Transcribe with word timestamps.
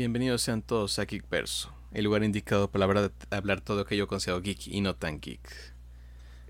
Bienvenidos 0.00 0.40
sean 0.40 0.62
todos 0.62 0.98
a 0.98 1.04
Geekverso, 1.04 1.74
el 1.92 2.04
lugar 2.04 2.24
indicado 2.24 2.70
para 2.70 2.86
hablar 3.28 3.60
todo 3.60 3.82
aquello 3.82 4.08
considero 4.08 4.40
geek 4.40 4.68
y 4.68 4.80
no 4.80 4.96
tan 4.96 5.20
geek. 5.20 5.74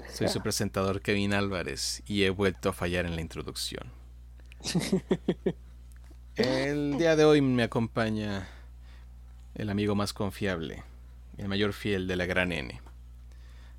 Soy 0.08 0.28
su 0.28 0.40
presentador 0.44 1.00
Kevin 1.00 1.34
Álvarez 1.34 2.04
y 2.06 2.22
he 2.22 2.30
vuelto 2.30 2.68
a 2.68 2.72
fallar 2.72 3.06
en 3.06 3.16
la 3.16 3.22
introducción. 3.22 3.90
El 6.36 6.96
día 6.96 7.16
de 7.16 7.24
hoy 7.24 7.40
me 7.40 7.64
acompaña 7.64 8.46
el 9.56 9.68
amigo 9.68 9.96
más 9.96 10.12
confiable, 10.12 10.84
el 11.36 11.48
mayor 11.48 11.72
fiel 11.72 12.06
de 12.06 12.14
la 12.14 12.26
gran 12.26 12.52
N, 12.52 12.80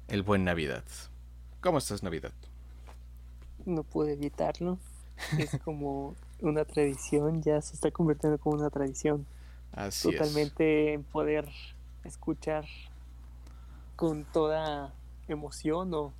el 0.09 0.21
buen 0.21 0.43
Navidad. 0.43 0.83
¿Cómo 1.61 1.77
estás, 1.77 2.03
Navidad? 2.03 2.33
No 3.65 3.83
pude 3.83 4.11
evitarlo. 4.11 4.79
Es 5.37 5.57
como 5.63 6.17
una 6.41 6.65
tradición, 6.65 7.41
ya 7.41 7.61
se 7.61 7.75
está 7.75 7.89
convirtiendo 7.89 8.37
como 8.37 8.57
una 8.57 8.69
tradición. 8.69 9.25
Así 9.71 10.11
Totalmente 10.11 10.93
en 10.93 11.03
poder 11.03 11.47
escuchar 12.03 12.65
con 13.95 14.25
toda 14.25 14.93
emoción 15.27 15.93
o 15.93 16.13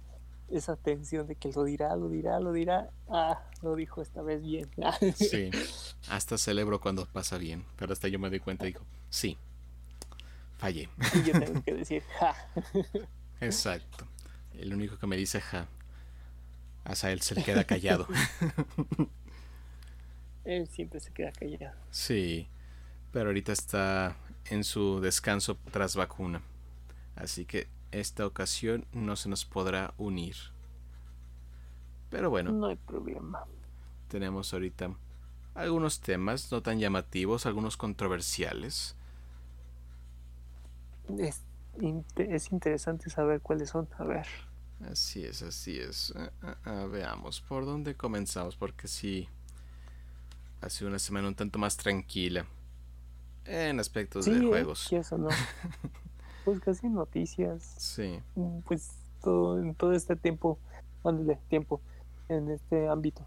esa 0.50 0.76
tensión 0.76 1.28
de 1.28 1.36
que 1.36 1.52
lo 1.52 1.64
dirá, 1.64 1.96
lo 1.96 2.10
dirá, 2.10 2.40
lo 2.40 2.54
dirá. 2.54 2.90
Ah, 3.10 3.42
lo 3.62 3.76
dijo 3.76 4.02
esta 4.02 4.22
vez 4.22 4.42
bien. 4.42 4.70
sí, 5.16 5.50
hasta 6.10 6.38
celebro 6.38 6.80
cuando 6.80 7.06
pasa 7.06 7.38
bien, 7.38 7.66
pero 7.78 7.94
hasta 7.94 8.08
yo 8.08 8.20
me 8.20 8.30
doy 8.30 8.40
cuenta 8.40 8.66
y 8.66 8.74
digo, 8.74 8.86
sí, 9.10 9.38
fallé. 10.58 10.90
Y 11.16 11.24
yo 11.24 11.40
tengo 11.40 11.62
que 11.64 11.74
decir, 11.74 12.04
ja. 12.20 12.36
Exacto. 13.42 14.08
El 14.54 14.74
único 14.74 14.98
que 14.98 15.08
me 15.08 15.18
dice 15.18 15.42
ja, 15.42 15.68
hasta 16.84 17.12
él 17.12 17.22
se 17.22 17.36
le 17.36 17.44
queda 17.44 17.64
callado. 17.64 18.08
él 20.44 20.68
siempre 20.68 21.00
se 21.00 21.12
queda 21.12 21.32
callado. 21.32 21.76
Sí, 21.90 22.48
pero 23.12 23.28
ahorita 23.28 23.52
está 23.52 24.16
en 24.46 24.64
su 24.64 25.02
descanso 25.02 25.58
tras 25.72 25.96
vacuna. 25.96 26.42
Así 27.16 27.46
que 27.46 27.68
esta 27.92 28.26
ocasión 28.26 28.86
no 28.94 29.16
se 29.16 29.30
nos 29.30 29.46
podrá 29.46 29.94
unir. 29.98 30.36
Pero 32.10 32.30
bueno. 32.30 32.52
No 32.52 32.68
hay 32.68 32.78
problema. 32.78 33.46
Tenemos 34.08 34.54
ahorita 34.54 34.94
algunos 35.54 36.00
temas 36.00 36.52
no 36.52 36.62
tan 36.62 36.80
llamativos, 36.80 37.46
algunos 37.46 37.78
controversiales. 37.78 38.96
Es, 41.18 41.42
es 42.16 42.52
interesante 42.52 43.10
saber 43.10 43.42
cuáles 43.42 43.70
son. 43.70 43.88
A 43.98 44.04
ver. 44.06 44.28
Así 44.90 45.24
es, 45.24 45.42
así 45.44 45.78
es. 45.78 46.14
Ah, 46.16 46.32
ah, 46.42 46.58
ah, 46.66 46.86
veamos 46.90 47.42
por 47.42 47.66
dónde 47.66 47.96
comenzamos, 47.96 48.56
porque 48.56 48.88
sí, 48.88 49.28
ha 50.62 50.70
sido 50.70 50.90
una 50.90 51.00
semana 51.00 51.28
un 51.28 51.36
tanto 51.36 51.60
más 51.60 51.78
tranquila 51.78 52.46
en 53.46 53.80
aspectos 53.80 54.26
de 54.26 54.40
juegos. 54.40 54.86
Sí, 54.90 54.96
eso 54.96 55.18
no. 55.18 55.30
pues 56.46 56.60
casi 56.60 56.90
noticias. 56.90 57.64
Sí. 57.78 58.20
Mm, 58.36 58.60
pues 58.60 58.92
todo, 59.22 59.60
en 59.60 59.76
todo 59.76 59.94
este 59.94 60.16
tiempo, 60.16 60.60
de 61.04 61.36
tiempo 61.50 61.82
en 62.30 62.50
este 62.52 62.88
ámbito. 62.88 63.26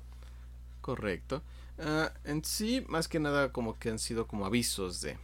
Correcto. 0.80 1.42
Ah, 1.78 2.12
en 2.24 2.44
sí, 2.44 2.84
más 2.88 3.08
que 3.08 3.18
nada, 3.18 3.52
como 3.52 3.78
que 3.78 3.90
han 3.90 3.98
sido 3.98 4.26
como 4.26 4.46
avisos 4.46 5.00
de. 5.00 5.18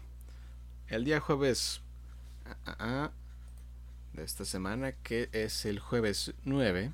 El 0.88 1.04
día 1.04 1.20
jueves 1.20 1.82
ah, 2.66 2.76
ah, 2.78 3.10
de 4.12 4.24
esta 4.24 4.44
semana, 4.44 4.92
que 4.92 5.28
es 5.32 5.64
el 5.66 5.78
jueves 5.78 6.34
9 6.44 6.92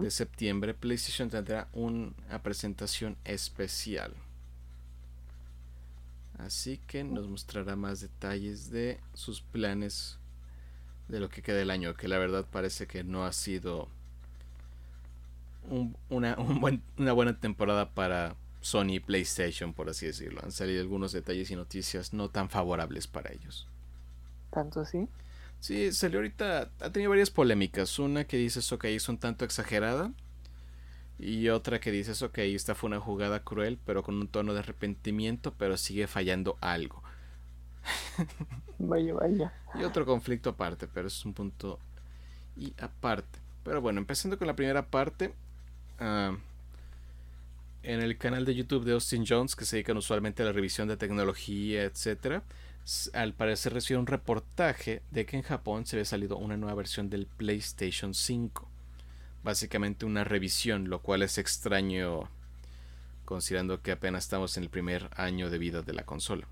de 0.00 0.10
septiembre, 0.10 0.74
PlayStation 0.74 1.30
tendrá 1.30 1.68
una 1.72 2.42
presentación 2.42 3.16
especial. 3.24 4.14
Así 6.44 6.78
que 6.86 7.04
nos 7.04 7.28
mostrará 7.28 7.76
más 7.76 8.00
detalles 8.00 8.70
de 8.70 9.00
sus 9.14 9.40
planes 9.40 10.18
de 11.08 11.20
lo 11.20 11.28
que 11.28 11.42
queda 11.42 11.56
del 11.56 11.70
año, 11.70 11.94
que 11.94 12.08
la 12.08 12.18
verdad 12.18 12.46
parece 12.50 12.86
que 12.86 13.04
no 13.04 13.24
ha 13.24 13.32
sido 13.32 13.88
una, 16.08 16.36
una 16.96 17.12
buena 17.12 17.38
temporada 17.38 17.90
para 17.90 18.36
Sony 18.60 18.94
y 18.94 19.00
PlayStation, 19.00 19.72
por 19.72 19.88
así 19.88 20.06
decirlo. 20.06 20.40
Han 20.42 20.52
salido 20.52 20.80
algunos 20.80 21.12
detalles 21.12 21.50
y 21.50 21.56
noticias 21.56 22.12
no 22.12 22.28
tan 22.28 22.48
favorables 22.48 23.06
para 23.06 23.32
ellos. 23.32 23.66
¿Tanto 24.50 24.80
así? 24.80 25.08
Sí, 25.60 25.92
salió 25.92 26.18
ahorita, 26.18 26.70
ha 26.80 26.90
tenido 26.90 27.10
varias 27.10 27.30
polémicas. 27.30 27.98
Una 27.98 28.24
que 28.24 28.36
dice 28.36 28.60
eso 28.60 28.78
que 28.78 28.94
es 28.94 29.08
un 29.08 29.18
tanto 29.18 29.44
exagerada 29.44 30.12
y 31.20 31.48
otra 31.50 31.80
que 31.80 31.90
dices, 31.90 32.22
ok, 32.22 32.38
esta 32.38 32.74
fue 32.74 32.88
una 32.88 33.00
jugada 33.00 33.42
cruel, 33.42 33.78
pero 33.84 34.02
con 34.02 34.16
un 34.16 34.28
tono 34.28 34.54
de 34.54 34.60
arrepentimiento, 34.60 35.54
pero 35.56 35.76
sigue 35.76 36.06
fallando 36.06 36.56
algo. 36.60 37.02
Vaya, 38.78 39.12
vaya. 39.12 39.52
Y 39.74 39.84
otro 39.84 40.06
conflicto 40.06 40.50
aparte, 40.50 40.86
pero 40.86 41.08
es 41.08 41.24
un 41.26 41.34
punto 41.34 41.78
y 42.56 42.72
aparte. 42.80 43.38
Pero 43.62 43.82
bueno, 43.82 44.00
empezando 44.00 44.38
con 44.38 44.46
la 44.46 44.56
primera 44.56 44.86
parte. 44.86 45.34
Ah, 45.98 46.34
en 47.82 48.00
el 48.00 48.16
canal 48.16 48.46
de 48.46 48.54
YouTube 48.54 48.84
de 48.84 48.92
Austin 48.92 49.24
Jones, 49.26 49.54
que 49.54 49.66
se 49.66 49.76
dedican 49.76 49.98
usualmente 49.98 50.42
a 50.42 50.46
la 50.46 50.52
revisión 50.52 50.88
de 50.88 50.96
tecnología, 50.96 51.84
etc., 51.84 52.42
al 53.12 53.34
parecer 53.34 53.74
recibió 53.74 54.00
un 54.00 54.06
reportaje 54.06 55.02
de 55.10 55.26
que 55.26 55.36
en 55.36 55.42
Japón 55.42 55.84
se 55.84 55.96
había 55.96 56.06
salido 56.06 56.38
una 56.38 56.56
nueva 56.56 56.74
versión 56.74 57.10
del 57.10 57.26
PlayStation 57.26 58.14
5 58.14 58.69
básicamente 59.42 60.06
una 60.06 60.24
revisión, 60.24 60.88
lo 60.88 61.00
cual 61.02 61.22
es 61.22 61.38
extraño 61.38 62.28
considerando 63.24 63.80
que 63.80 63.92
apenas 63.92 64.24
estamos 64.24 64.56
en 64.56 64.64
el 64.64 64.70
primer 64.70 65.08
año 65.16 65.50
de 65.50 65.58
vida 65.58 65.82
de 65.82 65.92
la 65.92 66.04
consola. 66.04 66.46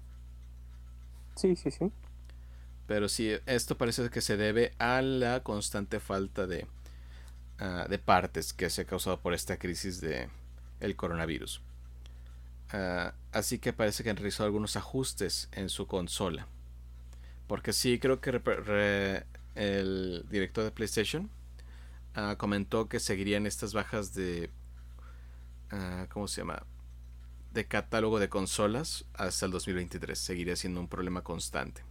Sí, 1.34 1.56
sí, 1.56 1.70
sí. 1.70 1.90
Pero 2.86 3.08
sí, 3.08 3.32
esto 3.46 3.76
parece 3.76 4.08
que 4.10 4.20
se 4.20 4.36
debe 4.36 4.72
a 4.78 5.02
la 5.02 5.42
constante 5.42 6.00
falta 6.00 6.46
de, 6.46 6.66
ah, 7.58 7.86
de 7.88 7.98
partes 7.98 8.52
que 8.52 8.70
se 8.70 8.82
ha 8.82 8.84
causado 8.84 9.20
por 9.20 9.34
esta 9.34 9.58
crisis 9.58 10.00
de 10.00 10.28
el 10.80 10.96
coronavirus. 10.96 11.60
Ah, 12.70 13.12
así 13.32 13.58
que 13.58 13.72
parece 13.72 14.02
que 14.04 14.10
han 14.10 14.16
realizado 14.16 14.46
algunos 14.46 14.76
ajustes 14.76 15.48
en 15.52 15.68
su 15.68 15.86
consola. 15.86 16.46
Porque 17.46 17.72
sí, 17.72 17.98
creo 17.98 18.20
que 18.20 19.24
el 19.54 20.24
director 20.30 20.64
de 20.64 20.70
PlayStation 20.70 21.30
Ah, 22.14 22.36
comentó 22.38 22.88
que 22.88 23.00
seguirían 23.00 23.46
estas 23.46 23.72
bajas 23.72 24.14
de... 24.14 24.50
Uh, 25.72 26.06
¿Cómo 26.08 26.28
se 26.28 26.40
llama? 26.40 26.64
De 27.52 27.66
catálogo 27.66 28.18
de 28.18 28.28
consolas 28.28 29.04
hasta 29.14 29.46
el 29.46 29.52
2023. 29.52 30.18
Seguiría 30.18 30.56
siendo 30.56 30.80
un 30.80 30.88
problema 30.88 31.22
constante. 31.22 31.82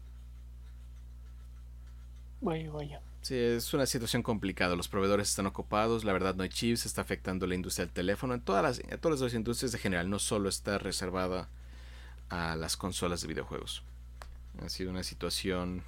Vaya, 2.42 2.72
vaya. 2.72 3.02
Sí, 3.22 3.36
es 3.36 3.74
una 3.74 3.86
situación 3.86 4.24
complicada. 4.24 4.76
Los 4.76 4.88
proveedores 4.88 5.30
están 5.30 5.48
ocupados, 5.48 6.06
la 6.06 6.14
verdad 6.14 6.36
no 6.36 6.44
hay 6.44 6.50
chips, 6.50 6.86
está 6.86 7.02
afectando 7.02 7.48
la 7.48 7.56
industria 7.56 7.86
del 7.86 7.94
teléfono. 7.94 8.34
En 8.34 8.42
todas 8.42 8.64
las, 8.64 8.80
en 8.80 9.00
todas 9.00 9.20
las 9.20 9.34
industrias 9.34 9.72
de 9.72 9.80
general, 9.80 10.10
no 10.10 10.20
solo 10.20 10.48
está 10.48 10.78
reservada 10.78 11.50
a 12.30 12.56
las 12.56 12.78
consolas 12.78 13.22
de 13.22 13.28
videojuegos. 13.28 13.84
Ha 14.64 14.70
sido 14.70 14.92
una 14.92 15.04
situación 15.04 15.84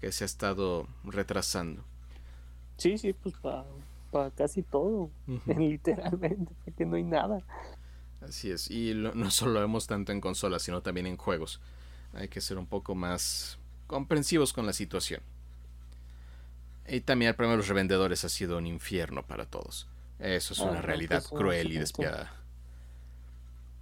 que 0.00 0.10
se 0.12 0.24
ha 0.24 0.26
estado 0.26 0.88
retrasando. 1.04 1.84
Sí, 2.76 2.98
sí, 2.98 3.12
pues 3.12 3.34
para 3.36 4.30
casi 4.30 4.62
todo, 4.62 5.10
literalmente, 5.46 6.52
porque 6.64 6.84
no 6.86 6.96
hay 6.96 7.04
nada. 7.04 7.40
Así 8.20 8.50
es, 8.50 8.70
y 8.70 8.94
no 8.94 9.30
solo 9.30 9.52
lo 9.52 9.60
vemos 9.60 9.86
tanto 9.86 10.12
en 10.12 10.20
consolas, 10.20 10.62
sino 10.62 10.80
también 10.80 11.06
en 11.06 11.16
juegos. 11.16 11.60
Hay 12.14 12.28
que 12.28 12.40
ser 12.40 12.58
un 12.58 12.66
poco 12.66 12.94
más 12.94 13.58
comprensivos 13.86 14.52
con 14.52 14.66
la 14.66 14.72
situación. 14.72 15.22
Y 16.88 17.00
también 17.00 17.30
el 17.30 17.34
problema 17.34 17.52
de 17.52 17.58
los 17.58 17.68
revendedores 17.68 18.24
ha 18.24 18.28
sido 18.28 18.58
un 18.58 18.66
infierno 18.66 19.22
para 19.26 19.46
todos. 19.46 19.88
Eso 20.18 20.54
es 20.54 20.60
una 20.60 20.78
ah, 20.78 20.82
realidad 20.82 21.24
pues, 21.28 21.40
cruel 21.40 21.72
y 21.72 21.78
despiadada. 21.78 22.32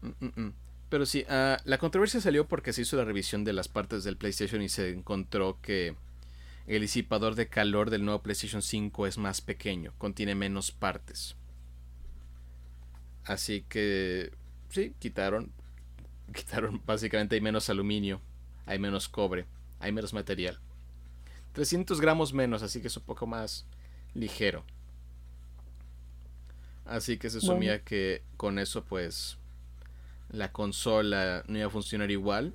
Mm, 0.01 0.25
mm, 0.25 0.33
mm. 0.37 0.53
Pero 0.89 1.07
sí, 1.07 1.25
ah, 1.29 1.59
la 1.65 1.79
controversia 1.79 2.21
salió 2.21 2.47
porque 2.47 2.73
se 2.73 2.83
hizo 2.83 2.97
la 2.97 3.05
revisión 3.05 3.45
de 3.45 3.53
las 3.53 3.69
partes 3.69 4.05
del 4.05 4.17
PlayStation 4.17 4.63
y 4.63 4.69
se 4.69 4.91
encontró 4.91 5.59
que 5.61 5.95
el 6.77 6.83
disipador 6.83 7.35
de 7.35 7.49
calor 7.49 7.91
del 7.91 8.05
nuevo 8.05 8.23
PlayStation 8.23 8.63
5 8.63 9.09
es 9.09 9.19
más 9.19 9.41
pequeño, 9.41 9.93
contiene 9.99 10.37
menos 10.37 10.71
partes. 10.71 11.35
Así 13.25 13.63
que 13.69 14.31
sí, 14.69 14.95
quitaron 15.01 15.53
quitaron 16.35 16.81
básicamente 16.87 17.35
hay 17.35 17.41
menos 17.41 17.69
aluminio, 17.71 18.21
hay 18.67 18.79
menos 18.79 19.09
cobre, 19.09 19.47
hay 19.81 19.91
menos 19.91 20.13
material. 20.13 20.61
300 21.55 22.01
gramos 22.01 22.33
menos, 22.33 22.63
así 22.63 22.81
que 22.81 22.87
es 22.87 22.97
un 22.97 23.03
poco 23.03 23.27
más 23.27 23.67
ligero. 24.15 24.65
Así 26.85 27.19
que 27.19 27.31
se 27.31 27.39
asumía 27.39 27.83
que 27.83 28.23
con 28.37 28.61
eso 28.61 28.85
pues 28.85 29.39
la 30.31 30.53
consola 30.53 31.43
no 31.49 31.59
iba 31.59 31.67
a 31.67 31.71
funcionar 31.71 32.13
igual, 32.13 32.55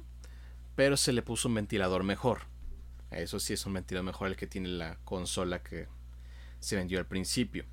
pero 0.78 0.96
se 0.96 1.12
le 1.12 1.22
puso 1.22 1.50
un 1.50 1.56
ventilador 1.56 2.04
mejor. 2.04 2.55
Eso 3.16 3.40
sí 3.40 3.54
es 3.54 3.66
un 3.66 3.74
ventilador 3.74 4.06
mejor 4.06 4.28
el 4.28 4.36
que 4.36 4.48
tiene 4.48 4.68
la 4.70 4.98
consola 5.06 5.64
que 5.64 5.88
se 6.60 6.76
vendió 6.76 7.00
al 7.00 7.06
principio. 7.06 7.66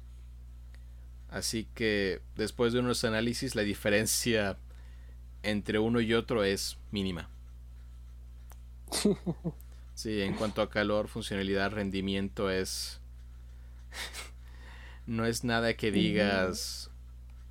Así 1.29 1.67
que 1.75 2.21
después 2.37 2.73
de 2.73 2.81
unos 2.81 3.05
análisis 3.05 3.55
la 3.55 3.62
diferencia 3.62 4.59
entre 5.43 5.79
uno 5.79 6.00
y 6.00 6.15
otro 6.15 6.44
es 6.44 6.79
mínima. 6.91 7.29
Sí, 9.94 10.23
en 10.23 10.35
cuanto 10.35 10.62
a 10.62 10.71
calor, 10.71 11.09
funcionalidad, 11.09 11.71
rendimiento 11.71 12.50
es... 12.50 13.00
no 15.06 15.27
es 15.27 15.44
nada 15.44 15.75
que 15.75 15.91
digas... 15.91 16.91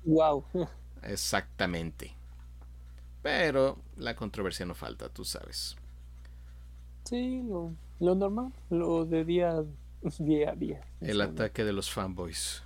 Wow. 0.04 0.44
Exactamente. 1.02 2.14
Pero 3.22 3.78
la 3.96 4.16
controversia 4.16 4.66
no 4.66 4.74
falta, 4.74 5.08
tú 5.08 5.24
sabes. 5.24 5.76
Sí, 7.12 7.42
lo, 7.46 7.74
lo 8.00 8.14
normal, 8.14 8.54
lo 8.70 9.04
de 9.04 9.26
día, 9.26 9.62
día 10.18 10.52
a 10.52 10.54
día. 10.54 10.80
El 11.02 11.20
ataque 11.20 11.62
de 11.62 11.74
los 11.74 11.90
fanboys. 11.90 12.62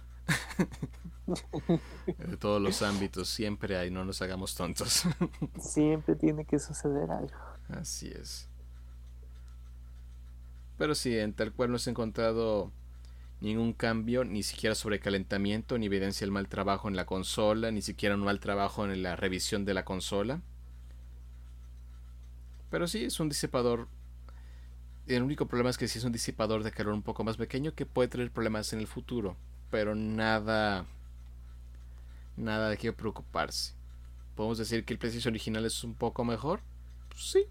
de 1.26 2.36
todos 2.36 2.62
los 2.62 2.80
ámbitos, 2.82 3.28
siempre 3.28 3.76
hay, 3.76 3.90
no 3.90 4.04
nos 4.04 4.22
hagamos 4.22 4.54
tontos. 4.54 5.02
siempre 5.58 6.14
tiene 6.14 6.44
que 6.44 6.60
suceder 6.60 7.10
algo. 7.10 7.34
Así 7.70 8.06
es. 8.06 8.48
Pero 10.78 10.94
sí, 10.94 11.18
en 11.18 11.32
tal 11.32 11.52
cual 11.52 11.72
no 11.72 11.80
se 11.80 11.90
ha 11.90 11.92
encontrado 11.92 12.70
ningún 13.40 13.72
cambio, 13.72 14.24
ni 14.24 14.44
siquiera 14.44 14.76
sobrecalentamiento, 14.76 15.76
ni 15.76 15.86
evidencia 15.86 16.24
del 16.24 16.30
mal 16.30 16.46
trabajo 16.46 16.86
en 16.86 16.94
la 16.94 17.04
consola, 17.04 17.72
ni 17.72 17.82
siquiera 17.82 18.14
un 18.14 18.22
mal 18.22 18.38
trabajo 18.38 18.84
en 18.84 19.02
la 19.02 19.16
revisión 19.16 19.64
de 19.64 19.74
la 19.74 19.84
consola. 19.84 20.40
Pero 22.70 22.86
sí, 22.86 23.06
es 23.06 23.18
un 23.18 23.28
disipador. 23.28 23.88
El 25.06 25.22
único 25.22 25.46
problema 25.46 25.70
es 25.70 25.78
que 25.78 25.86
sí 25.86 25.98
es 25.98 26.04
un 26.04 26.12
disipador 26.12 26.64
de 26.64 26.72
calor 26.72 26.92
un 26.92 27.02
poco 27.02 27.22
más 27.22 27.36
pequeño 27.36 27.74
que 27.74 27.86
puede 27.86 28.08
tener 28.08 28.30
problemas 28.30 28.72
en 28.72 28.80
el 28.80 28.86
futuro. 28.86 29.36
Pero 29.70 29.94
nada. 29.94 30.84
Nada 32.36 32.70
de 32.70 32.76
qué 32.76 32.92
preocuparse. 32.92 33.72
¿Podemos 34.34 34.58
decir 34.58 34.84
que 34.84 34.92
el 34.92 34.98
PlayStation 34.98 35.32
original 35.32 35.64
es 35.64 35.84
un 35.84 35.94
poco 35.94 36.24
mejor? 36.24 36.60
Pues 37.08 37.22
sí. 37.22 37.44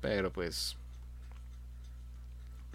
Pero 0.00 0.32
pues 0.32 0.76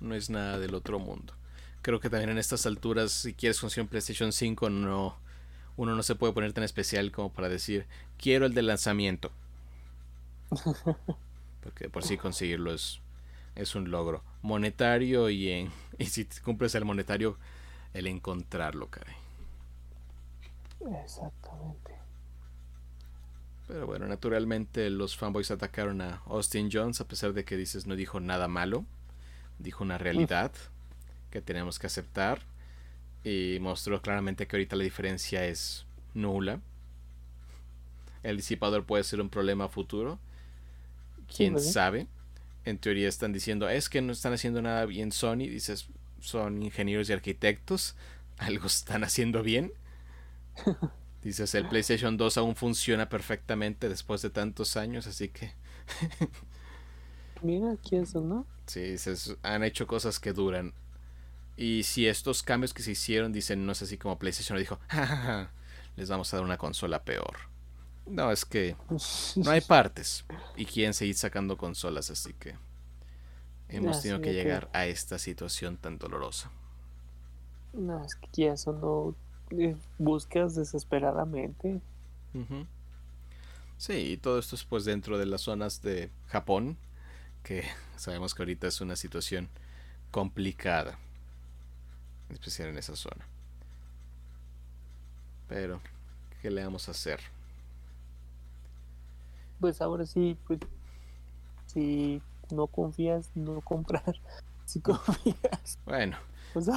no 0.01 0.15
es 0.15 0.29
nada 0.29 0.59
del 0.59 0.75
otro 0.75 0.99
mundo. 0.99 1.33
Creo 1.81 1.99
que 1.99 2.09
también 2.09 2.31
en 2.31 2.37
estas 2.37 2.65
alturas, 2.65 3.11
si 3.11 3.33
quieres 3.33 3.59
conseguir 3.59 3.83
un 3.83 3.89
PlayStation 3.89 4.33
5, 4.33 4.69
no, 4.69 5.15
uno 5.77 5.95
no 5.95 6.03
se 6.03 6.15
puede 6.15 6.33
poner 6.33 6.53
tan 6.53 6.63
especial 6.63 7.11
como 7.11 7.31
para 7.31 7.49
decir, 7.49 7.85
quiero 8.17 8.45
el 8.47 8.53
de 8.53 8.63
lanzamiento. 8.63 9.31
Porque 11.65 11.89
por 11.89 12.03
sí 12.03 12.15
conseguirlo 12.17 12.73
es, 12.73 13.01
es 13.55 13.75
un 13.75 13.91
logro 13.91 14.23
monetario 14.41 15.29
y, 15.29 15.49
en, 15.49 15.71
y 15.99 16.05
si 16.05 16.25
cumples 16.43 16.73
el 16.75 16.85
monetario, 16.85 17.37
el 17.93 18.07
encontrarlo, 18.07 18.87
caray. 18.87 19.15
Exactamente. 21.03 21.95
Pero 23.67 23.85
bueno, 23.85 24.07
naturalmente 24.07 24.89
los 24.89 25.17
fanboys 25.17 25.51
atacaron 25.51 25.99
a 25.99 26.21
Austin 26.27 26.69
Jones 26.71 27.01
a 27.01 27.07
pesar 27.07 27.33
de 27.33 27.43
que 27.43 27.57
dices 27.57 27.87
no 27.87 27.95
dijo 27.95 28.19
nada 28.19 28.47
malo 28.47 28.85
dijo 29.59 29.83
una 29.83 29.97
realidad 29.97 30.51
que 31.31 31.41
tenemos 31.41 31.79
que 31.79 31.87
aceptar 31.87 32.41
y 33.23 33.57
mostró 33.59 34.01
claramente 34.01 34.47
que 34.47 34.55
ahorita 34.55 34.75
la 34.75 34.83
diferencia 34.83 35.45
es 35.45 35.85
nula. 36.13 36.59
El 38.23 38.37
disipador 38.37 38.85
puede 38.85 39.03
ser 39.03 39.21
un 39.21 39.29
problema 39.29 39.67
futuro. 39.67 40.19
Quién 41.33 41.59
sabe. 41.59 42.07
En 42.63 42.77
teoría 42.77 43.07
están 43.07 43.31
diciendo, 43.31 43.69
es 43.69 43.89
que 43.89 44.01
no 44.01 44.11
están 44.11 44.33
haciendo 44.33 44.61
nada 44.61 44.85
bien 44.85 45.11
Sony. 45.11 45.47
Dices, 45.47 45.87
son 46.19 46.63
ingenieros 46.63 47.09
y 47.09 47.13
arquitectos. 47.13 47.95
Algo 48.37 48.67
están 48.67 49.03
haciendo 49.03 49.43
bien. 49.43 49.73
Dices, 51.23 51.55
el 51.55 51.67
PlayStation 51.67 52.17
2 52.17 52.37
aún 52.37 52.55
funciona 52.55 53.09
perfectamente 53.09 53.89
después 53.89 54.21
de 54.21 54.29
tantos 54.29 54.77
años, 54.77 55.07
así 55.07 55.29
que... 55.29 55.53
Mira 57.41 57.71
aquí 57.71 57.95
eso, 57.95 58.21
¿no? 58.21 58.45
Sí, 58.67 58.97
se 58.99 59.15
han 59.41 59.63
hecho 59.63 59.87
cosas 59.87 60.19
que 60.19 60.33
duran. 60.33 60.73
Y 61.57 61.83
si 61.83 62.07
estos 62.07 62.43
cambios 62.43 62.73
que 62.73 62.83
se 62.83 62.91
hicieron, 62.91 63.31
dicen, 63.31 63.65
no 63.65 63.71
es 63.71 63.81
así 63.81 63.97
como 63.97 64.19
PlayStation 64.19 64.57
dijo, 64.59 64.79
les 65.95 66.09
vamos 66.09 66.33
a 66.33 66.37
dar 66.37 66.43
una 66.43 66.57
consola 66.57 67.03
peor. 67.03 67.37
No, 68.07 68.31
es 68.31 68.45
que 68.45 68.75
no 69.35 69.51
hay 69.51 69.61
partes 69.67 70.25
y 70.55 70.65
quieren 70.65 70.93
seguir 70.93 71.15
sacando 71.15 71.57
consolas, 71.57 72.09
así 72.09 72.33
que 72.33 72.55
hemos 73.69 74.01
tenido 74.01 74.21
que 74.21 74.33
llegar 74.33 74.69
a 74.73 74.85
esta 74.85 75.17
situación 75.17 75.77
tan 75.77 75.97
dolorosa. 75.97 76.51
No, 77.73 78.03
es 78.03 78.15
que 78.15 78.47
eso 78.47 78.73
no 78.73 79.15
eh, 79.57 79.75
buscas 79.97 80.55
desesperadamente. 80.55 81.81
Sí, 83.77 83.93
y 83.93 84.17
todo 84.17 84.39
esto 84.39 84.55
es 84.55 84.63
pues 84.63 84.85
dentro 84.85 85.17
de 85.17 85.25
las 85.25 85.41
zonas 85.41 85.81
de 85.81 86.09
Japón, 86.27 86.77
que 87.43 87.63
sabemos 87.97 88.33
que 88.33 88.43
ahorita 88.43 88.67
es 88.67 88.81
una 88.81 88.95
situación 88.95 89.49
complicada, 90.11 90.97
especial 92.29 92.69
en 92.69 92.77
esa 92.77 92.95
zona. 92.95 93.25
Pero, 95.47 95.81
¿qué 96.41 96.49
le 96.49 96.63
vamos 96.63 96.87
a 96.87 96.91
hacer? 96.91 97.19
Pues 99.59 99.81
ahora 99.81 100.05
sí, 100.05 100.37
pues, 100.47 100.59
si 101.65 102.21
no 102.51 102.67
confías, 102.67 103.31
no 103.35 103.61
comprar. 103.61 104.15
Si 104.65 104.81
confías. 104.81 105.77
Bueno. 105.85 106.17
Pues 106.51 106.67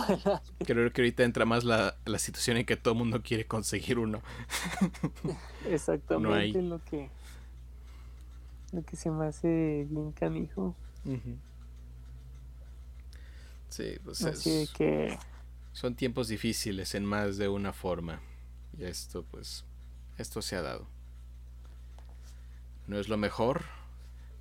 creo 0.58 0.92
que 0.92 1.00
ahorita 1.00 1.22
entra 1.22 1.46
más 1.46 1.64
la, 1.64 1.96
la 2.04 2.18
situación 2.18 2.58
en 2.58 2.66
que 2.66 2.76
todo 2.76 2.92
el 2.92 2.98
mundo 2.98 3.22
quiere 3.22 3.46
conseguir 3.46 3.98
uno. 3.98 4.20
Exactamente 5.66 6.60
lo 6.60 6.84
que 6.84 7.08
lo 8.72 8.82
que 8.84 8.96
se 8.96 9.10
me 9.10 9.26
hace 9.26 9.86
bien 9.88 10.12
canijo. 10.12 10.74
Sí, 13.68 13.98
pues 14.04 14.24
Así 14.24 14.68
que... 14.76 15.18
Son 15.72 15.94
tiempos 15.94 16.28
difíciles 16.28 16.94
en 16.94 17.04
más 17.04 17.36
de 17.36 17.48
una 17.48 17.72
forma. 17.72 18.20
Y 18.76 18.84
esto, 18.84 19.24
pues, 19.30 19.64
esto 20.16 20.42
se 20.42 20.56
ha 20.56 20.62
dado. 20.62 20.88
No 22.88 22.98
es 22.98 23.08
lo 23.08 23.16
mejor, 23.18 23.62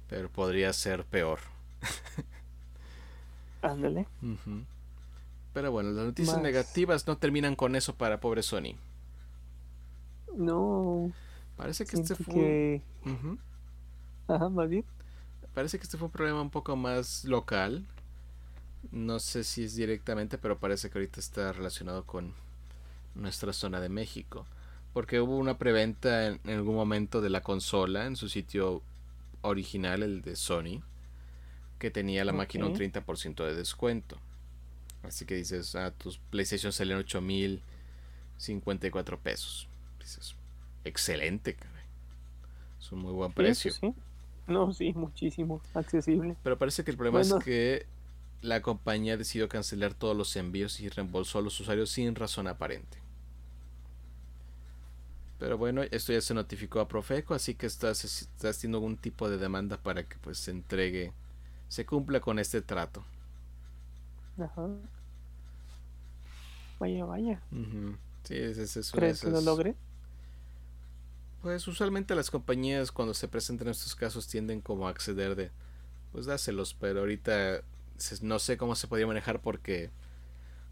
pero 0.10 0.30
podría 0.30 0.74
ser 0.74 1.06
peor. 1.06 1.40
Ándale. 3.62 4.08
Pero 5.54 5.72
bueno, 5.72 5.92
las 5.92 6.06
noticias 6.06 6.42
negativas 6.42 7.06
no 7.08 7.18
terminan 7.18 7.56
con 7.56 7.76
eso 7.76 7.96
para 7.96 8.20
pobre 8.20 8.42
Sony. 8.42 8.76
No. 10.34 11.12
Parece 11.58 11.86
que 11.86 11.98
este 11.98 12.16
fue. 12.16 12.82
Ajá, 14.28 14.50
más 14.50 14.70
bien. 14.70 14.86
Parece 15.54 15.78
que 15.78 15.84
este 15.84 15.98
fue 15.98 16.06
un 16.06 16.12
problema 16.12 16.42
un 16.42 16.50
poco 16.50 16.76
más 16.76 17.26
local. 17.26 17.86
No 18.92 19.20
sé 19.20 19.44
si 19.44 19.64
es 19.66 19.76
directamente, 19.76 20.38
pero 20.38 20.58
parece 20.58 20.90
que 20.90 21.00
ahorita 21.00 21.20
está 21.20 21.52
relacionado 21.52 22.06
con 22.06 22.34
nuestra 23.16 23.52
zona 23.52 23.82
de 23.82 23.90
México. 23.90 24.46
Porque 24.94 25.20
hubo 25.20 25.38
una 25.38 25.58
preventa 25.58 26.28
en, 26.28 26.40
algún 26.50 26.76
momento 26.76 27.22
de 27.22 27.30
la 27.30 27.42
consola 27.42 28.06
en 28.06 28.16
su 28.16 28.30
sitio 28.30 28.82
original, 29.42 30.04
el 30.04 30.22
de 30.22 30.36
Sony, 30.36 30.82
que 31.80 31.90
tenía 31.92 32.26
la 32.26 32.34
máquina 32.34 32.66
un 32.66 32.76
30% 32.76 33.46
de 33.46 33.56
descuento. 33.56 34.18
Así 35.04 35.26
que 35.26 35.36
dices, 35.36 35.76
ah, 35.76 35.92
tus 35.92 36.18
PlayStation 36.18 36.74
salen 36.74 36.98
8054 36.98 39.20
pesos. 39.20 39.68
Dices, 40.00 40.36
excelente, 40.84 41.56
Es 42.80 42.92
un 42.92 43.00
muy 43.00 43.14
buen 43.14 43.32
precio. 43.32 43.72
Sí, 43.72 43.94
no, 44.48 44.74
sí, 44.74 44.94
muchísimo 44.94 45.62
accesible. 45.74 46.36
Pero 46.42 46.58
parece 46.58 46.84
que 46.84 46.92
el 46.92 46.98
problema 46.98 47.22
es 47.22 47.34
que 47.44 47.86
la 48.42 48.62
compañía 48.62 49.18
decidió 49.18 49.50
cancelar 49.50 49.94
todos 49.94 50.16
los 50.16 50.36
envíos 50.36 50.80
y 50.80 50.90
reembolsó 50.90 51.40
a 51.40 51.42
los 51.42 51.60
usuarios 51.60 51.90
sin 51.90 52.16
razón 52.16 52.48
aparente. 52.48 52.98
Pero 55.40 55.58
bueno, 55.58 55.84
esto 55.92 56.14
ya 56.14 56.22
se 56.22 56.34
notificó 56.34 56.80
a 56.80 56.88
Profeco, 56.88 57.34
así 57.36 57.54
que 57.54 57.68
estás, 57.68 58.04
estás 58.04 58.58
haciendo 58.58 58.80
algún 58.80 58.98
tipo 58.98 59.30
de 59.30 59.38
demanda 59.38 59.78
para 59.78 60.04
que 60.04 60.18
pues 60.18 60.40
se 60.40 60.52
entregue, 60.52 61.14
se 61.68 61.86
cumpla 61.86 62.20
con 62.20 62.40
este 62.40 62.62
trato. 62.62 63.06
Ajá. 64.40 64.68
Vaya, 66.80 67.06
vaya. 67.06 67.42
Sí, 68.24 68.36
es, 68.36 68.58
es, 68.76 68.92
¿Crees 68.92 69.22
que 69.22 69.30
lo 69.30 69.42
logre? 69.42 69.76
Pues 71.42 71.68
usualmente 71.68 72.16
las 72.16 72.32
compañías 72.32 72.92
cuando 72.92 73.14
se 73.14 73.28
presentan 73.28 73.68
estos 73.68 73.96
casos 73.96 74.28
tienden 74.28 74.60
como 74.62 74.88
a 74.88 74.92
acceder 74.92 75.36
de, 75.36 75.52
pues 76.12 76.26
dáselos, 76.26 76.74
pero 76.74 77.02
ahorita 77.02 77.62
no 78.22 78.40
sé 78.40 78.58
cómo 78.58 78.76
se 78.76 78.88
podría 78.88 79.08
manejar 79.08 79.40
porque 79.42 79.92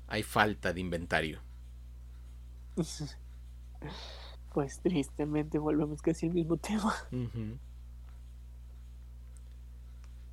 hay 0.08 0.24
falta 0.24 0.74
de 0.74 0.82
inventario. 0.82 1.40
Pues 4.56 4.80
tristemente 4.80 5.60
volvemos 5.60 6.02
casi 6.02 6.28
al 6.28 6.34
mismo 6.34 6.56
tema. 6.58 6.96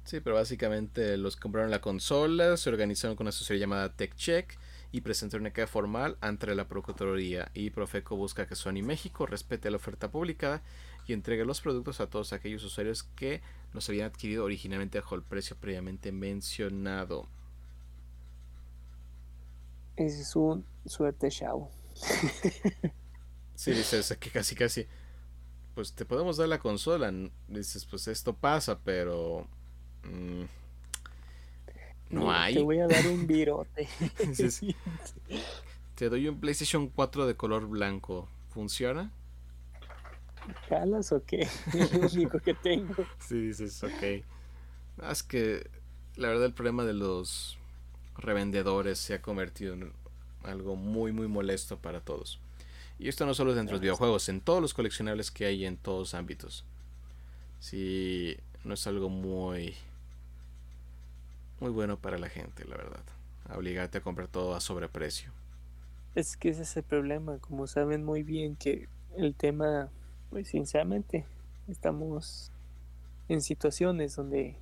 Sí, 0.05 0.21
pero 0.21 0.37
básicamente 0.37 1.17
los 1.17 1.35
compraron 1.35 1.73
la 1.73 1.81
consola, 1.81 2.57
se 2.57 2.71
organizaron 2.71 3.17
con 3.17 3.25
una 3.25 3.33
sociedad 3.33 3.59
llamada 3.59 3.97
TechCheck 3.97 4.57
y 4.93 5.01
presentó 5.01 5.39
una 5.39 5.53
queja 5.53 5.67
formal 5.67 6.19
ante 6.21 6.55
la 6.55 6.69
Procuraduría 6.69 7.51
y 7.53 7.71
Profeco 7.71 8.15
busca 8.15 8.47
que 8.47 8.55
Sony 8.55 8.85
México 8.85 9.27
respete 9.27 9.73
la 9.73 9.79
oferta 9.79 10.13
publicada 10.13 10.63
y 11.09 11.15
entregue 11.15 11.45
los 11.45 11.61
productos 11.61 12.01
a 12.01 12.09
todos 12.09 12.33
aquellos 12.33 12.63
usuarios 12.63 13.03
que 13.03 13.43
los 13.73 13.89
habían 13.89 14.07
adquirido 14.07 14.45
originalmente 14.45 15.01
bajo 15.01 15.17
el 15.17 15.23
precio 15.23 15.57
previamente 15.57 16.13
mencionado. 16.13 17.27
Ese 19.97 20.23
es 20.23 20.37
un 20.37 20.65
suerte 20.87 21.29
chavo. 21.29 21.73
sí, 23.55 23.73
dices 23.73 24.17
que 24.19 24.31
casi 24.31 24.55
casi 24.55 24.87
pues 25.75 25.93
te 25.95 26.05
podemos 26.05 26.37
dar 26.37 26.49
la 26.49 26.59
consola. 26.59 27.13
Dices, 27.49 27.85
pues 27.87 28.09
esto 28.09 28.35
pasa, 28.35 28.79
pero 28.81 29.47
mm, 30.05 30.43
no 32.11 32.33
hay. 32.33 32.55
Te 32.55 32.63
voy 32.63 32.81
a 32.81 32.87
dar 32.87 33.07
un 33.07 33.27
virote. 33.27 33.89
te 35.95 36.09
doy 36.09 36.29
un 36.29 36.41
PlayStation 36.41 36.89
4 36.89 37.27
de 37.27 37.37
color 37.37 37.67
blanco. 37.67 38.29
¿Funciona? 38.51 39.11
¿Jalas 40.69 41.13
o 41.13 41.25
qué? 41.25 41.49
Es 41.73 41.93
lo 41.93 42.07
único 42.07 42.39
que 42.39 42.55
tengo. 42.55 43.07
Sí, 43.19 43.47
dices, 43.47 43.83
ok. 43.83 44.25
Es 45.11 45.23
que 45.23 45.71
la 46.17 46.29
verdad 46.29 46.45
el 46.45 46.53
problema 46.53 46.85
de 46.85 46.93
los 46.93 47.59
revendedores 48.17 48.99
se 48.99 49.15
ha 49.15 49.23
convertido 49.23 49.73
en 49.73 49.93
algo 50.43 50.77
muy 50.77 51.13
muy 51.13 51.29
molesto 51.29 51.79
para 51.79 52.01
todos. 52.03 52.42
Y 52.99 53.09
esto 53.09 53.27
no 53.27 53.35
solo 53.35 53.51
es 53.51 53.57
dentro 53.57 53.73
de 53.73 53.79
los 53.79 53.83
videojuegos, 53.83 54.29
en 54.29 54.41
todos 54.41 54.61
los 54.63 54.75
coleccionables 54.75 55.31
que 55.31 55.47
hay 55.47 55.65
en 55.65 55.77
todos 55.77 55.99
los 55.99 56.15
ámbitos. 56.15 56.65
Sí, 57.61 58.37
no 58.65 58.75
es 58.75 58.87
algo 58.87 59.09
muy 59.09 59.75
muy 61.63 61.71
bueno 61.71 61.97
para 61.97 62.19
la 62.19 62.29
gente, 62.29 62.65
la 62.65 62.77
verdad. 62.77 63.03
Obligarte 63.55 63.99
a 63.99 64.01
comprar 64.01 64.27
todo 64.27 64.55
a 64.55 64.61
sobreprecio. 64.61 65.31
Es 66.15 66.37
que 66.37 66.49
ese 66.51 66.63
es 66.63 66.77
el 66.77 66.83
problema, 66.83 67.39
como 67.39 67.67
saben 67.67 68.05
muy 68.05 68.23
bien 68.23 68.57
que 68.57 68.89
el 69.17 69.35
tema, 69.35 69.89
pues 70.31 70.49
sinceramente, 70.49 71.25
estamos 71.69 72.51
en 73.29 73.41
situaciones 73.41 74.17
donde 74.17 74.57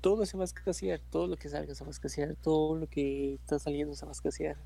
todo 0.00 0.24
se 0.26 0.36
va 0.36 0.44
a 0.44 0.46
escasear, 0.46 1.00
todo 1.10 1.26
lo 1.26 1.36
que 1.36 1.48
salga 1.48 1.74
se 1.74 1.84
va 1.84 1.88
a 1.88 1.90
escasear, 1.90 2.36
todo 2.36 2.76
lo 2.76 2.86
que 2.86 3.34
está 3.34 3.58
saliendo 3.58 3.94
se 3.96 4.06
va 4.06 4.12
a 4.12 4.12
escasear. 4.12 4.56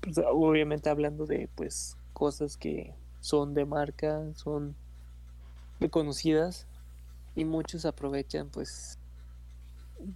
Pues, 0.00 0.18
obviamente 0.18 0.90
hablando 0.90 1.26
de 1.26 1.48
pues 1.54 1.96
cosas 2.12 2.56
que 2.56 2.94
son 3.20 3.54
de 3.54 3.64
marca, 3.64 4.22
son 4.34 4.74
reconocidas 5.80 6.66
y 7.34 7.44
muchos 7.44 7.84
aprovechan 7.84 8.48
pues 8.48 8.98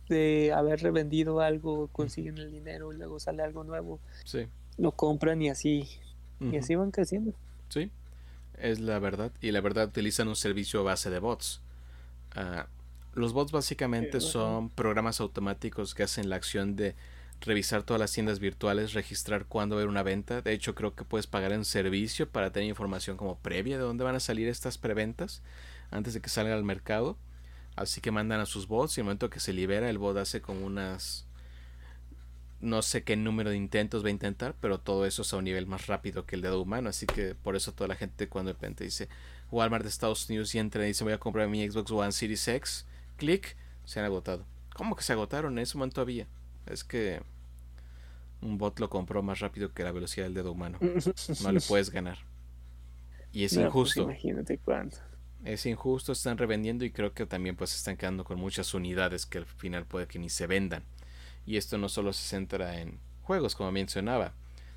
de 0.08 0.52
haber 0.52 0.80
revendido 0.80 1.40
algo, 1.40 1.88
consiguen 1.88 2.38
el 2.38 2.50
dinero 2.52 2.92
y 2.92 2.96
luego 2.96 3.18
sale 3.20 3.42
algo 3.42 3.64
nuevo. 3.64 4.00
Sí. 4.24 4.46
Lo 4.78 4.92
compran 4.92 5.42
y 5.42 5.50
así 5.50 5.88
y 6.40 6.56
así 6.56 6.74
van 6.74 6.90
creciendo. 6.90 7.32
Sí. 7.68 7.90
Es 8.58 8.80
la 8.80 8.98
verdad 8.98 9.32
y 9.40 9.50
la 9.50 9.60
verdad 9.60 9.88
utilizan 9.88 10.28
un 10.28 10.36
servicio 10.36 10.80
a 10.80 10.82
base 10.84 11.10
de 11.10 11.18
bots. 11.18 11.60
Ah, 12.34 12.66
los 13.14 13.32
bots 13.32 13.52
básicamente 13.52 14.20
son 14.20 14.70
programas 14.70 15.20
automáticos 15.20 15.94
que 15.94 16.02
hacen 16.02 16.30
la 16.30 16.36
acción 16.36 16.76
de 16.76 16.94
revisar 17.42 17.82
todas 17.82 18.00
las 18.00 18.12
tiendas 18.12 18.38
virtuales, 18.38 18.92
registrar 18.92 19.46
cuándo 19.46 19.76
haber 19.76 19.88
una 19.88 20.02
venta. 20.02 20.40
De 20.42 20.52
hecho, 20.52 20.74
creo 20.74 20.94
que 20.94 21.04
puedes 21.04 21.26
pagar 21.26 21.52
en 21.52 21.64
servicio 21.64 22.28
para 22.28 22.52
tener 22.52 22.68
información 22.68 23.16
como 23.16 23.38
previa 23.38 23.76
de 23.76 23.84
dónde 23.84 24.04
van 24.04 24.14
a 24.14 24.20
salir 24.20 24.48
estas 24.48 24.78
preventas 24.78 25.42
antes 25.90 26.14
de 26.14 26.20
que 26.20 26.28
salgan 26.28 26.54
al 26.54 26.64
mercado. 26.64 27.18
Así 27.74 28.00
que 28.00 28.10
mandan 28.10 28.40
a 28.40 28.46
sus 28.46 28.68
bots 28.68 28.96
y 28.96 29.00
el 29.00 29.04
momento 29.04 29.30
que 29.30 29.40
se 29.40 29.52
libera, 29.52 29.88
el 29.88 29.98
bot 29.98 30.16
hace 30.16 30.40
como 30.40 30.64
unas. 30.64 31.26
No 32.60 32.82
sé 32.82 33.02
qué 33.02 33.16
número 33.16 33.50
de 33.50 33.56
intentos 33.56 34.04
va 34.04 34.08
a 34.08 34.12
intentar, 34.12 34.54
pero 34.60 34.78
todo 34.78 35.04
eso 35.04 35.22
es 35.22 35.32
a 35.32 35.36
un 35.36 35.44
nivel 35.44 35.66
más 35.66 35.88
rápido 35.88 36.26
que 36.26 36.36
el 36.36 36.42
dedo 36.42 36.62
humano. 36.62 36.90
Así 36.90 37.06
que 37.06 37.34
por 37.34 37.56
eso 37.56 37.72
toda 37.72 37.88
la 37.88 37.96
gente 37.96 38.28
cuando 38.28 38.50
de 38.50 38.52
repente 38.52 38.84
dice 38.84 39.08
Walmart 39.50 39.82
de 39.82 39.88
Estados 39.88 40.28
Unidos 40.28 40.54
y 40.54 40.60
entra 40.60 40.84
y 40.84 40.88
dice 40.88 41.02
voy 41.02 41.12
a 41.12 41.18
comprar 41.18 41.48
mi 41.48 41.68
Xbox 41.68 41.90
One 41.90 42.12
Series 42.12 42.46
X, 42.46 42.86
clic, 43.16 43.56
se 43.84 43.98
han 43.98 44.06
agotado. 44.06 44.46
¿Cómo 44.74 44.94
que 44.94 45.02
se 45.02 45.12
agotaron? 45.12 45.54
En 45.54 45.58
ese 45.64 45.76
momento 45.76 46.00
había. 46.00 46.28
Es 46.66 46.84
que 46.84 47.22
un 48.42 48.58
bot 48.58 48.78
lo 48.80 48.90
compró 48.90 49.22
más 49.22 49.40
rápido 49.40 49.72
que 49.72 49.84
la 49.84 49.92
velocidad 49.92 50.26
del 50.26 50.34
dedo 50.34 50.52
humano. 50.52 50.78
No 51.42 51.52
le 51.52 51.60
puedes 51.60 51.90
ganar. 51.90 52.18
Y 53.32 53.44
es 53.44 53.54
pues 53.54 53.66
injusto. 53.66 54.02
imagínate 54.02 54.58
cuánto. 54.58 54.98
Es 55.44 55.66
injusto, 55.66 56.12
están 56.12 56.38
revendiendo 56.38 56.84
y 56.84 56.90
creo 56.90 57.14
que 57.14 57.26
también 57.26 57.56
pues 57.56 57.74
están 57.74 57.96
quedando 57.96 58.24
con 58.24 58.38
muchas 58.38 58.74
unidades 58.74 59.26
que 59.26 59.38
al 59.38 59.46
final 59.46 59.86
puede 59.86 60.06
que 60.06 60.18
ni 60.18 60.28
se 60.28 60.46
vendan. 60.46 60.84
Y 61.46 61.56
esto 61.56 61.78
no 61.78 61.88
solo 61.88 62.12
se 62.12 62.22
centra 62.22 62.80
en 62.80 62.98
juegos, 63.22 63.54
como 63.56 63.72
mencionaba, 63.72 64.34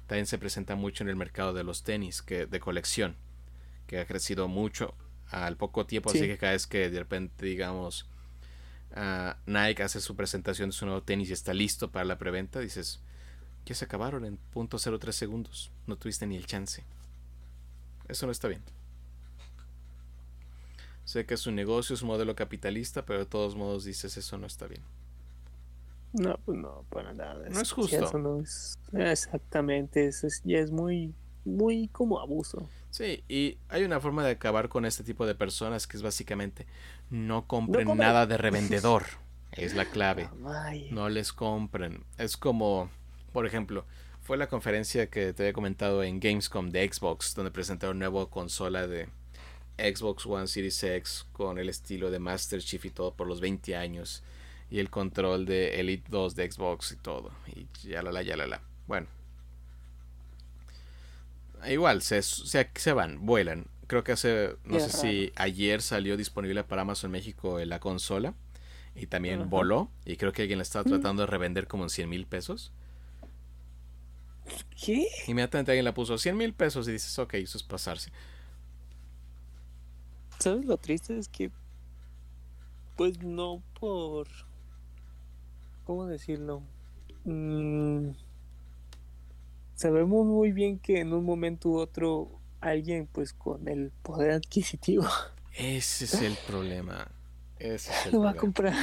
también 0.08 0.26
se 0.26 0.38
presenta 0.38 0.76
mucho 0.76 1.04
en 1.04 1.10
el 1.10 1.16
mercado 1.16 1.54
de 1.54 1.64
los 1.64 1.84
tenis 1.84 2.22
que, 2.22 2.46
de 2.46 2.60
colección, 2.60 3.16
que 3.88 4.00
ha 4.00 4.06
crecido 4.06 4.48
mucho 4.48 4.96
al 5.30 5.58
poco 5.58 5.86
tiempo, 5.86 6.10
así 6.10 6.22
que 6.22 6.38
cada 6.38 6.54
vez 6.54 6.68
que 6.68 6.90
de 6.90 7.00
repente 7.00 7.46
digamos 7.46 8.08
uh, 8.96 9.34
Nike 9.46 9.84
hace 9.84 10.00
su 10.00 10.16
presentación 10.16 10.70
de 10.70 10.74
su 10.74 10.86
nuevo 10.86 11.02
tenis 11.02 11.30
y 11.30 11.34
está 11.34 11.54
listo 11.54 11.92
para 11.92 12.06
la 12.06 12.18
preventa, 12.18 12.60
dices, 12.60 13.02
ya 13.66 13.76
se 13.76 13.86
acabaron 13.86 14.26
en 14.26 14.40
.03 14.54 15.12
segundos, 15.12 15.72
no 15.88 15.98
tuviste 15.98 16.28
ni 16.28 16.38
el 16.38 16.46
chance. 16.46 16.84
Eso 18.08 18.26
no 18.26 18.32
está 18.32 18.48
bien. 18.48 18.62
Sé 21.06 21.26
que 21.26 21.36
es 21.36 21.46
un 21.46 21.56
negocio, 21.56 21.94
es 21.94 22.02
un 22.02 22.08
modelo 22.08 22.36
capitalista, 22.36 23.06
pero 23.06 23.20
de 23.20 23.26
todos 23.26 23.56
modos 23.56 23.84
dices 23.84 24.18
eso 24.18 24.38
no 24.38 24.48
está 24.48 24.68
bien. 24.68 24.82
No, 26.14 26.38
pues 26.46 26.58
no, 26.58 26.86
para 26.90 27.14
nada. 27.14 27.48
No 27.50 27.60
es 27.60 27.72
justo. 27.72 28.06
Eso 28.06 28.18
no 28.18 28.40
es, 28.40 28.80
exactamente, 28.94 30.08
eso 30.08 30.28
ya 30.44 30.60
es 30.60 30.72
muy, 30.72 31.14
muy 31.44 31.90
como 31.90 32.20
abuso. 32.20 32.70
Sí, 32.90 33.24
y 33.28 33.58
hay 33.68 33.84
una 33.84 34.00
forma 34.00 34.24
de 34.24 34.32
acabar 34.32 34.70
con 34.70 34.86
este 34.86 35.04
tipo 35.04 35.26
de 35.26 35.36
personas 35.36 35.86
que 35.86 35.98
es 35.98 36.04
básicamente 36.04 36.66
no 37.10 37.46
compren 37.46 37.98
nada 37.98 38.26
de 38.26 38.38
revendedor. 38.38 39.04
es 39.52 39.76
la 39.76 39.86
clave. 39.86 40.30
No 40.92 41.10
les 41.10 41.34
compren. 41.34 42.04
Es 42.18 42.38
como, 42.38 42.90
por 43.36 43.46
ejemplo, 43.46 43.84
fue 44.22 44.38
la 44.38 44.48
conferencia 44.48 45.10
que 45.10 45.34
te 45.34 45.44
había 45.44 45.52
comentado 45.52 46.04
en 46.04 46.22
Gamescom 46.22 46.70
de 46.70 46.90
Xbox, 46.90 47.36
donde 47.36 47.52
presentaron 47.52 48.00
nueva 48.00 48.30
consola 48.30 48.88
de 48.88 49.10
Xbox 49.78 50.26
One 50.26 50.48
Series 50.48 50.82
X 50.82 51.26
con 51.34 51.60
el 51.60 51.68
estilo 51.68 52.12
de 52.12 52.20
Master 52.20 52.62
Chief 52.62 52.86
y 52.86 52.92
todo 52.92 53.14
por 53.14 53.28
los 53.28 53.42
20 53.42 53.76
años 53.76 54.24
y 54.72 54.80
el 54.80 54.90
control 54.90 55.46
de 55.46 55.82
Elite 55.82 56.06
2 56.08 56.34
de 56.34 56.50
Xbox 56.50 56.94
y 56.94 56.96
todo. 56.96 57.34
Y 57.54 57.68
ya 57.90 58.02
la 58.02 58.14
la 58.14 58.22
ya 58.22 58.38
la 58.38 58.48
la. 58.48 58.62
Bueno. 58.88 59.08
Igual 61.68 62.02
se, 62.02 62.22
se, 62.22 62.70
se 62.74 62.94
van 62.94 63.26
vuelan. 63.26 63.66
Creo 63.88 64.06
que 64.06 64.14
hace 64.14 64.56
no 64.64 64.80
sé 64.80 64.90
si 64.92 65.34
ayer 65.36 65.82
salió 65.82 66.16
disponible 66.16 66.64
para 66.64 66.84
Amazon 66.84 67.12
México 67.12 67.60
la 67.60 67.82
consola 67.82 68.34
y 68.96 69.08
también 69.08 69.50
voló 69.50 69.92
y 70.06 70.16
creo 70.16 70.32
que 70.32 70.44
alguien 70.44 70.58
la 70.58 70.64
estaba 70.64 70.86
mm. 70.86 70.88
tratando 70.88 71.24
de 71.24 71.28
revender 71.28 71.68
como 71.68 71.84
en 71.84 71.90
100 71.90 72.08
mil 72.08 72.26
pesos 72.28 72.72
¿Qué? 74.84 75.08
Inmediatamente 75.28 75.72
alguien 75.72 75.86
la 75.86 75.94
puso 75.94 76.18
100 76.18 76.38
mil 76.38 76.54
pesos 76.54 76.88
y 76.88 76.92
dices, 76.92 77.18
ok, 77.18 77.36
eso 77.36 77.58
es 77.58 77.64
pasarse. 77.64 78.12
¿Sabes 80.40 80.66
lo 80.66 80.78
triste? 80.78 81.18
Es 81.18 81.28
que, 81.28 81.52
pues 82.96 83.22
no 83.22 83.64
por... 83.80 84.28
¿Cómo 85.86 86.08
decirlo? 86.08 86.64
Mm, 87.26 88.12
sabemos 89.76 90.26
muy 90.26 90.52
bien 90.52 90.80
que 90.80 91.00
en 91.00 91.14
un 91.14 91.24
momento 91.24 91.70
u 91.70 91.78
otro 91.78 92.40
alguien 92.62 93.08
pues 93.12 93.34
con 93.34 93.68
el 93.68 93.92
poder 94.02 94.32
adquisitivo. 94.32 95.08
Ese 95.58 96.06
es 96.06 96.22
el 96.22 96.36
problema. 96.48 97.08
Ese 97.60 97.92
es 97.92 98.06
el 98.08 98.12
lo 98.14 98.22
va 98.22 98.32
a 98.32 98.36
comprar. 98.36 98.74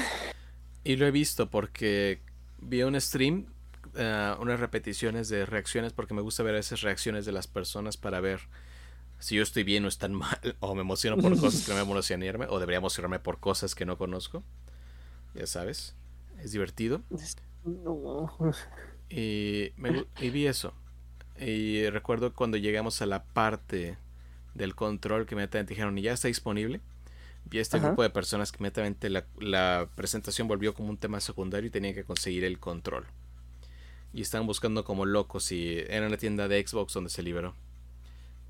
Y 0.84 0.96
lo 0.96 1.06
he 1.06 1.10
visto 1.10 1.50
porque 1.50 2.20
vi 2.58 2.82
un 2.82 3.00
stream, 3.00 3.46
uh, 3.94 4.40
unas 4.40 4.60
repeticiones 4.60 5.28
de 5.28 5.46
reacciones, 5.46 5.92
porque 5.92 6.14
me 6.14 6.22
gusta 6.22 6.42
ver 6.42 6.54
esas 6.54 6.80
reacciones 6.82 7.24
de 7.24 7.32
las 7.32 7.46
personas 7.46 7.96
para 7.96 8.20
ver 8.20 8.40
si 9.18 9.36
yo 9.36 9.42
estoy 9.42 9.62
bien 9.62 9.84
o 9.84 9.88
están 9.88 10.12
mal, 10.14 10.56
o 10.60 10.74
me 10.74 10.80
emociono 10.80 11.16
por 11.20 11.38
cosas 11.38 11.64
que 11.64 11.70
no 11.72 11.76
me 11.76 11.90
emocionarme, 11.90 12.46
o 12.48 12.58
debería 12.58 12.78
emocionarme 12.78 13.18
por 13.18 13.38
cosas 13.38 13.74
que 13.74 13.86
no 13.86 13.96
conozco. 13.96 14.42
Ya 15.34 15.46
sabes, 15.46 15.94
es 16.42 16.52
divertido. 16.52 17.02
Y, 19.08 19.72
me, 19.76 20.04
vi 20.30 20.46
eso. 20.46 20.74
Y 21.38 21.88
recuerdo 21.90 22.34
cuando 22.34 22.56
llegamos 22.56 23.00
a 23.02 23.06
la 23.06 23.24
parte 23.24 23.96
del 24.54 24.74
control 24.74 25.26
que 25.26 25.34
inmediatamente 25.34 25.74
dijeron, 25.74 25.96
y 25.96 26.02
ya 26.02 26.12
está 26.12 26.28
disponible. 26.28 26.80
Vi 27.44 27.58
a 27.58 27.62
este 27.62 27.80
grupo 27.80 28.02
de 28.02 28.10
personas 28.10 28.52
que 28.52 28.58
inmediatamente 28.58 29.10
la, 29.10 29.24
la 29.38 29.88
presentación 29.96 30.46
volvió 30.46 30.74
como 30.74 30.90
un 30.90 30.96
tema 30.96 31.20
secundario 31.20 31.68
y 31.68 31.70
tenían 31.70 31.94
que 31.94 32.04
conseguir 32.04 32.44
el 32.44 32.58
control. 32.58 33.06
Y 34.12 34.22
estaban 34.22 34.46
buscando 34.46 34.84
como 34.84 35.06
locos 35.06 35.52
y 35.52 35.78
era 35.88 36.06
una 36.06 36.18
tienda 36.18 36.48
de 36.48 36.66
Xbox 36.66 36.92
donde 36.92 37.10
se 37.10 37.22
liberó 37.22 37.54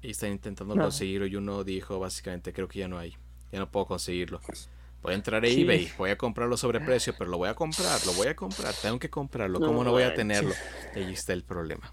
y 0.03 0.11
están 0.11 0.33
intentando 0.33 0.75
conseguirlo 0.75 1.27
y 1.27 1.37
uno 1.37 1.63
dijo 1.63 2.01
básicamente 2.01 2.53
creo 2.53 2.67
que 2.69 2.81
ya 2.81 2.89
no 2.89 2.99
hay, 2.99 3.15
ya 3.53 3.61
no 3.61 3.71
puedo 3.71 3.87
conseguirlo. 3.87 4.41
Voy 5.03 5.13
a 5.13 5.17
entrar 5.17 5.45
a 5.45 5.49
eBay, 5.49 5.91
voy 5.99 6.11
a 6.11 6.19
comprarlo 6.19 6.57
sobre 6.57 6.81
precio, 6.81 7.15
pero 7.19 7.31
lo 7.31 7.39
voy 7.39 7.49
a 7.49 7.55
comprar, 7.55 8.05
lo 8.07 8.13
voy 8.13 8.29
a 8.29 8.37
comprar, 8.37 8.73
tengo 8.75 8.99
que 8.99 9.11
comprarlo, 9.11 9.59
¿cómo 9.59 9.83
no, 9.83 9.91
voy 9.91 10.05
a 10.05 10.15
tenerlo? 10.15 10.55
Y 10.95 11.01
ahí 11.01 11.13
está 11.13 11.33
el 11.33 11.43
problema. 11.43 11.93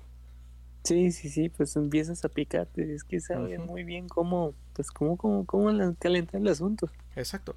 Sí, 0.83 1.11
sí, 1.11 1.29
sí, 1.29 1.49
pues 1.49 1.75
empiezas 1.75 2.23
a 2.23 2.29
picarte. 2.29 2.93
Es 2.93 3.03
que 3.03 3.19
saben 3.19 3.65
muy 3.65 3.83
bien 3.83 4.07
cómo, 4.07 4.53
pues 4.73 4.91
cómo, 4.91 5.17
cómo, 5.17 5.45
cómo 5.45 5.95
calentar 5.99 6.39
el 6.39 6.47
asunto. 6.47 6.89
Exacto. 7.15 7.55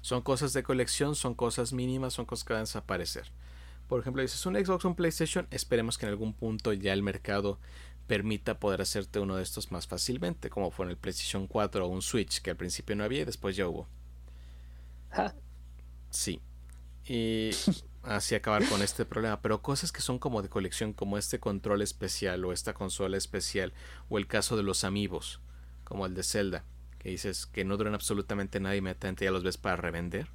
Son 0.00 0.22
cosas 0.22 0.52
de 0.54 0.62
colección, 0.62 1.14
son 1.14 1.34
cosas 1.34 1.72
mínimas, 1.72 2.14
son 2.14 2.24
cosas 2.24 2.44
que 2.44 2.52
van 2.54 2.60
a 2.60 2.62
desaparecer. 2.62 3.30
Por 3.88 4.00
ejemplo, 4.00 4.22
dices 4.22 4.44
un 4.46 4.54
Xbox 4.54 4.84
o 4.84 4.88
un 4.88 4.94
PlayStation, 4.94 5.48
esperemos 5.50 5.96
que 5.96 6.06
en 6.06 6.10
algún 6.10 6.34
punto 6.34 6.72
ya 6.72 6.92
el 6.92 7.02
mercado 7.02 7.58
permita 8.06 8.58
poder 8.58 8.80
hacerte 8.80 9.18
uno 9.18 9.36
de 9.36 9.42
estos 9.42 9.72
más 9.72 9.86
fácilmente, 9.86 10.50
como 10.50 10.70
fue 10.70 10.86
en 10.86 10.90
el 10.90 10.96
PlayStation 10.96 11.46
4 11.46 11.86
o 11.86 11.88
un 11.88 12.02
Switch, 12.02 12.40
que 12.40 12.50
al 12.50 12.56
principio 12.56 12.96
no 12.96 13.04
había 13.04 13.22
y 13.22 13.24
después 13.24 13.56
ya 13.56 13.66
hubo. 13.66 13.88
Sí. 16.10 16.40
Y 17.06 17.50
así 18.02 18.34
acabar 18.34 18.66
con 18.68 18.82
este 18.82 19.04
problema. 19.04 19.40
Pero 19.40 19.62
cosas 19.62 19.92
que 19.92 20.00
son 20.00 20.18
como 20.18 20.42
de 20.42 20.48
colección, 20.48 20.92
como 20.92 21.18
este 21.18 21.38
control 21.38 21.82
especial 21.82 22.44
o 22.44 22.52
esta 22.52 22.74
consola 22.74 23.16
especial, 23.16 23.72
o 24.08 24.18
el 24.18 24.26
caso 24.26 24.56
de 24.56 24.62
los 24.62 24.84
amigos, 24.84 25.40
como 25.84 26.06
el 26.06 26.14
de 26.14 26.22
Zelda, 26.22 26.64
que 26.98 27.10
dices 27.10 27.46
que 27.46 27.64
no 27.64 27.76
duran 27.76 27.94
absolutamente 27.94 28.60
nada 28.60 28.74
y 28.74 28.78
inmediatamente 28.78 29.24
ya 29.24 29.30
los 29.30 29.44
ves 29.44 29.56
para 29.56 29.76
revender. 29.76 30.28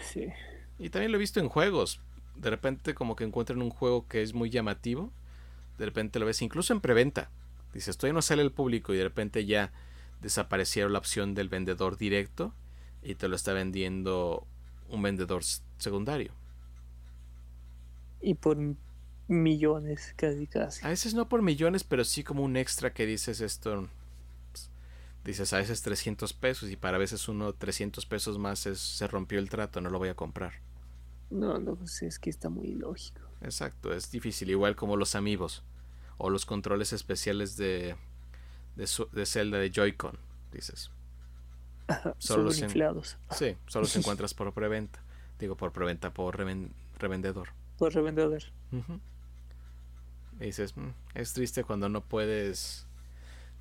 Sí. 0.00 0.26
Y 0.78 0.90
también 0.90 1.12
lo 1.12 1.18
he 1.18 1.20
visto 1.20 1.40
en 1.40 1.48
juegos. 1.48 2.00
De 2.36 2.50
repente 2.50 2.94
como 2.94 3.16
que 3.16 3.24
encuentran 3.24 3.62
un 3.62 3.70
juego 3.70 4.06
que 4.06 4.22
es 4.22 4.34
muy 4.34 4.50
llamativo. 4.50 5.12
De 5.78 5.84
repente 5.84 6.18
lo 6.18 6.26
ves 6.26 6.42
incluso 6.42 6.72
en 6.72 6.80
preventa. 6.80 7.30
Dices, 7.74 7.96
todavía 7.96 8.14
no 8.14 8.22
sale 8.22 8.42
el 8.42 8.52
público 8.52 8.94
y 8.94 8.96
de 8.96 9.04
repente 9.04 9.44
ya 9.44 9.72
desaparecieron 10.22 10.92
la 10.92 10.98
opción 10.98 11.34
del 11.34 11.48
vendedor 11.48 11.98
directo 11.98 12.54
y 13.02 13.14
te 13.14 13.28
lo 13.28 13.36
está 13.36 13.52
vendiendo 13.52 14.46
un 14.88 15.02
vendedor 15.02 15.42
secundario. 15.78 16.32
Y 18.20 18.34
por 18.34 18.56
millones, 19.28 20.14
casi 20.16 20.46
casi. 20.46 20.84
A 20.84 20.88
veces 20.88 21.14
no 21.14 21.28
por 21.28 21.42
millones, 21.42 21.84
pero 21.84 22.04
sí 22.04 22.24
como 22.24 22.42
un 22.42 22.56
extra 22.56 22.92
que 22.92 23.06
dices 23.06 23.40
esto. 23.40 23.88
Pues, 24.52 24.70
dices 25.24 25.52
a 25.52 25.58
veces 25.58 25.82
300 25.82 26.32
pesos 26.32 26.70
y 26.70 26.76
para 26.76 26.98
veces 26.98 27.28
uno 27.28 27.52
300 27.52 28.06
pesos 28.06 28.38
más 28.38 28.66
es, 28.66 28.80
se 28.80 29.06
rompió 29.06 29.38
el 29.38 29.50
trato, 29.50 29.80
no 29.80 29.90
lo 29.90 29.98
voy 29.98 30.08
a 30.08 30.14
comprar. 30.14 30.54
No, 31.30 31.58
no, 31.58 31.74
pues 31.74 32.02
es 32.02 32.18
que 32.18 32.30
está 32.30 32.48
muy 32.48 32.74
lógico. 32.74 33.20
Exacto, 33.40 33.92
es 33.92 34.10
difícil, 34.10 34.50
igual 34.50 34.76
como 34.76 34.96
los 34.96 35.14
amigos 35.14 35.62
o 36.18 36.30
los 36.30 36.46
controles 36.46 36.92
especiales 36.92 37.56
de, 37.56 37.96
de, 38.76 38.88
de 39.12 39.26
Zelda 39.26 39.58
de 39.58 39.70
Joy-Con, 39.70 40.18
dices. 40.52 40.90
Solo 42.18 42.44
los 42.44 42.60
inflados. 42.60 43.16
Sí, 43.30 43.56
solo 43.66 43.86
se 43.86 43.98
encuentras 44.00 44.34
por 44.34 44.52
preventa. 44.52 45.02
Digo, 45.38 45.56
por 45.56 45.72
preventa, 45.72 46.12
por 46.12 46.36
revendedor. 46.98 47.50
Por 47.78 47.94
revendedor. 47.94 48.42
Y 50.40 50.44
dices, 50.46 50.76
mm, 50.76 50.88
es 51.14 51.32
triste 51.32 51.64
cuando 51.64 51.88
no 51.88 52.02
puedes 52.02 52.86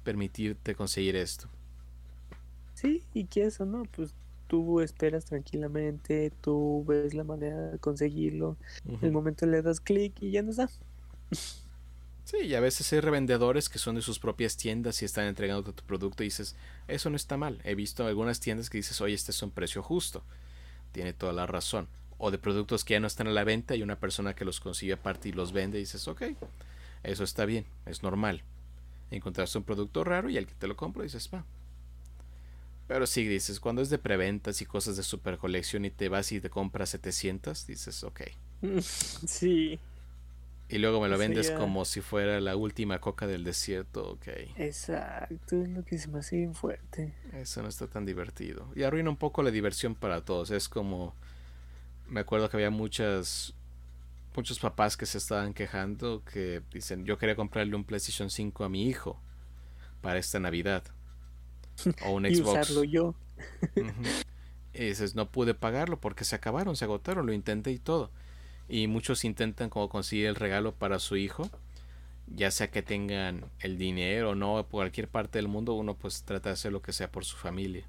permitirte 0.03 0.75
conseguir 0.75 1.15
esto. 1.15 1.49
Sí, 2.73 3.03
y 3.13 3.25
que 3.25 3.45
eso, 3.45 3.65
¿no? 3.65 3.83
Pues 3.85 4.13
tú 4.55 4.79
esperas 4.79 5.25
tranquilamente, 5.25 6.31
tú 6.39 6.85
ves 6.87 7.13
la 7.13 7.25
manera 7.25 7.71
de 7.71 7.79
conseguirlo, 7.79 8.55
en 8.87 8.99
el 9.01 9.11
momento 9.11 9.45
le 9.45 9.61
das 9.61 9.81
clic 9.81 10.13
y 10.21 10.31
ya 10.31 10.43
no 10.43 10.51
está. 10.51 10.69
Sí, 12.23 12.37
y 12.43 12.55
a 12.55 12.61
veces 12.61 12.91
hay 12.93 13.01
revendedores 13.01 13.67
que 13.67 13.79
son 13.79 13.95
de 13.95 14.01
sus 14.01 14.17
propias 14.17 14.55
tiendas 14.55 15.01
y 15.01 15.05
están 15.05 15.25
entregando 15.25 15.73
tu 15.73 15.83
producto 15.83 16.23
y 16.23 16.27
dices, 16.27 16.55
eso 16.87 17.09
no 17.09 17.17
está 17.17 17.35
mal. 17.35 17.59
He 17.65 17.75
visto 17.75 18.07
algunas 18.07 18.39
tiendas 18.39 18.69
que 18.69 18.77
dices, 18.77 18.99
oye, 19.01 19.13
este 19.13 19.31
es 19.31 19.43
un 19.43 19.51
precio 19.51 19.83
justo. 19.83 20.23
Tiene 20.93 21.11
toda 21.11 21.33
la 21.33 21.45
razón. 21.45 21.87
O 22.17 22.31
de 22.31 22.37
productos 22.37 22.85
que 22.85 22.93
ya 22.93 23.01
no 23.01 23.07
están 23.07 23.27
a 23.27 23.31
la 23.31 23.43
venta 23.43 23.75
y 23.75 23.83
una 23.83 23.99
persona 23.99 24.35
que 24.35 24.45
los 24.45 24.61
consigue 24.61 24.93
aparte 24.93 25.29
y 25.29 25.33
los 25.33 25.51
vende 25.51 25.77
y 25.77 25.81
dices, 25.81 26.07
ok, 26.07 26.23
eso 27.03 27.25
está 27.25 27.45
bien, 27.45 27.65
es 27.85 28.03
normal. 28.03 28.41
Encontraste 29.11 29.57
un 29.57 29.65
producto 29.65 30.05
raro 30.05 30.29
y 30.29 30.37
al 30.37 30.47
que 30.47 30.55
te 30.55 30.67
lo 30.67 30.77
compro 30.77 31.03
dices, 31.03 31.29
va. 31.31 31.45
Pero 32.87 33.07
sí, 33.07 33.27
dices, 33.27 33.59
cuando 33.59 33.81
es 33.81 33.89
de 33.89 33.97
preventas 33.97 34.61
y 34.61 34.65
cosas 34.65 34.95
de 34.95 35.03
super 35.03 35.37
colección 35.37 35.85
y 35.85 35.89
te 35.89 36.07
vas 36.07 36.31
y 36.31 36.39
te 36.39 36.49
compras 36.49 36.89
700, 36.89 37.65
dices, 37.65 38.03
ok. 38.03 38.21
Sí. 38.81 39.79
Y 40.67 40.79
luego 40.79 40.99
me 40.99 41.09
lo 41.09 41.17
vendes 41.17 41.51
como 41.51 41.85
si 41.85 42.01
fuera 42.01 42.39
la 42.41 42.55
última 42.55 42.99
coca 42.99 43.27
del 43.27 43.43
desierto, 43.43 44.13
ok. 44.13 44.27
Exacto, 44.57 45.61
es 45.61 45.69
lo 45.69 45.85
que 45.85 45.99
se 45.99 46.07
me 46.07 46.19
hace 46.19 46.37
bien 46.37 46.55
fuerte. 46.55 47.13
Eso 47.33 47.61
no 47.61 47.67
está 47.67 47.87
tan 47.87 48.03
divertido. 48.05 48.71
Y 48.75 48.81
arruina 48.81 49.11
un 49.11 49.17
poco 49.17 49.43
la 49.43 49.51
diversión 49.51 49.93
para 49.93 50.25
todos. 50.25 50.49
Es 50.49 50.67
como. 50.67 51.13
Me 52.07 52.19
acuerdo 52.19 52.49
que 52.49 52.57
había 52.57 52.71
muchas. 52.71 53.53
Muchos 54.35 54.59
papás 54.59 54.97
que 54.97 55.05
se 55.05 55.19
estaban 55.19 55.53
quejando 55.53 56.23
que 56.25 56.63
dicen: 56.73 57.05
Yo 57.05 57.19
quería 57.19 57.35
comprarle 57.35 57.75
un 57.75 57.83
PlayStation 57.83 58.31
5 58.31 58.63
a 58.63 58.69
mi 58.69 58.87
hijo 58.87 59.21
para 60.01 60.17
esta 60.17 60.39
Navidad. 60.39 60.83
O 62.05 62.11
un 62.11 62.23
Xbox. 62.23 62.37
y 62.37 62.41
usarlo 62.41 62.83
yo. 62.83 63.15
Y 64.73 64.87
dices: 64.87 65.15
No 65.15 65.31
pude 65.31 65.53
pagarlo 65.53 66.01
porque 66.01 66.25
se 66.25 66.35
acabaron, 66.35 66.75
se 66.75 66.83
agotaron, 66.83 67.25
lo 67.25 67.31
intenté 67.31 67.71
y 67.71 67.79
todo 67.79 68.11
y 68.67 68.87
muchos 68.87 69.23
intentan 69.25 69.69
como 69.69 69.89
conseguir 69.89 70.25
el 70.27 70.35
regalo 70.35 70.73
para 70.73 70.99
su 70.99 71.15
hijo 71.17 71.49
ya 72.27 72.49
sea 72.49 72.71
que 72.71 72.81
tengan 72.81 73.45
el 73.59 73.77
dinero 73.77 74.31
o 74.31 74.35
no 74.35 74.55
por 74.63 74.81
cualquier 74.81 75.07
parte 75.07 75.37
del 75.37 75.47
mundo 75.47 75.73
uno 75.73 75.95
pues 75.95 76.23
trata 76.23 76.49
de 76.49 76.53
hacer 76.53 76.71
lo 76.71 76.81
que 76.81 76.91
sea 76.91 77.11
por 77.11 77.23
su 77.23 77.37
familia. 77.37 77.85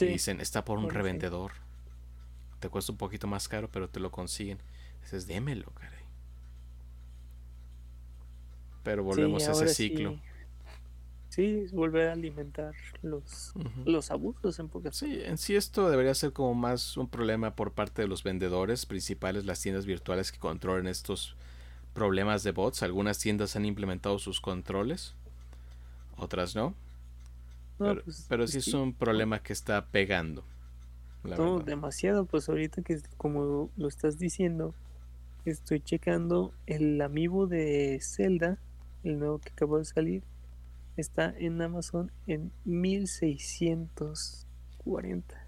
Y 0.00 0.06
dicen 0.06 0.40
está 0.40 0.64
por 0.64 0.78
un 0.78 0.90
revendedor 0.90 1.52
te 2.58 2.68
cuesta 2.68 2.90
un 2.90 2.98
poquito 2.98 3.28
más 3.28 3.46
caro 3.46 3.68
pero 3.70 3.88
te 3.88 4.00
lo 4.00 4.10
consiguen 4.10 4.58
dices 5.02 5.28
démelo 5.28 5.70
caray 5.70 6.02
pero 8.82 9.04
volvemos 9.04 9.46
a 9.46 9.52
ese 9.52 9.68
ciclo 9.68 10.18
Sí, 11.34 11.66
volver 11.72 12.10
a 12.10 12.12
alimentar 12.12 12.76
los, 13.02 13.54
los 13.84 14.12
abusos 14.12 14.56
en 14.60 14.68
pocas 14.68 14.94
Sí, 14.94 15.20
en 15.24 15.36
sí 15.36 15.56
esto 15.56 15.90
debería 15.90 16.14
ser 16.14 16.32
como 16.32 16.54
más 16.54 16.96
un 16.96 17.08
problema 17.08 17.56
por 17.56 17.72
parte 17.72 18.02
de 18.02 18.06
los 18.06 18.22
vendedores 18.22 18.86
principales, 18.86 19.44
las 19.44 19.60
tiendas 19.60 19.84
virtuales 19.84 20.30
que 20.30 20.38
controlen 20.38 20.86
estos 20.86 21.34
problemas 21.92 22.44
de 22.44 22.52
bots. 22.52 22.84
Algunas 22.84 23.18
tiendas 23.18 23.56
han 23.56 23.64
implementado 23.64 24.20
sus 24.20 24.40
controles, 24.40 25.16
otras 26.16 26.54
no. 26.54 26.72
pero, 27.78 28.04
pues, 28.04 28.28
sí 28.52 28.58
es 28.58 28.72
un 28.72 28.92
problema 28.92 29.42
que 29.42 29.52
está 29.52 29.86
pegando. 29.86 30.44
no, 31.24 31.58
demasiado, 31.58 32.26
pues 32.26 32.48
ahorita 32.48 32.82
que 32.82 33.00
como 33.16 33.72
lo 33.76 33.88
estás 33.88 34.20
diciendo, 34.20 34.72
estoy 35.44 35.80
checando 35.80 36.52
el 36.66 37.00
amigo 37.00 37.48
de 37.48 37.98
Zelda, 38.00 38.56
el 39.02 39.18
nuevo 39.18 39.40
que 39.40 39.48
acabó 39.48 39.78
de 39.78 39.84
salir 39.84 40.22
está 40.96 41.34
en 41.36 41.60
Amazon 41.60 42.10
en 42.26 42.52
1640. 42.64 45.44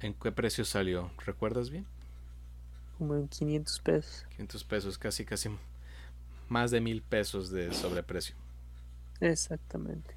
¿En 0.00 0.14
qué 0.14 0.32
precio 0.32 0.64
salió? 0.64 1.10
¿Recuerdas 1.24 1.70
bien? 1.70 1.86
Como 2.98 3.16
en 3.16 3.28
500 3.28 3.80
pesos. 3.80 4.26
500 4.30 4.64
pesos, 4.64 4.98
casi, 4.98 5.24
casi 5.24 5.50
más 6.48 6.70
de 6.70 6.80
mil 6.80 7.02
pesos 7.02 7.50
de 7.50 7.72
sobreprecio. 7.72 8.34
Exactamente. 9.20 10.14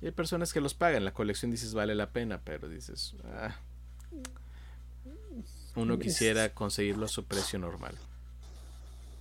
Y 0.00 0.06
hay 0.06 0.12
personas 0.12 0.52
que 0.52 0.60
los 0.60 0.74
pagan. 0.74 1.04
La 1.04 1.12
colección 1.12 1.50
dices 1.50 1.74
vale 1.74 1.94
la 1.94 2.10
pena, 2.10 2.40
pero 2.44 2.68
dices, 2.68 3.16
ah, 3.24 3.56
uno 5.74 5.98
quisiera 5.98 6.54
conseguirlo 6.54 7.06
a 7.06 7.08
su 7.08 7.24
precio 7.24 7.58
normal. 7.58 7.96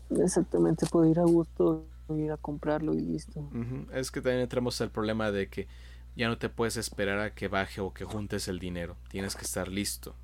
Exactamente, 0.10 0.86
puede 0.86 1.12
ir 1.12 1.20
a 1.20 1.24
gusto 1.24 1.86
ir 2.16 2.32
a 2.32 2.38
comprarlo 2.38 2.94
y 2.94 3.02
listo. 3.02 3.50
Es 3.94 4.12
que 4.12 4.22
también 4.22 4.42
entramos 4.42 4.80
al 4.82 4.92
problema 4.92 5.32
de 5.32 5.50
que 5.50 5.68
ya 6.16 6.28
no 6.28 6.38
te 6.38 6.50
puedes 6.50 6.78
esperar 6.78 7.20
a 7.20 7.34
que 7.34 7.48
baje 7.48 7.82
o 7.82 7.94
que 7.94 8.06
juntes 8.06 8.48
el 8.48 8.60
dinero. 8.60 8.96
Tienes 9.10 9.36
que 9.36 9.44
estar 9.44 9.68
listo. 9.68 10.16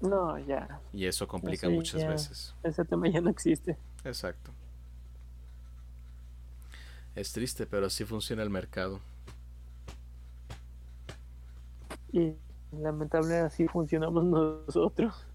No, 0.00 0.38
ya. 0.38 0.80
Y 0.92 1.04
eso 1.06 1.28
complica 1.28 1.68
muchas 1.68 2.06
veces. 2.06 2.54
Ese 2.62 2.84
tema 2.84 3.08
ya 3.08 3.20
no 3.20 3.30
existe. 3.30 3.76
Exacto. 4.04 4.50
Es 7.14 7.32
triste, 7.32 7.66
pero 7.66 7.86
así 7.86 8.04
funciona 8.04 8.42
el 8.42 8.50
mercado. 8.50 9.00
Y 12.12 12.32
lamentable 12.72 13.38
así 13.38 13.68
funcionamos 13.68 14.24
nosotros. 14.24 15.26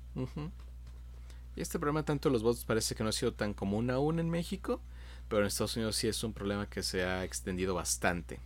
Y 1.56 1.62
este 1.62 1.80
problema 1.80 2.04
tanto 2.04 2.30
los 2.30 2.44
bots 2.44 2.66
parece 2.66 2.96
que 2.96 3.04
no 3.04 3.10
ha 3.10 3.14
sido 3.14 3.34
tan 3.34 3.54
común 3.54 3.90
aún 3.92 4.20
en 4.20 4.30
México, 4.30 4.82
pero 5.28 5.42
en 5.42 5.48
Estados 5.48 5.76
Unidos 5.76 5.96
sí 5.96 6.08
es 6.08 6.24
un 6.24 6.34
problema 6.34 6.70
que 6.70 6.84
se 6.84 7.04
ha 7.04 7.24
extendido 7.24 7.74
bastante. 7.76 8.40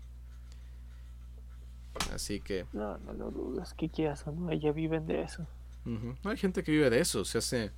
Así 2.14 2.40
que... 2.40 2.66
No, 2.74 2.98
no 3.00 3.14
lo 3.14 3.32
dudas, 3.32 3.74
que 3.74 3.90
quieras 3.90 4.26
o 4.28 4.32
no, 4.32 4.52
ella 4.52 4.72
viven 4.72 5.06
de 5.06 5.24
eso. 5.24 5.46
No 5.86 6.30
hay 6.30 6.38
gente 6.38 6.64
que 6.64 6.72
vive 6.72 6.90
de 6.90 7.00
eso, 7.00 7.26
se 7.26 7.40
hace, 7.40 7.72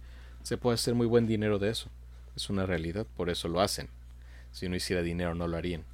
se 0.44 0.58
puede 0.58 0.76
hacer 0.76 0.96
muy 0.96 1.08
buen 1.08 1.28
dinero 1.28 1.60
de 1.60 1.70
eso. 1.70 1.90
Es 2.36 2.50
una 2.50 2.66
realidad, 2.66 3.06
por 3.16 3.30
eso 3.30 3.48
lo 3.48 3.62
hacen. 3.62 3.90
Si 4.52 4.68
no 4.68 4.76
hiciera 4.76 5.02
dinero 5.02 5.34
no 5.34 5.48
lo 5.48 5.58
harían. 5.58 5.86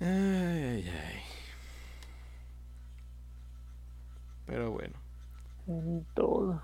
Ay, 0.00 0.08
ay, 0.08 0.88
ay. 0.88 1.22
Pero 4.46 4.72
bueno. 4.72 4.94
En 5.66 6.04
todo. 6.14 6.62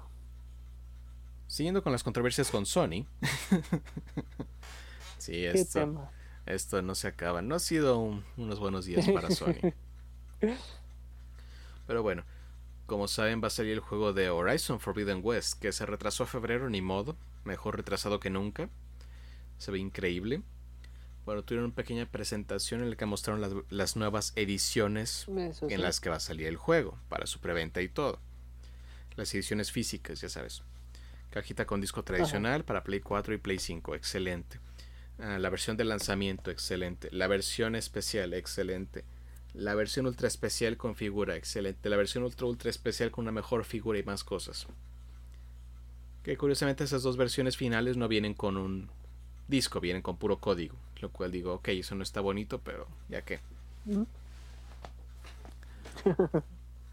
Siguiendo 1.51 1.83
con 1.83 1.91
las 1.91 2.05
controversias 2.05 2.51
con 2.51 2.65
Sony. 2.65 3.07
sí, 5.19 5.45
esto, 5.45 6.09
esto 6.47 6.81
no 6.81 6.95
se 6.95 7.09
acaba. 7.09 7.43
No 7.43 7.57
ha 7.57 7.59
sido 7.59 8.23
unos 8.37 8.61
buenos 8.61 8.87
días 8.87 9.11
para 9.11 9.31
Sony. 9.33 9.75
Pero 11.89 12.05
bueno, 12.05 12.25
como 12.87 13.09
saben 13.09 13.43
va 13.43 13.49
a 13.49 13.51
salir 13.51 13.73
el 13.73 13.81
juego 13.81 14.13
de 14.13 14.31
Horizon 14.31 14.79
Forbidden 14.79 15.21
West, 15.25 15.61
que 15.61 15.73
se 15.73 15.85
retrasó 15.87 16.23
a 16.23 16.27
febrero, 16.27 16.71
ni 16.71 16.83
modo. 16.83 17.17
Mejor 17.45 17.77
retrasado 17.77 18.21
que 18.21 18.31
nunca. 18.31 18.69
Se 19.59 19.73
ve 19.73 19.81
increíble. 19.81 20.43
Bueno, 21.27 21.43
tuvieron 21.43 21.67
una 21.67 21.75
pequeña 21.75 22.07
presentación 22.07 22.81
en 22.81 22.91
la 22.91 22.97
que 22.97 23.07
mostraron 23.07 23.65
las, 23.71 23.97
nuevas 23.97 24.33
ediciones 24.37 25.27
en 25.29 25.83
las 25.83 26.01
que 26.01 26.11
va 26.11 26.17
a 26.17 26.21
salir 26.21 26.47
el 26.47 26.57
juego, 26.57 26.97
para 27.09 27.27
su 27.27 27.41
preventa 27.41 27.83
y 27.83 27.89
todo. 27.89 28.21
Las 29.17 29.35
ediciones 29.35 29.73
físicas, 29.73 30.21
ya 30.21 30.29
sabes. 30.29 30.63
Cajita 31.31 31.64
con 31.64 31.81
disco 31.81 32.03
tradicional 32.03 32.64
para 32.64 32.83
Play 32.83 33.01
4 33.01 33.35
y 33.35 33.38
Play 33.38 33.59
5, 33.59 33.95
excelente. 33.95 34.59
Ah, 35.21 35.38
la 35.38 35.51
versión 35.51 35.77
de 35.77 35.85
lanzamiento, 35.85 36.51
excelente. 36.51 37.09
La 37.12 37.29
versión 37.29 37.77
especial, 37.77 38.35
excelente. 38.35 39.05
La 39.53 39.75
versión 39.75 40.07
ultra 40.07 40.29
especial 40.29 40.77
con 40.77 40.97
figura, 40.97 41.37
excelente. 41.37 41.88
La 41.88 41.97
versión 41.97 42.25
ultra 42.25 42.47
ultra 42.47 42.71
especial 42.71 43.11
con 43.11 43.25
una 43.25 43.33
mejor 43.33 43.64
figura 43.64 43.99
y 43.99 44.03
más 44.03 44.25
cosas. 44.25 44.66
Que 46.23 46.37
curiosamente 46.37 46.85
esas 46.85 47.03
dos 47.03 47.16
versiones 47.16 47.57
finales 47.57 47.97
no 47.97 48.09
vienen 48.09 48.35
con 48.35 48.57
un 48.57 48.88
disco, 49.47 49.81
vienen 49.81 50.03
con 50.03 50.16
puro 50.16 50.38
código. 50.38 50.77
Lo 51.01 51.11
cual 51.11 51.31
digo, 51.31 51.55
ok, 51.55 51.69
eso 51.69 51.95
no 51.95 52.03
está 52.03 52.21
bonito, 52.21 52.61
pero 52.61 52.88
ya 53.09 53.23
que. 53.23 53.40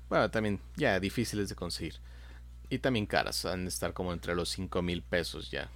bueno, 0.10 0.30
también 0.30 0.60
ya 0.76 1.00
difíciles 1.00 1.50
de 1.50 1.56
conseguir. 1.56 1.96
Y 2.70 2.80
también 2.80 3.06
caras, 3.06 3.46
han 3.46 3.64
de 3.64 3.70
estar 3.70 3.94
como 3.94 4.14
entre 4.14 4.36
los 4.36 4.50
5 4.50 4.82
mil 4.82 5.02
pesos 5.02 5.52
ya. 5.52 5.70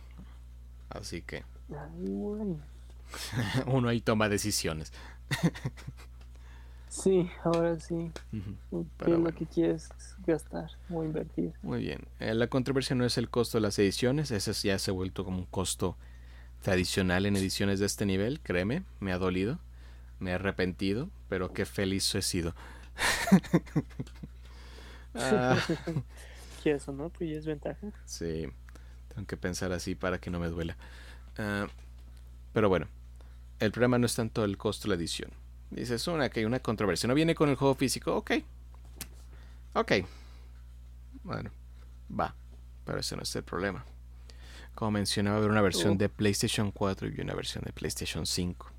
Así 0.90 1.22
que. 1.22 1.44
Uno 3.66 3.90
ahí 3.90 4.02
toma 4.02 4.30
decisiones. 4.30 4.92
sí, 6.90 7.30
ahora 7.44 7.80
sí. 7.80 8.12
¿Qué 9.04 9.12
es 9.12 9.20
lo 9.20 9.34
que 9.34 9.46
quieres 9.46 9.90
gastar 10.26 10.72
o 10.90 11.04
invertir? 11.04 11.54
Muy 11.62 11.82
bien. 11.82 12.06
Eh, 12.20 12.34
la 12.34 12.48
controversia 12.48 12.96
no 12.96 13.06
es 13.06 13.18
el 13.18 13.30
costo 13.30 13.58
de 13.58 13.62
las 13.62 13.80
ediciones, 13.80 14.32
ese 14.32 14.54
ya 14.54 14.80
se 14.80 14.92
ha 14.92 14.94
vuelto 14.94 15.24
como 15.24 15.40
un 15.40 15.46
costo 15.46 15.98
tradicional 16.62 17.26
en 17.26 17.36
ediciones 17.36 17.80
de 17.80 17.86
este 17.86 18.06
nivel, 18.06 18.40
créeme, 18.42 18.84
me 19.00 19.14
ha 19.14 19.18
dolido, 19.18 19.60
me 20.20 20.32
he 20.32 20.34
arrepentido, 20.34 21.10
pero 21.28 21.54
qué 21.54 21.66
feliz 21.66 22.14
he 22.16 22.22
sido. 22.22 22.56
ah. 25.16 25.58
Eso 26.70 26.92
no? 26.92 27.10
Pues 27.10 27.30
ya 27.30 27.38
es 27.38 27.46
ventaja. 27.46 27.88
Sí, 28.06 28.48
tengo 29.14 29.28
que 29.28 29.38
pensar 29.38 29.72
así 29.72 29.96
para 29.96 30.20
que 30.20 30.30
no 30.30 30.40
me 30.40 30.48
duela. 30.48 30.78
Ah, 31.38 31.68
pero 32.54 32.70
bueno, 32.70 32.88
el 33.60 33.72
problema 33.72 33.98
no 33.98 34.06
es 34.06 34.16
tanto 34.16 34.44
el 34.44 34.58
costo 34.58 34.84
de 34.84 34.90
la 34.90 34.96
edición. 34.96 35.32
Dices 35.70 36.06
una 36.08 36.30
que 36.30 36.42
hay 36.42 36.46
una 36.46 36.60
controversia. 36.60 37.08
No 37.08 37.14
viene 37.14 37.34
con 37.34 37.50
el 37.50 37.56
juego 37.56 37.76
físico, 37.76 38.16
ok. 38.16 38.32
Ok. 39.74 39.92
Bueno, 41.24 41.50
va. 42.18 42.36
Pero 42.86 43.00
ese 43.00 43.16
no 43.16 43.24
es 43.24 43.36
el 43.36 43.44
problema. 43.44 43.86
Como 44.76 44.92
mencionaba, 44.92 45.38
haber 45.38 45.50
una 45.50 45.62
versión 45.62 45.94
oh. 45.94 45.96
de 45.96 46.10
PlayStation 46.10 46.72
4 46.72 47.10
y 47.10 47.22
una 47.22 47.34
versión 47.34 47.64
de 47.66 47.72
PlayStation 47.72 48.26
5. 48.26 48.72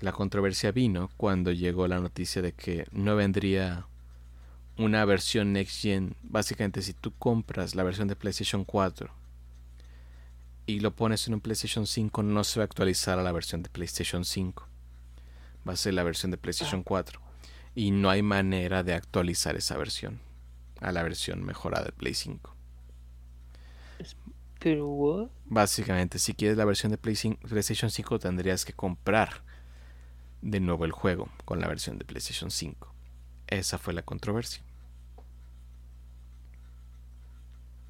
La 0.00 0.12
controversia 0.12 0.72
vino 0.72 1.10
cuando 1.16 1.52
llegó 1.52 1.86
la 1.88 2.00
noticia 2.00 2.40
de 2.40 2.52
que 2.52 2.86
no 2.92 3.16
vendría 3.16 3.86
una 4.78 5.04
versión 5.04 5.52
Next 5.52 5.82
Gen. 5.82 6.14
Básicamente, 6.22 6.82
si 6.82 6.92
tú 6.94 7.12
compras 7.18 7.74
la 7.74 7.82
versión 7.82 8.08
de 8.08 8.16
PlayStation 8.16 8.64
4 8.64 9.10
y 10.66 10.80
lo 10.80 10.94
pones 10.94 11.26
en 11.26 11.34
un 11.34 11.40
PlayStation 11.40 11.86
5, 11.86 12.22
no 12.22 12.44
se 12.44 12.60
va 12.60 12.64
a 12.64 12.66
actualizar 12.66 13.18
a 13.18 13.22
la 13.22 13.32
versión 13.32 13.62
de 13.62 13.68
PlayStation 13.68 14.24
5. 14.24 14.66
Va 15.68 15.72
a 15.72 15.76
ser 15.76 15.94
la 15.94 16.02
versión 16.02 16.30
de 16.30 16.38
PlayStation 16.38 16.82
4. 16.82 17.20
Y 17.74 17.90
no 17.90 18.10
hay 18.10 18.22
manera 18.22 18.82
de 18.82 18.94
actualizar 18.94 19.56
esa 19.56 19.76
versión 19.76 20.20
a 20.80 20.92
la 20.92 21.02
versión 21.02 21.44
mejorada 21.44 21.84
de 21.86 21.92
Play 21.92 22.14
5. 22.14 22.54
Pero, 24.60 25.30
Básicamente, 25.46 26.18
si 26.18 26.34
quieres 26.34 26.56
la 26.56 26.64
versión 26.64 26.90
de 26.90 26.98
PlayStation 26.98 27.90
5, 27.90 28.18
tendrías 28.18 28.64
que 28.64 28.72
comprar 28.72 29.42
de 30.42 30.60
nuevo 30.60 30.84
el 30.84 30.92
juego 30.92 31.28
con 31.44 31.60
la 31.60 31.68
versión 31.68 31.98
de 31.98 32.04
PlayStation 32.04 32.50
5. 32.50 32.92
Esa 33.46 33.78
fue 33.78 33.94
la 33.94 34.02
controversia. 34.02 34.62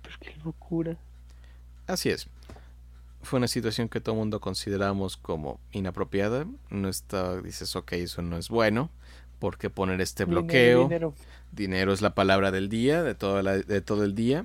Pero 0.02 0.17
qué 0.28 0.40
locura. 0.44 0.96
Así 1.86 2.10
es. 2.10 2.28
Fue 3.22 3.38
una 3.38 3.48
situación 3.48 3.88
que 3.88 4.00
todo 4.00 4.14
el 4.14 4.20
mundo 4.20 4.40
consideramos 4.40 5.16
como 5.16 5.58
inapropiada. 5.72 6.46
No 6.70 6.88
está, 6.88 7.40
dices, 7.40 7.74
ok, 7.76 7.92
eso 7.94 8.22
no 8.22 8.36
es 8.36 8.48
bueno. 8.48 8.90
¿Por 9.38 9.58
qué 9.58 9.70
poner 9.70 10.00
este 10.00 10.24
bloqueo? 10.24 10.84
Dinero, 10.84 11.14
dinero. 11.52 11.92
es 11.92 12.02
la 12.02 12.14
palabra 12.14 12.50
del 12.50 12.68
día, 12.68 13.02
de 13.02 13.14
todo, 13.14 13.42
de 13.42 13.80
todo 13.80 14.04
el 14.04 14.14
día. 14.14 14.44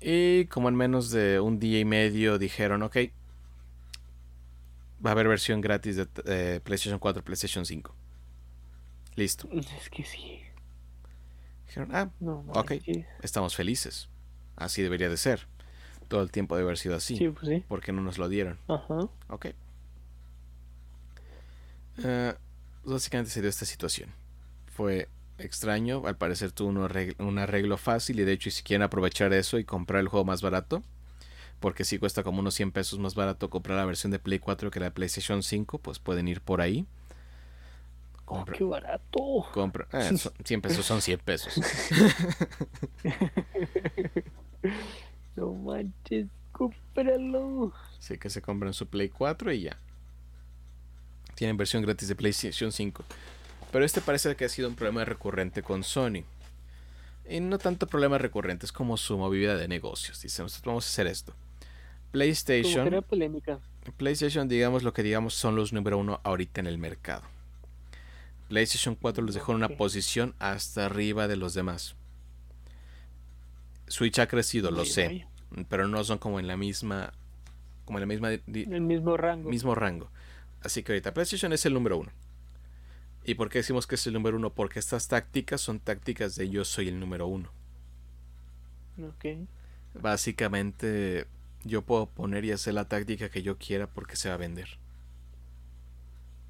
Y 0.00 0.46
como 0.46 0.68
en 0.68 0.76
menos 0.76 1.10
de 1.10 1.40
un 1.40 1.58
día 1.58 1.78
y 1.78 1.84
medio 1.84 2.38
dijeron, 2.38 2.82
ok, 2.82 2.96
va 5.04 5.10
a 5.10 5.12
haber 5.12 5.28
versión 5.28 5.60
gratis 5.60 5.96
de 5.96 6.60
PlayStation 6.60 6.98
4, 6.98 7.22
PlayStation 7.22 7.66
5. 7.66 7.94
Listo. 9.16 9.48
Es 9.52 9.90
que 9.90 10.04
sí. 10.04 10.40
Dijeron, 11.66 11.94
ah, 11.94 12.10
ok, 12.48 12.72
estamos 13.22 13.54
felices. 13.54 14.09
Así 14.60 14.82
debería 14.82 15.08
de 15.08 15.16
ser. 15.16 15.46
Todo 16.06 16.22
el 16.22 16.30
tiempo 16.30 16.54
debe 16.54 16.68
haber 16.68 16.78
sido 16.78 16.94
así. 16.94 17.16
Sí, 17.16 17.28
pues 17.30 17.48
sí. 17.48 17.64
¿Por 17.66 17.80
qué 17.80 17.92
no 17.92 18.02
nos 18.02 18.18
lo 18.18 18.28
dieron? 18.28 18.58
Ajá. 18.68 19.08
Ok. 19.28 19.46
Uh, 21.98 22.34
básicamente 22.84 23.30
se 23.30 23.40
dio 23.40 23.48
esta 23.48 23.64
situación. 23.64 24.10
Fue 24.66 25.08
extraño. 25.38 26.02
Al 26.06 26.16
parecer 26.16 26.52
tuvo 26.52 26.68
un 26.68 27.38
arreglo, 27.38 27.76
fácil 27.78 28.20
y 28.20 28.24
de 28.24 28.32
hecho 28.32 28.50
si 28.50 28.62
quieren 28.62 28.82
aprovechar 28.82 29.32
eso 29.32 29.58
y 29.58 29.64
comprar 29.64 30.00
el 30.00 30.08
juego 30.08 30.26
más 30.26 30.42
barato, 30.42 30.82
porque 31.58 31.84
si 31.84 31.98
cuesta 31.98 32.22
como 32.22 32.40
unos 32.40 32.54
100 32.54 32.72
pesos 32.72 32.98
más 32.98 33.14
barato 33.14 33.48
comprar 33.48 33.78
la 33.78 33.86
versión 33.86 34.12
de 34.12 34.18
Play 34.18 34.40
4 34.40 34.70
que 34.70 34.80
la 34.80 34.86
de 34.86 34.92
PlayStation 34.92 35.42
5, 35.42 35.78
pues 35.78 35.98
pueden 35.98 36.28
ir 36.28 36.42
por 36.42 36.60
ahí. 36.60 36.86
Oh, 38.26 38.44
¡Qué 38.44 38.62
barato! 38.62 39.46
Compra, 39.52 39.88
100 39.90 40.58
eh, 40.58 40.62
pesos 40.62 40.84
son 40.84 41.00
100 41.00 41.18
pesos. 41.20 41.54
no 45.36 45.54
manches, 45.54 46.26
cómpralo. 46.52 47.72
Sí, 47.98 48.18
que 48.18 48.30
se 48.30 48.42
compran 48.42 48.72
su 48.72 48.86
Play 48.86 49.08
4 49.08 49.52
y 49.52 49.62
ya. 49.62 49.78
Tienen 51.34 51.56
versión 51.56 51.82
gratis 51.82 52.08
de 52.08 52.16
PlayStation 52.16 52.72
5. 52.72 53.04
Pero 53.72 53.84
este 53.84 54.00
parece 54.00 54.34
que 54.36 54.44
ha 54.44 54.48
sido 54.48 54.68
un 54.68 54.74
problema 54.74 55.04
recurrente 55.04 55.62
con 55.62 55.84
Sony. 55.84 56.24
Y 57.28 57.40
no 57.40 57.58
tanto 57.58 57.86
problemas 57.86 58.20
recurrentes 58.20 58.72
como 58.72 58.96
su 58.96 59.16
movilidad 59.16 59.56
de 59.56 59.68
negocios. 59.68 60.20
Dicen, 60.20 60.46
vamos 60.64 60.86
a 60.86 60.88
hacer 60.88 61.06
esto. 61.06 61.34
PlayStation. 62.10 63.02
polémica. 63.04 63.60
PlayStation, 63.96 64.48
digamos 64.48 64.82
lo 64.82 64.92
que 64.92 65.02
digamos, 65.02 65.34
son 65.34 65.54
los 65.56 65.72
número 65.72 65.98
uno 65.98 66.20
ahorita 66.24 66.60
en 66.60 66.66
el 66.66 66.78
mercado. 66.78 67.22
PlayStation 68.48 68.96
4 68.96 69.22
los 69.22 69.34
dejó 69.34 69.52
en 69.52 69.56
una 69.56 69.68
posición 69.68 70.34
hasta 70.40 70.86
arriba 70.86 71.28
de 71.28 71.36
los 71.36 71.54
demás. 71.54 71.94
Switch 73.90 74.20
ha 74.20 74.28
crecido, 74.28 74.70
lo 74.70 74.84
sé, 74.84 75.26
pero 75.68 75.88
no 75.88 76.04
son 76.04 76.18
como 76.18 76.38
en 76.38 76.46
la 76.46 76.56
misma, 76.56 77.12
como 77.84 77.98
en 77.98 78.02
la 78.02 78.06
misma, 78.06 78.30
el 78.30 78.80
mismo 78.80 79.16
rango. 79.16 79.50
Mismo 79.50 79.74
rango. 79.74 80.08
Así 80.62 80.84
que 80.84 80.92
ahorita 80.92 81.12
PlayStation 81.12 81.52
es 81.52 81.66
el 81.66 81.74
número 81.74 81.98
uno. 81.98 82.12
¿Y 83.24 83.34
por 83.34 83.50
qué 83.50 83.58
decimos 83.58 83.88
que 83.88 83.96
es 83.96 84.06
el 84.06 84.12
número 84.12 84.36
uno? 84.36 84.50
Porque 84.50 84.78
estas 84.78 85.08
tácticas 85.08 85.60
son 85.60 85.80
tácticas 85.80 86.36
de 86.36 86.48
yo 86.48 86.64
soy 86.64 86.86
el 86.88 87.00
número 87.00 87.26
uno. 87.26 87.50
Ok. 89.02 89.48
Básicamente, 89.94 91.26
yo 91.64 91.82
puedo 91.82 92.06
poner 92.06 92.44
y 92.44 92.52
hacer 92.52 92.74
la 92.74 92.86
táctica 92.86 93.28
que 93.28 93.42
yo 93.42 93.58
quiera 93.58 93.88
porque 93.88 94.14
se 94.14 94.28
va 94.28 94.36
a 94.36 94.38
vender. 94.38 94.78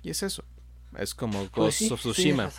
Y 0.02 0.10
es 0.10 0.22
eso. 0.22 0.44
Es 0.98 1.14
como 1.14 1.46
pues 1.46 1.80
Ghost 1.80 1.92
of 1.92 2.00
Tsushima. 2.00 2.50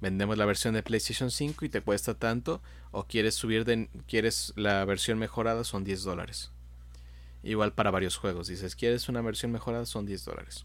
Vendemos 0.00 0.36
la 0.36 0.44
versión 0.44 0.74
de 0.74 0.82
PlayStation 0.82 1.30
5 1.30 1.64
y 1.64 1.68
te 1.68 1.80
cuesta 1.80 2.14
tanto. 2.14 2.60
O 2.96 3.06
quieres 3.06 3.34
subir 3.34 3.66
de. 3.66 3.90
Quieres 4.08 4.54
la 4.56 4.82
versión 4.86 5.18
mejorada, 5.18 5.64
son 5.64 5.84
10 5.84 6.02
dólares. 6.02 6.50
Igual 7.42 7.74
para 7.74 7.90
varios 7.90 8.16
juegos. 8.16 8.48
Dices, 8.48 8.74
¿quieres 8.74 9.10
una 9.10 9.20
versión 9.20 9.52
mejorada? 9.52 9.84
Son 9.84 10.06
10 10.06 10.24
dólares. 10.24 10.64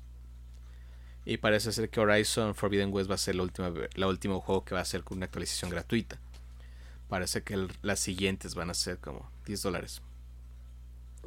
Y 1.26 1.36
parece 1.36 1.74
ser 1.74 1.90
que 1.90 2.00
Horizon 2.00 2.56
Forbidden 2.56 2.94
West 2.94 3.12
va 3.12 3.16
a 3.16 3.18
ser 3.18 3.36
la 3.36 3.44
última, 3.44 3.74
la 3.96 4.08
último 4.08 4.40
juego 4.40 4.64
que 4.64 4.74
va 4.74 4.80
a 4.80 4.86
ser 4.86 5.04
con 5.04 5.18
una 5.18 5.26
actualización 5.26 5.72
gratuita. 5.72 6.22
Parece 7.10 7.44
que 7.44 7.68
las 7.82 8.00
siguientes 8.00 8.56
van 8.56 8.70
a 8.70 8.76
ser 8.76 9.00
como 9.00 9.30
10 9.46 9.64
dólares. 9.64 10.02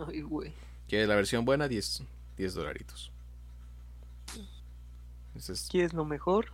Ay, 0.08 0.22
güey. 0.22 0.54
¿Quieres 0.88 1.06
la 1.06 1.16
versión 1.16 1.44
buena? 1.44 1.68
10, 1.68 2.02
10 2.38 2.54
dolaritos. 2.54 3.12
¿Quieres 5.68 5.92
lo 5.92 6.06
mejor? 6.06 6.46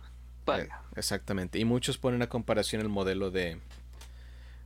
Paga. 0.43 0.83
Eh, 0.91 0.95
exactamente. 0.97 1.57
Y 1.57 1.63
muchos 1.63 1.97
ponen 1.97 2.21
a 2.21 2.27
comparación 2.27 2.81
el 2.81 2.89
modelo 2.89 3.31
de 3.31 3.61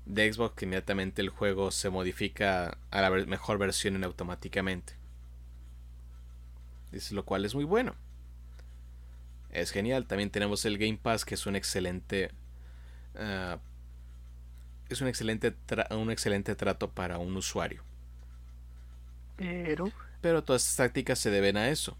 de 0.05 0.31
Xbox 0.31 0.55
que 0.55 0.65
inmediatamente 0.65 1.21
el 1.21 1.29
juego 1.29 1.71
se 1.71 1.89
modifica 1.89 2.77
a 2.91 3.01
la 3.01 3.09
mejor 3.09 3.57
versión 3.57 3.95
en 3.95 4.03
automáticamente. 4.03 4.93
lo 7.11 7.25
cual 7.25 7.45
es 7.45 7.55
muy 7.55 7.65
bueno. 7.65 7.95
Es 9.51 9.71
genial. 9.71 10.05
También 10.05 10.29
tenemos 10.29 10.65
el 10.65 10.77
Game 10.77 10.99
Pass 11.01 11.25
que 11.25 11.35
es 11.35 11.45
un 11.45 11.55
excelente 11.55 12.31
ah, 13.15 13.57
es 14.89 15.01
un 15.01 15.07
excelente 15.07 15.55
un 15.89 16.11
excelente 16.11 16.55
trato 16.55 16.91
para 16.91 17.17
un 17.17 17.35
usuario. 17.35 17.83
Pero 19.37 19.91
pero 20.21 20.43
todas 20.43 20.63
estas 20.63 20.87
tácticas 20.87 21.19
se 21.19 21.29
deben 21.29 21.57
a 21.57 21.69
eso, 21.69 21.97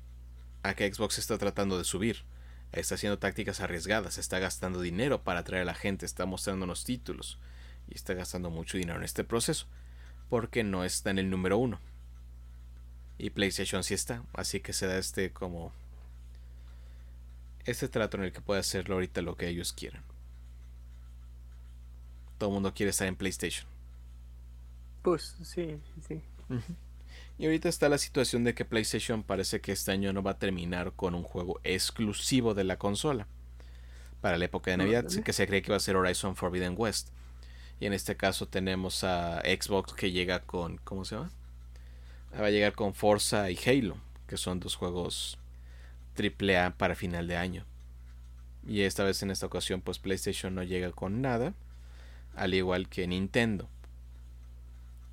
a 0.63 0.73
que 0.73 0.91
Xbox 0.91 1.19
está 1.19 1.37
tratando 1.37 1.77
de 1.77 1.83
subir. 1.83 2.23
Está 2.71 2.95
haciendo 2.95 3.19
tácticas 3.19 3.61
arriesgadas, 3.61 4.17
está 4.17 4.39
gastando 4.39 4.81
dinero 4.81 5.23
para 5.23 5.39
atraer 5.39 5.61
a 5.61 5.65
la 5.65 5.75
gente, 5.75 6.05
está 6.05 6.25
mostrándonos 6.25 6.83
títulos 6.83 7.39
y 7.89 7.95
está 7.95 8.13
gastando 8.13 8.49
mucho 8.49 8.77
dinero 8.77 8.97
en 8.97 9.03
este 9.03 9.23
proceso, 9.23 9.67
porque 10.29 10.63
no 10.63 10.83
está 10.83 11.11
en 11.11 11.19
el 11.19 11.29
número 11.29 11.57
uno. 11.57 11.79
Y 13.17 13.29
PlayStation 13.29 13.83
sí 13.83 13.93
está, 13.93 14.23
así 14.33 14.59
que 14.59 14.73
se 14.73 14.87
da 14.87 14.97
este 14.97 15.31
como 15.31 15.71
este 17.65 17.87
trato 17.87 18.17
en 18.17 18.23
el 18.23 18.31
que 18.31 18.41
puede 18.41 18.59
hacerlo 18.59 18.95
ahorita 18.95 19.21
lo 19.21 19.37
que 19.37 19.47
ellos 19.47 19.73
quieran. 19.73 20.03
Todo 22.37 22.49
el 22.49 22.53
mundo 22.53 22.73
quiere 22.73 22.89
estar 22.89 23.07
en 23.07 23.15
PlayStation. 23.15 23.67
Pues 25.01 25.35
sí, 25.43 25.79
sí. 26.07 26.21
Y 27.37 27.45
ahorita 27.45 27.69
está 27.69 27.89
la 27.89 27.97
situación 27.97 28.43
de 28.43 28.53
que 28.53 28.65
PlayStation 28.65 29.23
parece 29.23 29.61
que 29.61 29.71
este 29.71 29.91
año 29.91 30.13
no 30.13 30.23
va 30.23 30.31
a 30.31 30.39
terminar 30.39 30.93
con 30.93 31.15
un 31.15 31.23
juego 31.23 31.59
exclusivo 31.63 32.53
de 32.53 32.63
la 32.63 32.77
consola. 32.77 33.27
Para 34.21 34.37
la 34.37 34.45
época 34.45 34.71
de 34.71 34.77
Navidad, 34.77 35.05
que 35.23 35.33
se 35.33 35.47
cree 35.47 35.61
que 35.61 35.71
va 35.71 35.77
a 35.77 35.81
ser 35.81 35.95
Horizon 35.95 36.35
Forbidden 36.35 36.75
West. 36.77 37.09
Y 37.79 37.85
en 37.85 37.93
este 37.93 38.15
caso 38.15 38.47
tenemos 38.47 39.03
a 39.03 39.41
Xbox 39.41 39.93
que 39.93 40.11
llega 40.11 40.39
con. 40.41 40.77
¿Cómo 40.77 41.05
se 41.05 41.15
llama? 41.15 41.31
Va 42.39 42.47
a 42.47 42.51
llegar 42.51 42.73
con 42.73 42.93
Forza 42.93 43.49
y 43.49 43.57
Halo, 43.65 43.97
que 44.27 44.37
son 44.37 44.59
dos 44.59 44.75
juegos 44.75 45.37
AAA 46.17 46.77
para 46.77 46.95
final 46.95 47.27
de 47.27 47.37
año. 47.37 47.65
Y 48.67 48.81
esta 48.81 49.03
vez 49.03 49.21
en 49.23 49.31
esta 49.31 49.45
ocasión, 49.45 49.81
pues 49.81 49.99
PlayStation 49.99 50.55
no 50.55 50.63
llega 50.63 50.91
con 50.91 51.21
nada, 51.21 51.53
al 52.35 52.53
igual 52.53 52.89
que 52.89 53.07
Nintendo. 53.07 53.69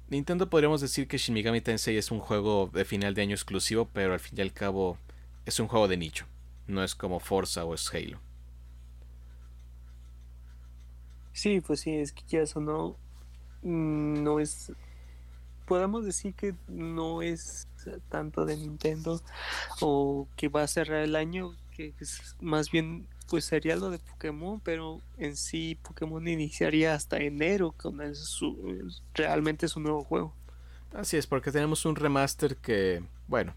Nintendo 0.08 0.50
podríamos 0.50 0.80
decir 0.80 1.08
que 1.08 1.18
Shin 1.18 1.34
Megami 1.34 1.60
Tensei 1.60 1.96
es 1.96 2.10
un 2.10 2.20
juego 2.20 2.70
de 2.72 2.84
final 2.84 3.14
de 3.14 3.22
año 3.22 3.34
exclusivo, 3.34 3.88
pero 3.92 4.14
al 4.14 4.20
fin 4.20 4.38
y 4.38 4.42
al 4.42 4.52
cabo 4.52 4.98
es 5.46 5.58
un 5.60 5.68
juego 5.68 5.88
de 5.88 5.96
nicho. 5.96 6.26
No 6.66 6.82
es 6.82 6.94
como 6.94 7.20
Forza 7.20 7.64
o 7.64 7.74
es 7.74 7.92
Halo. 7.94 8.20
Sí, 11.32 11.60
pues 11.60 11.80
sí, 11.80 11.94
es 11.94 12.12
que 12.12 12.22
ya 12.28 12.40
eso 12.40 12.60
no, 12.60 12.96
mm, 13.62 14.22
no 14.22 14.40
es, 14.40 14.72
podemos 15.66 16.04
decir 16.04 16.34
que 16.34 16.54
no 16.68 17.22
es 17.22 17.68
tanto 18.08 18.44
de 18.44 18.56
Nintendo 18.56 19.20
o 19.80 20.28
que 20.36 20.48
va 20.48 20.62
a 20.62 20.68
cerrar 20.68 21.02
el 21.02 21.16
año, 21.16 21.54
que 21.74 21.94
es 21.98 22.36
más 22.40 22.70
bien 22.70 23.06
pues 23.32 23.46
sería 23.46 23.76
lo 23.76 23.88
de 23.88 23.98
Pokémon, 23.98 24.60
pero 24.60 25.00
en 25.16 25.36
sí 25.36 25.78
Pokémon 25.82 26.28
iniciaría 26.28 26.94
hasta 26.94 27.16
enero 27.16 27.72
con 27.72 28.14
su, 28.14 28.92
realmente 29.14 29.68
su 29.68 29.80
nuevo 29.80 30.04
juego. 30.04 30.34
Así 30.92 31.16
es, 31.16 31.26
porque 31.26 31.50
tenemos 31.50 31.86
un 31.86 31.96
remaster 31.96 32.56
que, 32.56 33.02
bueno, 33.28 33.54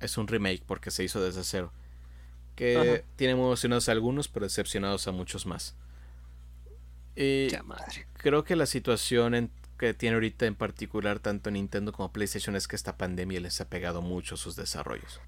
es 0.00 0.16
un 0.16 0.26
remake 0.26 0.62
porque 0.66 0.90
se 0.90 1.04
hizo 1.04 1.22
desde 1.22 1.44
cero. 1.44 1.70
Que 2.56 3.04
tiene 3.16 3.34
emocionados 3.34 3.90
a 3.90 3.92
algunos, 3.92 4.26
pero 4.26 4.46
decepcionados 4.46 5.06
a 5.06 5.12
muchos 5.12 5.44
más. 5.44 5.76
Y 7.20 7.48
creo 8.12 8.44
que 8.44 8.54
la 8.54 8.66
situación 8.66 9.50
que 9.76 9.92
tiene 9.92 10.14
ahorita 10.14 10.46
en 10.46 10.54
particular 10.54 11.18
tanto 11.18 11.50
Nintendo 11.50 11.92
como 11.92 12.12
PlayStation 12.12 12.54
es 12.54 12.68
que 12.68 12.76
esta 12.76 12.96
pandemia 12.96 13.40
les 13.40 13.60
ha 13.60 13.68
pegado 13.68 14.02
mucho 14.02 14.36
a 14.36 14.38
sus 14.38 14.54
desarrollos. 14.54 15.20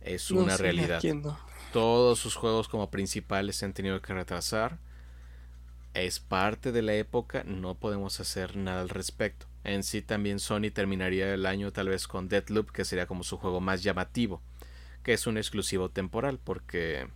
Es 0.00 0.32
una 0.32 0.56
realidad. 0.56 1.00
Todos 1.72 2.18
sus 2.18 2.34
juegos 2.34 2.66
como 2.66 2.90
principales 2.90 3.54
se 3.54 3.66
han 3.66 3.72
tenido 3.72 4.02
que 4.02 4.14
retrasar. 4.14 4.78
Es 5.94 6.18
parte 6.18 6.72
de 6.72 6.82
la 6.82 6.94
época, 6.94 7.44
no 7.44 7.76
podemos 7.76 8.18
hacer 8.18 8.56
nada 8.56 8.80
al 8.80 8.88
respecto. 8.88 9.46
En 9.62 9.84
sí 9.84 10.02
también 10.02 10.40
Sony 10.40 10.72
terminaría 10.72 11.32
el 11.32 11.46
año 11.46 11.72
tal 11.72 11.88
vez 11.88 12.08
con 12.08 12.28
Deadloop, 12.28 12.72
que 12.72 12.84
sería 12.84 13.06
como 13.06 13.22
su 13.22 13.36
juego 13.36 13.60
más 13.60 13.84
llamativo, 13.84 14.42
que 15.04 15.12
es 15.12 15.28
un 15.28 15.36
exclusivo 15.36 15.88
temporal, 15.88 16.40
porque 16.42 17.08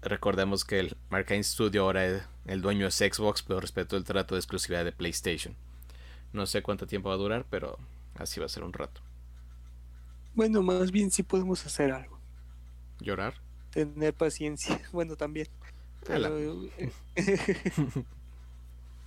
recordemos 0.00 0.64
que 0.64 0.80
el 0.80 0.96
Arkane 1.10 1.44
Studio 1.44 1.82
ahora 1.82 2.26
el 2.46 2.62
dueño 2.62 2.86
es 2.86 2.96
Xbox, 2.96 3.42
pero 3.42 3.60
respeto 3.60 3.96
el 3.96 4.04
trato 4.04 4.34
de 4.34 4.40
exclusividad 4.40 4.84
de 4.84 4.92
PlayStation. 4.92 5.56
No 6.32 6.46
sé 6.46 6.62
cuánto 6.62 6.86
tiempo 6.86 7.08
va 7.08 7.16
a 7.16 7.18
durar, 7.18 7.44
pero 7.50 7.78
así 8.14 8.40
va 8.40 8.46
a 8.46 8.50
ser 8.50 8.62
un 8.62 8.72
rato. 8.72 9.00
Bueno, 10.34 10.62
más 10.62 10.92
bien 10.92 11.10
sí 11.10 11.22
podemos 11.22 11.66
hacer 11.66 11.92
algo. 11.92 12.18
¿Llorar? 13.00 13.34
Tener 13.70 14.14
paciencia. 14.14 14.80
Bueno, 14.92 15.16
también. 15.16 15.48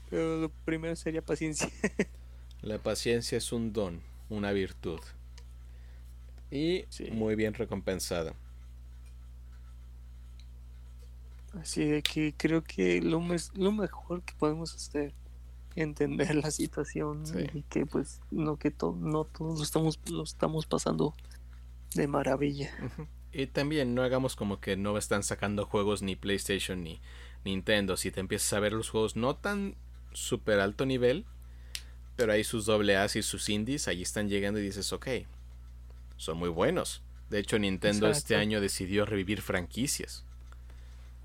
Pero, 0.10 0.38
lo 0.38 0.50
primero 0.66 0.96
sería 0.96 1.22
paciencia. 1.22 1.70
La 2.62 2.80
paciencia 2.80 3.38
es 3.38 3.54
un 3.54 3.72
don, 3.72 4.02
una 4.30 4.52
virtud. 4.52 5.00
Y 6.52 6.86
muy 7.12 7.36
bien 7.36 7.54
recompensada. 7.54 8.34
Así 11.54 11.86
de 11.86 12.04
que 12.04 12.34
creo 12.38 12.64
que 12.64 13.02
lo, 13.02 13.22
lo 13.56 13.72
mejor 13.72 14.22
que 14.24 14.34
podemos 14.38 14.76
hacer 14.76 15.14
entender 15.76 16.36
la 16.36 16.52
situación 16.52 17.24
y 17.54 17.62
que 17.64 17.86
pues 17.86 18.22
no 18.32 18.58
que 18.58 18.74
no 18.98 19.24
todos 19.26 19.60
lo 19.60 19.64
estamos 19.64 20.00
lo 20.10 20.24
estamos 20.24 20.66
pasando 20.66 21.14
de 21.96 22.08
maravilla. 22.08 22.72
Y 23.32 23.46
también 23.46 23.94
no 23.94 24.02
hagamos 24.02 24.36
como 24.36 24.60
que 24.60 24.76
no 24.76 24.98
están 24.98 25.22
sacando 25.22 25.66
juegos 25.66 26.02
ni 26.02 26.16
PlayStation 26.16 26.84
ni 26.84 27.00
Nintendo. 27.46 27.96
Si 27.96 28.10
te 28.10 28.20
empiezas 28.20 28.52
a 28.54 28.60
ver 28.60 28.74
los 28.74 28.90
juegos 28.90 29.16
no 29.16 29.36
tan 29.36 29.76
super 30.14 30.60
alto 30.60 30.86
nivel, 30.86 31.26
pero 32.16 32.34
hay 32.34 32.44
sus 32.44 32.66
doble 32.66 32.98
A 32.98 33.06
y 33.06 33.22
sus 33.22 33.48
indies, 33.50 33.88
ahí 33.88 34.02
están 34.02 34.30
llegando 34.30 34.60
y 34.60 34.64
dices, 34.64 34.92
ok, 34.94 35.08
son 36.18 36.38
muy 36.38 36.50
buenos. 36.50 37.04
De 37.30 37.40
hecho, 37.40 37.60
Nintendo 37.60 38.10
este 38.10 38.36
año 38.36 38.60
decidió 38.62 39.06
revivir 39.06 39.42
franquicias. 39.42 40.26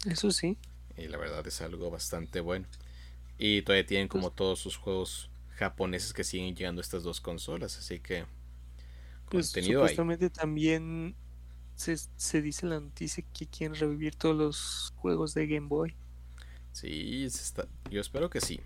Eso 0.07 0.31
sí. 0.31 0.59
Y 0.97 1.09
la 1.09 1.17
verdad 1.17 1.47
es 1.47 1.61
algo 1.61 1.91
bastante 1.91 2.41
bueno. 2.41 2.67
Y 3.39 3.63
todavía 3.63 3.87
tienen 3.87 4.09
como 4.09 4.29
pues 4.29 4.37
todos 4.37 4.59
sus 4.61 4.77
juegos 4.77 5.31
japoneses 5.57 6.13
que 6.13 6.25
siguen 6.25 6.55
llegando 6.55 6.81
a 6.81 6.83
estas 6.83 7.03
dos 7.03 7.21
consolas, 7.21 7.79
así 7.79 8.01
que 8.01 8.27
pues 9.29 9.49
supuestamente 9.51 10.31
también 10.31 11.17
se, 11.75 12.43
dice 12.43 12.67
la 12.67 12.81
noticia 12.81 13.25
que 13.33 13.47
quieren 13.47 13.77
revivir 13.77 14.15
todos 14.15 14.37
los 14.37 14.93
juegos 14.97 15.35
de 15.35 15.47
Game 15.47 15.67
Boy. 15.67 15.95
Sí, 16.73 17.25
está, 17.25 17.67
yo 17.91 18.01
espero 18.01 18.31
que 18.31 18.41
sí. 18.41 18.61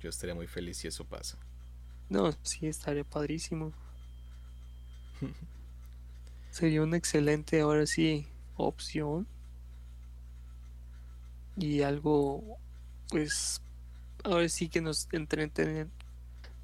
Yo 0.00 0.10
estaría 0.10 0.34
muy 0.34 0.46
feliz 0.46 0.78
si 0.78 0.88
eso 0.88 1.04
pasa. 1.04 1.38
No, 2.08 2.32
sí, 2.42 2.66
estaría 2.66 3.04
padrísimo. 3.04 3.72
Sería 6.50 6.82
una 6.82 6.96
excelente, 6.98 7.60
ahora 7.60 7.86
sí, 7.86 8.26
opción. 8.56 9.26
Y 11.56 11.82
algo, 11.82 12.58
pues, 13.08 13.60
ahora 14.24 14.48
sí 14.48 14.68
que 14.68 14.80
nos 14.80 15.08
entreten, 15.12 15.90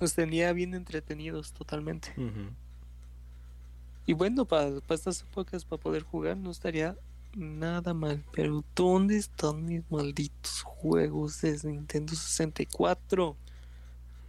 nos 0.00 0.14
tenía 0.14 0.52
bien 0.52 0.74
entretenidos 0.74 1.52
totalmente. 1.52 2.14
Y 4.06 4.14
bueno, 4.14 4.46
para, 4.46 4.70
estas 4.88 5.22
épocas, 5.22 5.64
para 5.64 5.82
poder 5.82 6.02
jugar, 6.02 6.36
no 6.36 6.50
estaría 6.50 6.96
nada 7.36 7.92
mal. 7.92 8.24
Pero 8.32 8.64
¿dónde 8.74 9.18
están 9.18 9.64
mis 9.64 9.82
malditos 9.90 10.62
juegos 10.62 11.42
de 11.42 11.58
Nintendo 11.64 12.14
64? 12.14 13.36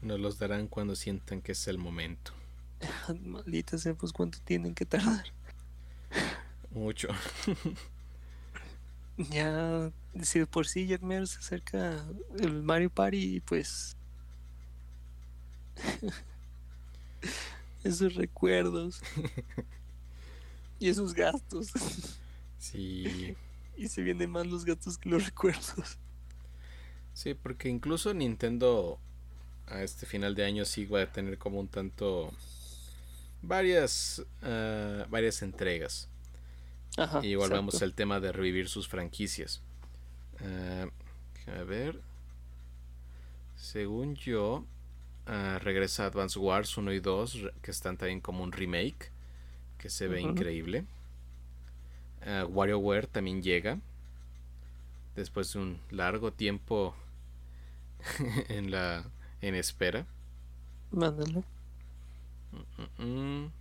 Nos 0.02 0.19
los 0.19 0.38
darán 0.39 0.67
cuando 0.67 0.95
sientan 0.95 1.41
que 1.41 1.54
es 1.54 1.67
el 1.67 1.78
momento. 1.78 2.34
Malditas 3.22 3.88
pues 3.98 4.13
¿cuánto 4.13 4.39
tienen 4.43 4.76
que 4.76 4.86
tardar? 4.86 5.26
Mucho. 6.72 7.08
ya, 9.29 9.91
si 10.21 10.45
por 10.45 10.67
sí 10.67 10.88
me 11.01 11.25
se 11.27 11.39
acerca 11.39 12.05
el 12.39 12.63
Mario 12.63 12.89
Party, 12.89 13.41
pues. 13.41 13.97
esos 17.84 18.15
recuerdos 18.15 19.01
y 20.79 20.89
esos 20.89 21.13
gastos. 21.13 21.69
Sí. 22.58 23.36
y 23.77 23.88
se 23.88 24.01
vienen 24.01 24.29
más 24.29 24.45
los 24.45 24.65
gastos 24.65 24.97
que 24.97 25.10
los 25.10 25.25
recuerdos. 25.25 25.97
Sí, 27.13 27.34
porque 27.34 27.69
incluso 27.69 28.13
Nintendo 28.13 28.99
a 29.67 29.84
este 29.84 30.05
final 30.05 30.36
de 30.36 30.45
año 30.45 30.65
sí 30.65 30.86
va 30.86 31.03
a 31.03 31.12
tener 31.12 31.38
como 31.38 31.60
un 31.60 31.67
tanto 31.67 32.32
varias 33.41 34.23
uh, 34.41 35.10
varias 35.10 35.41
entregas. 35.41 36.09
Ajá, 36.97 37.25
y 37.25 37.36
volvemos 37.36 37.82
al 37.82 37.93
tema 37.93 38.19
de 38.19 38.32
revivir 38.32 38.67
sus 38.67 38.88
franquicias. 38.88 39.62
Uh, 40.41 40.89
a 41.52 41.63
ver. 41.63 42.02
Según 43.56 44.15
yo, 44.15 44.65
uh, 45.28 45.60
regresa 45.60 46.06
Advance 46.06 46.39
Wars 46.39 46.78
1 46.78 46.93
y 46.93 46.99
2, 46.99 47.38
que 47.62 47.71
están 47.71 47.97
también 47.97 48.21
como 48.21 48.43
un 48.43 48.52
remake, 48.52 49.12
que 49.78 49.89
se 49.89 50.08
ve 50.08 50.21
uh 50.21 50.28
-huh. 50.28 50.32
increíble. 50.32 50.86
Uh, 52.25 52.45
WarioWare 52.47 53.08
también 53.08 53.41
llega, 53.41 53.80
después 55.15 55.54
de 55.54 55.60
un 55.60 55.80
largo 55.91 56.32
tiempo 56.32 56.95
en 58.49 58.71
la 58.71 59.06
en 59.41 59.56
espera. 59.56 60.06
Mándalo. 60.91 61.43
Mm, 62.52 63.04
mm, 63.04 63.43
mm. 63.43 63.52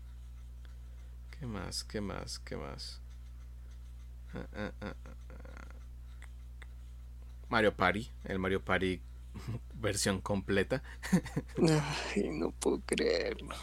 ¿Qué 1.38 1.47
más? 1.47 1.85
¿Qué 1.85 2.01
más? 2.01 2.38
¿Qué 2.38 2.57
más? 2.57 3.01
Mario 7.49 7.75
Party, 7.75 8.11
el 8.25 8.38
Mario 8.38 8.62
Party 8.62 9.01
versión 9.75 10.21
completa. 10.21 10.83
Ay, 12.14 12.29
no 12.31 12.51
puedo 12.53 12.81
creerlo. 12.85 13.55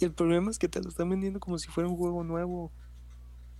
Y 0.00 0.04
el 0.04 0.12
problema 0.12 0.50
es 0.50 0.58
que 0.58 0.68
te 0.68 0.80
lo 0.82 0.88
están 0.88 1.08
vendiendo 1.08 1.40
como 1.40 1.58
si 1.58 1.68
fuera 1.68 1.88
un 1.88 1.96
juego 1.96 2.24
nuevo. 2.24 2.72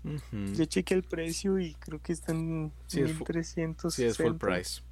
Uh 0.02 0.18
-huh. 0.32 0.54
Yo 0.54 0.64
chequé 0.66 0.94
el 0.94 1.02
precio 1.02 1.58
y 1.58 1.74
creo 1.74 2.02
que 2.02 2.12
están 2.12 2.72
sí, 2.86 3.02
1300. 3.02 3.94
Sí, 3.94 4.04
es 4.04 4.16
full 4.16 4.34
price. 4.34 4.82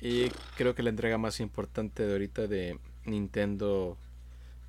Y 0.00 0.28
creo 0.56 0.74
que 0.74 0.82
la 0.82 0.90
entrega 0.90 1.18
más 1.18 1.40
importante 1.40 2.06
de 2.06 2.12
ahorita 2.12 2.46
de 2.46 2.78
Nintendo 3.04 3.96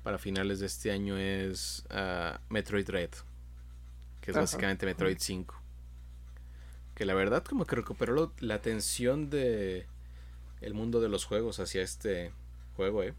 para 0.02 0.18
finales 0.18 0.60
de 0.60 0.66
este 0.66 0.90
año 0.90 1.18
es 1.18 1.84
uh, 1.90 2.38
Metroid 2.48 2.88
Red, 2.88 3.10
que 4.26 4.32
es 4.32 4.36
Ajá. 4.36 4.42
básicamente 4.42 4.86
Metroid 4.86 5.18
5. 5.20 5.54
Que 6.96 7.04
la 7.04 7.14
verdad 7.14 7.44
como 7.44 7.64
que 7.64 7.76
recuperó 7.76 8.12
lo, 8.12 8.32
la 8.40 8.56
atención 8.56 9.30
de 9.30 9.86
el 10.60 10.74
mundo 10.74 11.00
de 11.00 11.08
los 11.08 11.24
juegos 11.24 11.60
hacia 11.60 11.82
este 11.82 12.32
juego, 12.74 13.04
¿eh? 13.04 13.14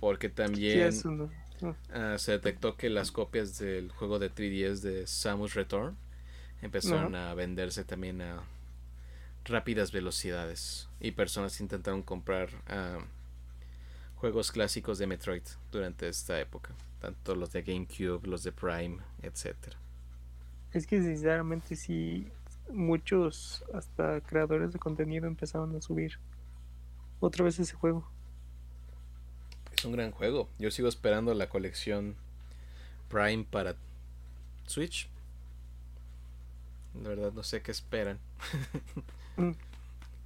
Porque 0.00 0.30
también 0.30 0.90
sí, 0.90 1.06
no. 1.06 1.30
No. 1.60 1.76
Uh, 1.94 2.18
se 2.18 2.32
detectó 2.32 2.78
que 2.78 2.88
las 2.88 3.12
copias 3.12 3.58
del 3.58 3.92
juego 3.92 4.18
de 4.18 4.32
3DS 4.32 4.80
de 4.80 5.06
Samus 5.06 5.52
Return 5.52 5.98
empezaron 6.62 7.14
a 7.14 7.34
venderse 7.34 7.84
también 7.84 8.22
a 8.22 8.42
rápidas 9.44 9.92
velocidades 9.92 10.88
y 10.98 11.10
personas 11.10 11.60
intentaron 11.60 12.02
comprar 12.02 12.48
uh, 12.54 13.02
juegos 14.16 14.50
clásicos 14.50 14.96
de 14.96 15.06
Metroid 15.06 15.42
durante 15.70 16.08
esta 16.08 16.40
época, 16.40 16.74
tanto 17.00 17.34
los 17.34 17.52
de 17.52 17.62
GameCube, 17.62 18.26
los 18.26 18.42
de 18.42 18.52
Prime, 18.52 18.98
etcétera. 19.22 19.76
Es 20.72 20.86
que 20.86 21.02
sinceramente 21.02 21.74
sí 21.74 22.30
muchos 22.72 23.64
hasta 23.74 24.20
creadores 24.20 24.72
de 24.72 24.78
contenido 24.78 25.26
empezaron 25.26 25.74
a 25.74 25.80
subir 25.80 26.18
otra 27.18 27.44
vez 27.44 27.58
ese 27.58 27.74
juego. 27.74 28.08
Es 29.76 29.84
un 29.84 29.92
gran 29.92 30.12
juego. 30.12 30.48
Yo 30.58 30.70
sigo 30.70 30.88
esperando 30.88 31.34
la 31.34 31.48
colección 31.48 32.16
Prime 33.08 33.44
para 33.50 33.74
Switch. 34.66 35.08
La 37.02 37.08
verdad 37.08 37.32
no 37.32 37.42
sé 37.42 37.62
qué 37.62 37.70
esperan. 37.70 38.18
Mm. 39.36 39.52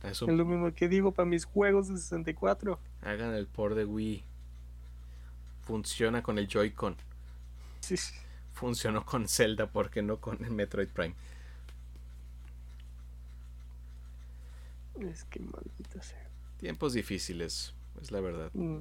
Es, 0.02 0.22
un... 0.22 0.30
es, 0.30 0.36
lo 0.36 0.46
mismo 0.46 0.72
que 0.74 0.88
digo 0.88 1.12
para 1.12 1.28
mis 1.28 1.44
juegos 1.44 1.88
de 1.88 1.98
64. 1.98 2.80
Hagan 3.02 3.34
el 3.34 3.46
port 3.46 3.76
de 3.76 3.84
Wii. 3.84 4.24
Funciona 5.66 6.22
con 6.22 6.38
el 6.38 6.46
Joy-Con. 6.48 6.96
Sí. 7.80 7.96
Funcionó 8.52 9.04
con 9.04 9.28
Zelda, 9.28 9.66
porque 9.70 10.02
no 10.02 10.18
con 10.20 10.42
el 10.44 10.50
Metroid 10.50 10.88
Prime? 10.88 11.14
Es 15.00 15.24
que 15.24 15.40
maldita 15.40 16.02
sea. 16.02 16.28
Tiempos 16.58 16.92
difíciles, 16.92 17.74
es 18.00 18.10
la 18.12 18.20
verdad. 18.20 18.50
Mm, 18.54 18.78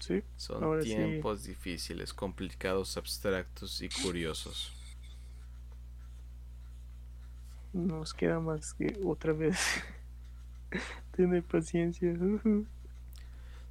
sí. 0.00 0.22
Son 0.36 0.62
Ahora 0.62 0.82
tiempos 0.82 1.42
sí. 1.42 1.48
difíciles, 1.48 2.14
complicados, 2.14 2.96
abstractos 2.96 3.82
y 3.82 3.88
curiosos. 3.88 4.72
Nos 7.72 8.14
queda 8.14 8.40
más 8.40 8.74
que 8.74 8.98
otra 9.04 9.32
vez 9.32 9.58
tener 11.16 11.42
paciencia. 11.44 12.14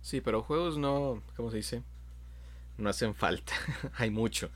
sí, 0.02 0.22
pero 0.22 0.43
juegos 0.43 0.78
no, 0.78 1.22
¿cómo 1.36 1.50
se 1.52 1.58
dice? 1.58 1.84
No 2.78 2.90
hacen 2.90 3.13
falta. 3.16 3.54
Hay 3.98 4.10
mucho. 4.12 4.50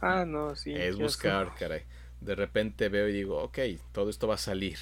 Ah, 0.00 0.24
no, 0.24 0.56
sí. 0.56 0.74
Es 0.74 0.96
buscar, 0.96 1.52
sé. 1.52 1.54
caray. 1.58 1.82
De 2.20 2.34
repente 2.34 2.88
veo 2.88 3.08
y 3.08 3.12
digo, 3.12 3.42
ok, 3.42 3.58
todo 3.92 4.10
esto 4.10 4.26
va 4.28 4.34
a 4.34 4.38
salir. 4.38 4.78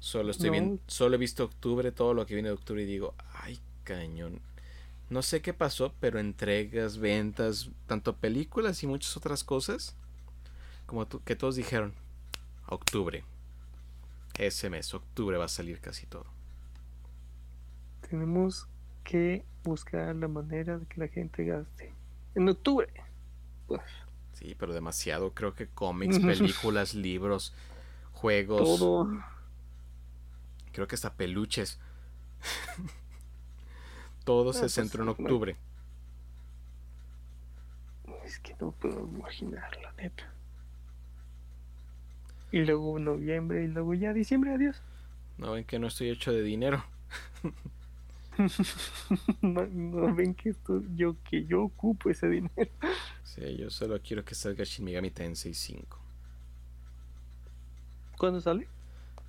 Solo 0.00 0.32
estoy 0.32 0.50
No. 0.50 0.52
bien, 0.52 0.80
solo 0.86 1.14
he 1.14 1.18
visto 1.18 1.44
octubre, 1.44 1.92
todo 1.92 2.12
lo 2.14 2.26
que 2.26 2.34
viene 2.34 2.48
de 2.48 2.54
octubre 2.54 2.82
y 2.82 2.86
digo, 2.86 3.14
ay, 3.34 3.60
cañón. 3.84 4.40
No 5.10 5.22
sé 5.22 5.42
qué 5.42 5.54
pasó, 5.54 5.94
pero 6.00 6.20
entregas, 6.20 6.98
ventas, 6.98 7.70
tanto 7.86 8.16
películas 8.16 8.82
y 8.82 8.86
muchas 8.88 9.16
otras 9.16 9.44
cosas, 9.44 9.96
como 10.86 11.06
tú- 11.08 11.22
que 11.24 11.36
todos 11.36 11.56
dijeron, 11.56 11.94
octubre. 12.68 13.24
Ese 14.34 14.68
mes, 14.68 14.92
octubre 14.92 15.38
va 15.38 15.46
a 15.46 15.48
salir 15.48 15.80
casi 15.80 16.06
todo. 16.06 16.26
Tenemos 18.08 18.68
que 19.02 19.44
buscar 19.64 20.14
la 20.16 20.28
manera 20.28 20.78
de 20.78 20.86
que 20.86 21.00
la 21.00 21.08
gente 21.08 21.44
gaste. 21.44 21.92
En 22.34 22.48
octubre. 22.48 22.88
Pues, 23.66 23.80
Sí, 24.32 24.56
pero 24.58 24.72
demasiado. 24.72 25.32
Creo 25.34 25.54
que 25.54 25.68
cómics, 25.68 26.18
películas, 26.24 26.94
libros, 26.94 27.54
juegos. 28.12 28.78
todo. 28.80 29.08
Creo 30.72 30.86
que 30.88 30.94
hasta 30.94 31.14
peluches. 31.14 31.78
todo 34.24 34.50
Ah, 34.50 34.54
se 34.54 34.60
pues, 34.60 34.74
centró 34.74 35.02
en 35.02 35.10
octubre. 35.10 35.56
Es 38.24 38.38
que 38.38 38.54
no 38.60 38.72
puedo 38.72 39.06
imaginar, 39.06 39.76
la 39.82 39.92
neta. 39.92 40.32
Y 42.50 42.60
luego 42.64 42.98
noviembre 42.98 43.64
y 43.64 43.68
luego 43.68 43.94
ya 43.94 44.12
diciembre, 44.12 44.54
adiós. 44.54 44.80
No 45.38 45.52
ven 45.52 45.64
que 45.64 45.78
no 45.78 45.86
estoy 45.86 46.10
hecho 46.10 46.32
de 46.32 46.42
dinero. 46.42 46.84
no, 49.42 49.66
no 49.66 50.14
ven 50.14 50.34
que 50.34 50.50
esto, 50.50 50.82
yo 50.94 51.16
que 51.28 51.44
yo 51.44 51.62
ocupo 51.64 52.10
ese 52.10 52.28
dinero. 52.28 52.70
Sí, 53.24 53.56
yo 53.56 53.70
solo 53.70 54.00
quiero 54.02 54.24
que 54.24 54.34
salga 54.34 54.64
Shin 54.64 54.84
Megami 54.84 55.10
Tensei 55.10 55.54
5. 55.54 55.98
¿Cuándo 58.18 58.40
sale? 58.40 58.68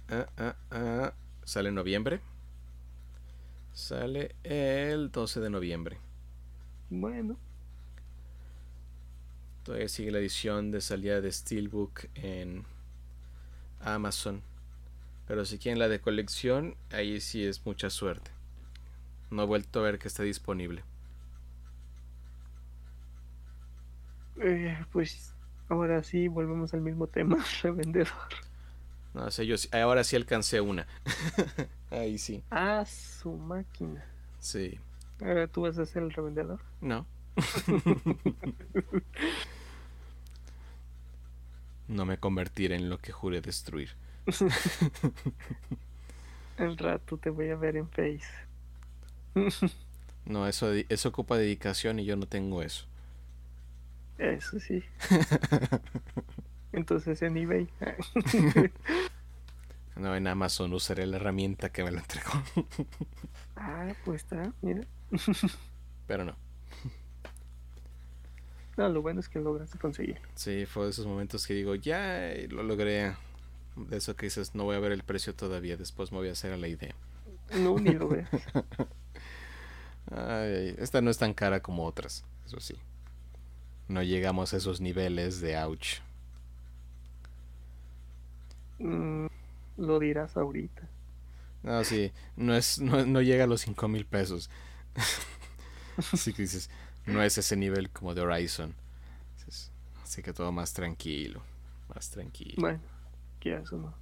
Ah, 0.10 0.28
ah, 0.38 0.56
ah. 0.72 1.13
Sale 1.44 1.70
en 1.70 1.76
noviembre. 1.76 2.22
Sale 3.74 4.36
el 4.44 5.12
12 5.12 5.39
de 5.39 5.50
noviembre. 5.50 5.98
Bueno, 6.89 7.38
Todavía 9.63 9.88
sigue 9.88 10.12
la 10.12 10.20
edición 10.20 10.72
de 10.72 10.82
salida 10.82 11.22
de 11.22 11.32
Steelbook 11.32 12.08
en 12.16 12.66
Amazon. 13.80 14.42
Pero 15.26 15.46
si 15.46 15.58
quieren 15.58 15.80
la 15.80 15.88
de 15.88 16.02
colección, 16.02 16.76
ahí 16.92 17.22
sí 17.22 17.46
es 17.46 17.66
mucha 17.66 17.89
suerte. 17.89 18.33
No 19.34 19.43
he 19.43 19.46
vuelto 19.48 19.80
a 19.80 19.84
ver 19.84 19.98
que 19.98 20.08
está 20.08 20.22
disponible. 20.22 20.84
eh, 24.39 24.78
pues 24.91 25.34
ahora 25.69 26.04
sí 26.04 26.28
volvemos 26.28 26.74
al 26.76 26.82
mismo 26.82 27.08
tema, 27.08 27.43
revendedor. 27.63 28.13
No 29.15 29.32
sé, 29.32 29.48
yo 29.48 29.56
ahora 29.72 30.04
sí 30.04 30.15
alcancé 30.15 30.62
una. 30.62 30.86
ahí 31.89 32.19
sí. 32.19 32.43
Ah, 32.52 32.86
su 32.86 33.32
máquina. 33.32 34.06
Sí. 34.39 34.80
Ahora 35.19 35.48
tú 35.48 35.62
vas 35.62 35.80
a 35.80 35.86
ser 35.88 36.04
el 36.04 36.12
revendedor. 36.12 36.60
No. 36.80 37.08
no 41.88 42.06
me 42.06 42.19
convertiré 42.19 42.76
en 42.76 42.88
lo 42.89 43.00
que 43.00 43.12
juré 43.12 43.41
destruir. 43.41 43.96
Al 46.58 46.78
rato 46.78 47.18
te 47.18 47.32
voy 47.32 47.49
a 47.49 47.55
ver 47.55 47.78
en 47.78 47.89
Face. 47.89 48.53
No, 50.25 50.47
eso, 50.47 50.71
eso 50.71 51.09
ocupa 51.09 51.38
dedicación 51.38 51.99
y 51.99 52.05
yo 52.05 52.15
no 52.15 52.27
tengo 52.27 52.61
eso. 52.61 52.86
Eso 54.17 54.59
sí. 54.59 54.84
Entonces 56.71 57.21
en 57.21 57.38
eBay. 57.38 57.67
No, 59.95 60.15
en 60.15 60.25
Amazon 60.25 60.73
usaré 60.73 61.05
la 61.05 61.17
herramienta 61.17 61.69
que 61.69 61.84
me 61.84 61.91
lo 61.91 61.99
entregó. 61.99 62.31
ah, 63.55 63.93
pues 64.03 64.23
está, 64.23 64.51
mira. 64.63 64.81
Pero 66.07 66.25
no. 66.25 66.36
No, 68.75 68.89
lo 68.89 69.03
bueno 69.03 69.19
es 69.19 69.29
que 69.29 69.39
lograste 69.39 69.77
conseguir. 69.77 70.17
Sí, 70.34 70.65
fue 70.65 70.86
de 70.86 70.89
esos 70.89 71.05
momentos 71.05 71.45
que 71.45 71.53
digo, 71.53 71.75
ya 71.75 72.34
lo 72.49 72.63
logré. 72.63 73.15
De 73.75 73.97
eso 73.97 74.15
que 74.15 74.25
dices, 74.25 74.55
no 74.55 74.63
voy 74.63 74.75
a 74.75 74.79
ver 74.79 74.93
el 74.93 75.03
precio 75.03 75.36
todavía, 75.36 75.77
después 75.77 76.11
me 76.11 76.17
voy 76.17 76.29
a 76.29 76.31
hacer 76.31 76.53
a 76.53 76.57
la 76.57 76.67
idea. 76.67 76.95
No, 77.55 77.77
ni 77.77 77.91
lo 77.91 78.09
veas. 78.09 78.29
Ay, 80.12 80.76
esta 80.78 81.01
no 81.01 81.10
es 81.10 81.18
tan 81.18 81.34
cara 81.34 81.62
como 81.62 81.86
otras, 81.86 82.24
eso 82.45 82.60
sí. 82.60 82.76
No 83.88 84.01
llegamos 84.04 84.54
a 84.54 84.58
esos 84.58 84.82
niveles 84.82 85.41
de 85.41 85.58
ouch. 85.58 85.99
Mm, 88.80 89.28
lo 89.78 89.99
dirás 89.99 90.36
ahorita. 90.38 90.88
No, 91.64 91.84
sí, 91.84 92.12
no, 92.36 92.56
es, 92.56 92.80
no, 92.80 93.06
no 93.06 93.22
llega 93.22 93.45
a 93.45 93.47
los 93.47 93.62
5 93.62 93.88
mil 93.88 94.06
pesos. 94.06 94.49
Así 96.12 96.34
que 96.34 96.41
dices, 96.43 96.70
no 97.06 97.22
es 97.22 97.38
ese 97.38 97.56
nivel 97.56 97.89
como 97.89 98.14
de 98.14 98.22
Horizon. 98.22 98.76
Así 100.04 100.22
que 100.22 100.32
todo 100.32 100.51
más 100.51 100.74
tranquilo, 100.74 101.41
más 101.93 102.10
tranquilo. 102.12 102.56
Bueno, 102.58 102.82
¿qué 103.39 103.56
hace 103.56 103.76
no? 103.76 103.95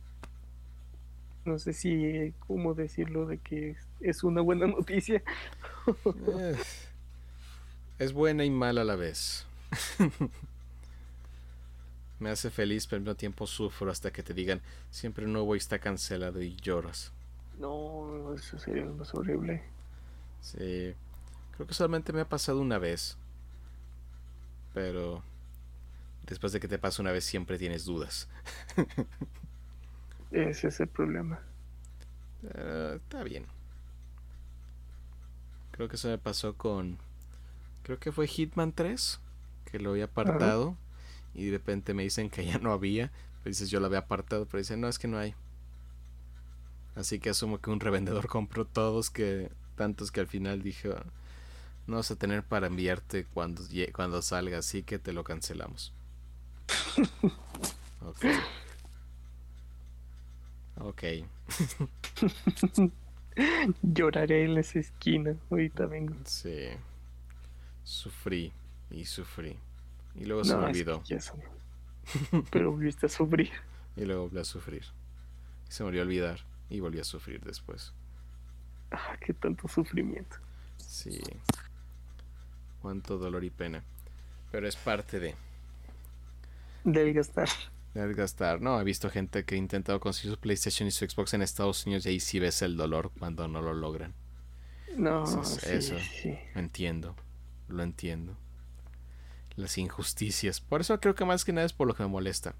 No 1.46 1.58
sé 1.58 1.74
si 1.74 2.34
cómo 2.48 2.74
decirlo 2.74 3.26
de 3.26 3.38
que 3.40 3.76
es 4.00 4.24
una 4.24 4.42
buena 4.42 4.68
noticia. 4.68 5.24
Eh, 6.38 6.56
es 8.00 8.14
buena 8.14 8.46
y 8.46 8.50
mala 8.50 8.82
a 8.82 8.86
la 8.86 8.96
vez. 8.96 9.46
Me 12.20 12.30
hace 12.30 12.52
feliz, 12.52 12.86
pero 12.86 12.98
al 12.98 13.02
mismo 13.02 13.16
tiempo 13.16 13.48
sufro 13.48 13.90
hasta 13.90 14.12
que 14.12 14.22
te 14.22 14.36
digan 14.36 14.62
siempre 14.92 15.26
nuevo 15.26 15.56
y 15.56 15.58
está 15.58 15.80
cancelado 15.80 16.42
y 16.42 16.56
lloras. 16.56 17.12
No, 17.60 18.34
eso 18.36 18.60
sería 18.60 18.86
lo 18.86 18.94
más 18.94 19.14
horrible. 19.16 19.64
Sí, 20.40 20.94
creo 21.56 21.68
que 21.68 21.74
solamente 21.74 22.14
me 22.14 22.22
ha 22.22 22.30
pasado 22.30 22.60
una 22.62 22.78
vez. 22.78 23.18
Pero 24.74 25.24
después 26.28 26.54
de 26.54 26.60
que 26.60 26.68
te 26.68 26.78
pasa 26.78 27.02
una 27.02 27.12
vez 27.12 27.26
siempre 27.26 27.58
tienes 27.58 27.86
dudas. 27.86 28.30
Ese 30.32 30.70
es 30.70 30.80
el 30.80 30.88
problema. 30.88 31.42
Uh, 32.44 32.96
está 32.96 33.24
bien. 33.24 33.46
Creo 35.72 35.90
que 35.90 35.96
eso 35.96 36.08
me 36.08 36.18
pasó 36.18 36.56
con. 36.56 36.98
Creo 37.84 38.00
que 38.00 38.12
fue 38.12 38.28
Hitman 38.28 38.72
3. 38.72 39.20
Que 39.66 39.80
lo 39.80 39.92
había 39.92 40.06
apartado. 40.06 40.76
Y 41.34 41.46
de 41.46 41.52
repente 41.52 41.94
me 41.94 42.04
dicen 42.04 42.30
que 42.30 42.46
ya 42.46 42.58
no 42.60 42.72
había. 42.72 43.12
Pero 43.44 43.52
dices, 43.52 43.70
yo 43.70 43.80
lo 43.80 43.88
había 43.88 44.00
apartado. 44.00 44.46
Pero 44.46 44.60
dicen, 44.60 44.82
no, 44.82 44.88
es 44.88 45.00
que 45.00 45.08
no 45.08 45.18
hay. 45.18 45.36
Así 46.96 47.20
que 47.20 47.30
asumo 47.30 47.60
que 47.60 47.70
un 47.70 47.80
revendedor 47.80 48.28
compró 48.30 48.66
todos. 48.66 49.10
que 49.10 49.52
Tantos 49.76 50.12
que 50.12 50.22
al 50.22 50.28
final 50.28 50.62
dije. 50.62 50.94
No 51.88 51.98
vas 51.98 52.12
a 52.12 52.16
tener 52.16 52.44
para 52.44 52.68
enviarte 52.68 53.26
cuando, 53.26 53.64
cuando 53.94 54.22
salga. 54.22 54.60
Así 54.60 54.84
que 54.84 54.98
te 54.98 55.14
lo 55.14 55.24
cancelamos. 55.24 55.94
ok. 58.06 58.26
Ok. 60.84 61.04
Lloraré 63.82 64.46
en 64.46 64.58
esa 64.58 64.80
esquina. 64.80 65.36
Ahorita 65.50 65.86
vengo. 65.86 66.16
Sí. 66.26 66.70
Sufrí 67.84 68.52
y 68.90 69.06
sufrí. 69.06 69.58
Y 70.16 70.26
luego 70.26 70.44
se 70.44 70.56
me 70.56 70.66
olvidó. 70.66 71.04
Pero 72.52 72.72
volviste 72.72 73.06
a 73.06 73.10
sufrir. 73.10 73.52
y 73.96 74.06
luego 74.06 74.24
volví 74.24 74.40
a 74.40 74.44
sufrir. 74.44 74.84
Y 75.70 75.72
se 75.72 75.84
me 75.84 75.90
olvidó 75.90 76.04
olvidar. 76.04 76.40
Y 76.70 76.80
volví 76.80 77.00
a 77.00 77.04
sufrir 77.04 77.42
después. 77.42 77.94
Ah, 78.92 79.18
qué 79.20 79.34
tanto 79.34 79.68
sufrimiento. 79.68 80.38
Sí. 80.78 81.22
Cuánto 82.82 83.18
dolor 83.18 83.44
y 83.44 83.50
pena. 83.50 83.84
Pero 84.52 84.68
es 84.68 84.76
parte 84.76 85.20
de. 85.20 85.36
Del 86.84 87.14
gastar. 87.14 87.50
Gastar. 87.94 88.62
No, 88.62 88.80
he 88.80 88.84
visto 88.84 89.10
gente 89.10 89.44
que 89.44 89.56
ha 89.56 89.58
intentado 89.58 90.00
conseguir 90.00 90.32
su 90.32 90.40
PlayStation 90.40 90.88
y 90.88 90.92
su 90.92 91.06
Xbox 91.06 91.34
en 91.34 91.42
Estados 91.42 91.86
Unidos 91.86 92.06
y 92.06 92.10
ahí 92.10 92.20
sí 92.20 92.40
ves 92.40 92.62
el 92.62 92.78
dolor 92.78 93.12
cuando 93.20 93.48
no 93.48 93.62
lo 93.62 93.74
logran. 93.74 94.14
No, 94.96 95.24
eso. 95.24 95.96
Lo 96.54 96.60
entiendo. 96.60 97.16
Lo 97.68 97.84
entiendo. 97.84 98.38
Las 99.56 99.78
injusticias. 99.78 100.62
Por 100.62 100.82
eso 100.82 101.00
creo 101.00 101.16
que 101.16 101.26
más 101.26 101.44
que 101.44 101.54
nada 101.54 101.66
es 101.66 101.74
por 101.74 101.88
lo 101.88 101.94
que 101.94 102.04
me 102.04 102.10
molesta. 102.10 102.56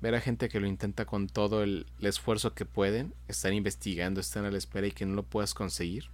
Ver 0.00 0.14
a 0.14 0.20
gente 0.20 0.48
que 0.48 0.60
lo 0.60 0.66
intenta 0.66 1.06
con 1.06 1.26
todo 1.26 1.62
el, 1.62 1.86
esfuerzo 2.00 2.54
que 2.54 2.66
pueden, 2.66 3.14
están 3.28 3.54
investigando, 3.54 4.20
están 4.20 4.44
a 4.44 4.50
la 4.50 4.58
espera 4.58 4.86
y 4.86 4.92
que 4.92 5.06
no 5.06 5.14
lo 5.14 5.22
puedas 5.22 5.54
conseguir. 5.54 6.10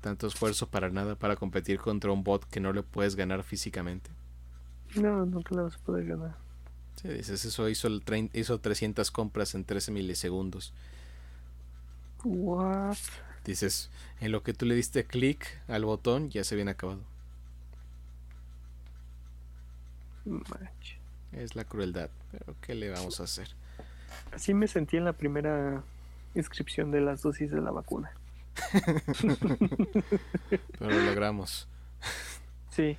Tanto 0.00 0.26
esfuerzo 0.26 0.68
para 0.68 0.90
nada, 0.90 1.16
para 1.16 1.36
competir 1.36 1.78
contra 1.78 2.10
un 2.10 2.24
bot 2.24 2.44
que 2.48 2.60
no 2.60 2.72
le 2.72 2.82
puedes 2.82 3.14
ganar 3.14 3.42
físicamente. 3.44 4.10
No, 4.96 5.42
te 5.42 5.54
lo 5.54 5.64
vas 5.64 5.74
a 5.74 5.78
poder 5.78 6.06
ganar. 6.06 6.34
Sí, 7.00 7.08
dices, 7.08 7.44
eso 7.44 7.68
hizo, 7.68 7.88
el 7.88 8.02
hizo 8.32 8.58
300 8.58 9.10
compras 9.10 9.54
en 9.54 9.64
13 9.64 9.92
milisegundos. 9.92 10.72
What? 12.24 12.96
Dices, 13.44 13.90
en 14.20 14.32
lo 14.32 14.42
que 14.42 14.54
tú 14.54 14.64
le 14.64 14.74
diste 14.74 15.04
clic 15.04 15.46
al 15.68 15.84
botón, 15.84 16.30
ya 16.30 16.42
se 16.42 16.56
viene 16.56 16.70
acabado. 16.70 17.00
Es 21.32 21.54
la 21.54 21.64
crueldad, 21.64 22.10
pero 22.32 22.56
¿qué 22.62 22.74
le 22.74 22.90
vamos 22.90 23.20
a 23.20 23.24
hacer? 23.24 23.48
Así 24.32 24.54
me 24.54 24.66
sentí 24.66 24.96
en 24.96 25.04
la 25.04 25.12
primera 25.12 25.84
inscripción 26.34 26.90
de 26.90 27.02
las 27.02 27.22
dosis 27.22 27.50
de 27.50 27.60
la 27.60 27.70
vacuna. 27.70 28.10
pero 30.78 30.90
lo 30.90 31.00
logramos. 31.02 31.68
Sí, 32.70 32.96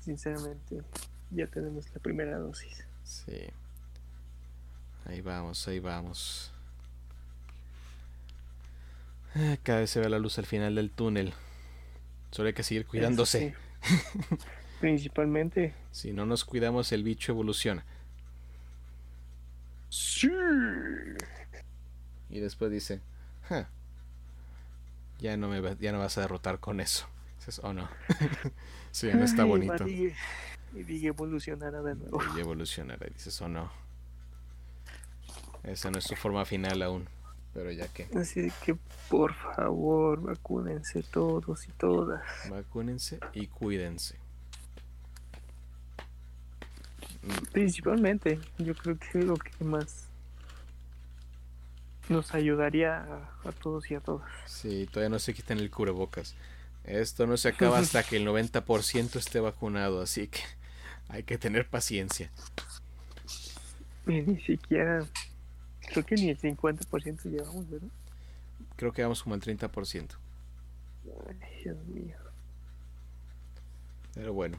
sinceramente 0.00 0.82
ya 1.30 1.46
tenemos 1.46 1.86
la 1.94 2.00
primera 2.00 2.38
dosis. 2.38 2.84
Sí. 3.04 3.46
Ahí 5.06 5.20
vamos, 5.20 5.66
ahí 5.68 5.80
vamos. 5.80 6.52
Ah, 9.34 9.56
cada 9.62 9.80
vez 9.80 9.90
se 9.90 10.00
ve 10.00 10.08
la 10.08 10.18
luz 10.18 10.38
al 10.38 10.46
final 10.46 10.74
del 10.74 10.90
túnel. 10.90 11.32
Solo 12.30 12.48
hay 12.48 12.54
que 12.54 12.62
seguir 12.62 12.86
cuidándose. 12.86 13.54
Principalmente. 14.80 15.74
Si 15.92 16.12
no 16.12 16.26
nos 16.26 16.44
cuidamos, 16.44 16.92
el 16.92 17.02
bicho 17.02 17.32
evoluciona. 17.32 17.84
Sí. 19.88 20.30
Y 22.28 22.38
después 22.38 22.70
dice, 22.70 23.00
ya 25.18 25.36
no 25.36 25.48
me 25.48 25.60
ya 25.80 25.92
no 25.92 25.98
vas 25.98 26.16
a 26.18 26.22
derrotar 26.22 26.60
con 26.60 26.80
eso. 26.80 27.06
Dices, 27.38 27.60
oh 27.64 27.72
no. 27.72 27.88
sí, 28.90 29.10
no 29.12 29.24
está 29.24 29.44
bonito. 29.44 29.84
Y 30.74 30.82
dije 30.84 31.08
evolucionará 31.08 31.82
de 31.82 31.94
nuevo. 31.94 32.20
Y 32.36 32.40
evolucionará. 32.40 33.06
Y 33.08 33.14
dices, 33.14 33.40
oh 33.42 33.48
no. 33.48 33.70
Esa 35.62 35.90
no 35.90 35.98
es 35.98 36.04
su 36.04 36.16
forma 36.16 36.44
final 36.44 36.82
aún. 36.82 37.08
Pero 37.52 37.72
ya 37.72 37.88
que. 37.88 38.08
Así 38.16 38.50
que 38.64 38.76
por 39.08 39.34
favor, 39.34 40.22
vacúnense 40.22 41.02
todos 41.02 41.66
y 41.66 41.72
todas. 41.72 42.22
Vacúnense 42.48 43.18
y 43.32 43.48
cuídense. 43.48 44.16
Principalmente, 47.52 48.38
yo 48.58 48.74
creo 48.74 48.98
que 48.98 49.18
es 49.18 49.24
lo 49.24 49.36
que 49.36 49.64
más 49.64 50.06
nos 52.08 52.34
ayudaría 52.34 53.06
a, 53.44 53.52
todos 53.52 53.90
y 53.90 53.94
a 53.94 54.00
todas. 54.00 54.28
Sí, 54.46 54.88
todavía 54.90 55.10
no 55.10 55.18
se 55.18 55.34
quiten 55.34 55.58
el 55.58 55.70
cubrebocas. 55.70 56.34
Esto 56.84 57.26
no 57.26 57.36
se 57.36 57.48
acaba 57.48 57.78
hasta 57.80 58.02
que 58.02 58.16
el 58.16 58.26
90% 58.26 59.16
esté 59.16 59.40
vacunado, 59.40 60.00
así 60.00 60.28
que 60.28 60.40
hay 61.10 61.22
que 61.22 61.38
tener 61.38 61.68
paciencia. 61.68 62.30
ni 64.06 64.40
siquiera, 64.40 65.04
creo 65.92 66.04
que 66.04 66.14
ni 66.16 66.30
el 66.30 66.38
50% 66.38 67.22
llevamos, 67.24 67.68
¿verdad? 67.68 67.88
Creo 68.76 68.92
que 68.92 69.02
vamos 69.02 69.22
como 69.22 69.34
el 69.34 69.42
30%. 69.42 70.16
Ay, 71.28 71.62
Dios 71.62 71.84
mío. 71.86 72.16
Pero 74.14 74.32
bueno. 74.32 74.58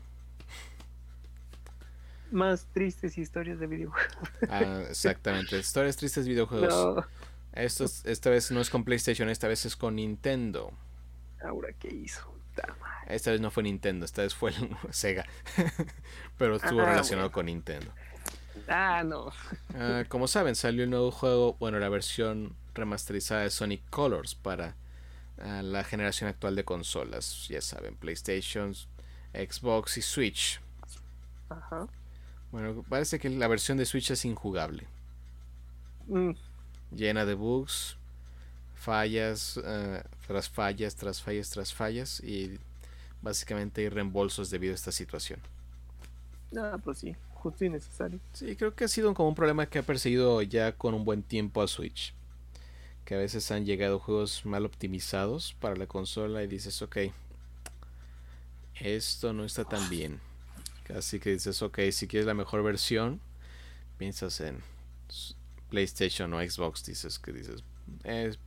Más 2.32 2.66
tristes 2.74 3.18
historias 3.18 3.60
de 3.60 3.68
videojuegos. 3.68 4.16
Ah, 4.50 4.84
exactamente. 4.90 5.58
Historias 5.58 5.98
tristes 5.98 6.24
de 6.26 6.32
videojuegos. 6.32 7.06
Esto 7.54 7.86
esta 8.06 8.30
vez 8.30 8.50
no 8.52 8.62
es 8.62 8.70
con 8.70 8.86
PlayStation, 8.86 9.28
esta 9.28 9.48
vez 9.50 9.66
es 9.66 9.76
con 9.76 9.96
Nintendo. 9.96 10.72
Ahora, 11.44 11.74
¿qué 11.74 11.90
hizo? 11.90 12.31
Esta 13.08 13.32
vez 13.32 13.42
no 13.42 13.52
fue 13.52 13.64
Nintendo, 13.64 14.06
esta 14.06 14.22
vez 14.22 14.34
fue 14.34 14.54
Sega. 14.92 15.26
Pero 16.38 16.56
estuvo 16.56 16.82
ah, 16.82 16.86
relacionado 16.86 17.32
con 17.32 17.48
Nintendo. 17.48 17.92
Ah, 18.68 19.04
no. 19.06 19.32
Ah, 19.76 20.04
como 20.08 20.28
saben, 20.28 20.56
salió 20.56 20.84
el 20.84 20.90
nuevo 20.90 21.12
juego, 21.12 21.56
bueno, 21.60 21.80
la 21.80 21.90
versión 21.90 22.56
remasterizada 22.74 23.42
de 23.42 23.50
Sonic 23.50 23.82
Colors 23.90 24.36
para 24.36 24.76
ah, 25.40 25.62
la 25.62 25.84
generación 25.84 26.30
actual 26.30 26.56
de 26.56 26.64
consolas. 26.64 27.48
Ya 27.50 27.62
saben, 27.62 27.96
PlayStation, 27.96 28.74
Xbox 29.34 29.98
y 29.98 30.02
Switch. 30.02 30.62
Ajá. 31.50 31.88
Bueno, 32.52 32.84
parece 32.88 33.20
que 33.20 33.30
la 33.30 33.48
versión 33.48 33.78
de 33.78 33.86
Switch 33.86 34.12
es 34.12 34.26
injugable. 34.26 34.88
Mm. 36.08 36.32
Llena 36.92 37.26
de 37.26 37.34
bugs, 37.34 37.98
fallas 38.82 39.60
eh, 39.64 40.04
tras 40.26 40.50
fallas, 40.50 40.96
tras 40.96 41.22
fallas, 41.22 41.50
tras 41.52 41.74
fallas 41.74 42.20
y 42.22 42.58
básicamente 43.22 43.82
hay 43.82 43.90
reembolsos 43.90 44.50
debido 44.50 44.74
a 44.74 44.76
esta 44.76 44.92
situación. 44.92 45.40
Ah, 46.58 46.80
pues 46.84 46.98
sí, 46.98 47.16
justo 47.36 47.64
y 47.64 47.70
necesario. 47.70 48.20
Sí, 48.34 48.56
creo 48.56 48.74
que 48.74 48.86
ha 48.86 48.88
sido 48.88 49.14
como 49.14 49.30
un 49.30 49.36
problema 49.36 49.68
que 49.68 49.80
ha 49.80 49.84
perseguido 49.84 50.42
ya 50.42 50.72
con 50.72 50.96
un 50.96 51.06
buen 51.06 51.22
tiempo 51.22 51.62
a 51.62 51.68
Switch. 51.68 52.14
Que 53.06 53.14
a 53.16 53.18
veces 53.20 53.52
han 53.52 53.66
llegado 53.66 54.00
juegos 54.00 54.46
mal 54.46 54.66
optimizados 54.66 55.54
para 55.60 55.76
la 55.76 55.86
consola 55.86 56.44
y 56.44 56.48
dices, 56.48 56.82
ok, 56.82 56.98
esto 58.76 59.32
no 59.32 59.46
está 59.46 59.64
tan 59.64 59.90
bien. 59.90 60.20
Así 60.96 61.20
que 61.20 61.30
dices, 61.30 61.62
ok, 61.62 61.80
si 61.92 62.08
quieres 62.08 62.26
la 62.26 62.34
mejor 62.34 62.64
versión, 62.64 63.22
piensas 63.98 64.42
en 64.42 64.60
PlayStation 65.70 66.34
o 66.34 66.40
Xbox, 66.42 66.84
dices 66.84 67.20
que 67.20 67.32
dices, 67.32 67.64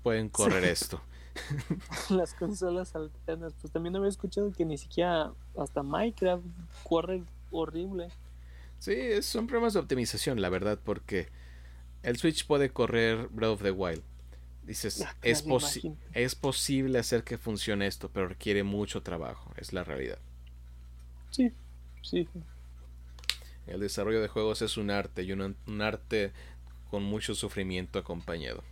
pueden 0.02 0.28
correr 0.28 0.64
esto. 0.64 1.00
Las 2.10 2.34
consolas 2.34 2.94
alternas, 2.94 3.54
pues 3.60 3.72
también 3.72 3.96
había 3.96 4.08
escuchado 4.08 4.52
que 4.52 4.64
ni 4.64 4.78
siquiera 4.78 5.32
hasta 5.58 5.82
Minecraft 5.82 6.44
corre 6.84 7.22
horrible. 7.50 8.08
Sí, 8.78 9.22
son 9.22 9.46
problemas 9.46 9.74
de 9.74 9.80
optimización, 9.80 10.40
la 10.40 10.48
verdad, 10.48 10.78
porque 10.82 11.28
el 12.02 12.16
Switch 12.18 12.46
puede 12.46 12.70
correr 12.70 13.28
Breath 13.28 13.52
of 13.52 13.62
the 13.62 13.70
Wild. 13.70 14.02
Dices, 14.64 15.02
ah, 15.02 15.14
es, 15.22 15.44
es 16.14 16.34
posible 16.34 16.98
hacer 16.98 17.22
que 17.22 17.36
funcione 17.36 17.86
esto, 17.86 18.10
pero 18.10 18.28
requiere 18.28 18.62
mucho 18.62 19.02
trabajo, 19.02 19.52
es 19.56 19.72
la 19.72 19.84
realidad. 19.84 20.18
Sí, 21.30 21.52
sí. 22.02 22.28
El 23.66 23.80
desarrollo 23.80 24.20
de 24.20 24.28
juegos 24.28 24.62
es 24.62 24.76
un 24.76 24.90
arte 24.90 25.22
y 25.22 25.32
un, 25.32 25.56
arte 25.80 26.32
con 26.90 27.02
mucho 27.02 27.34
sufrimiento 27.34 27.98
acompañado. 27.98 28.62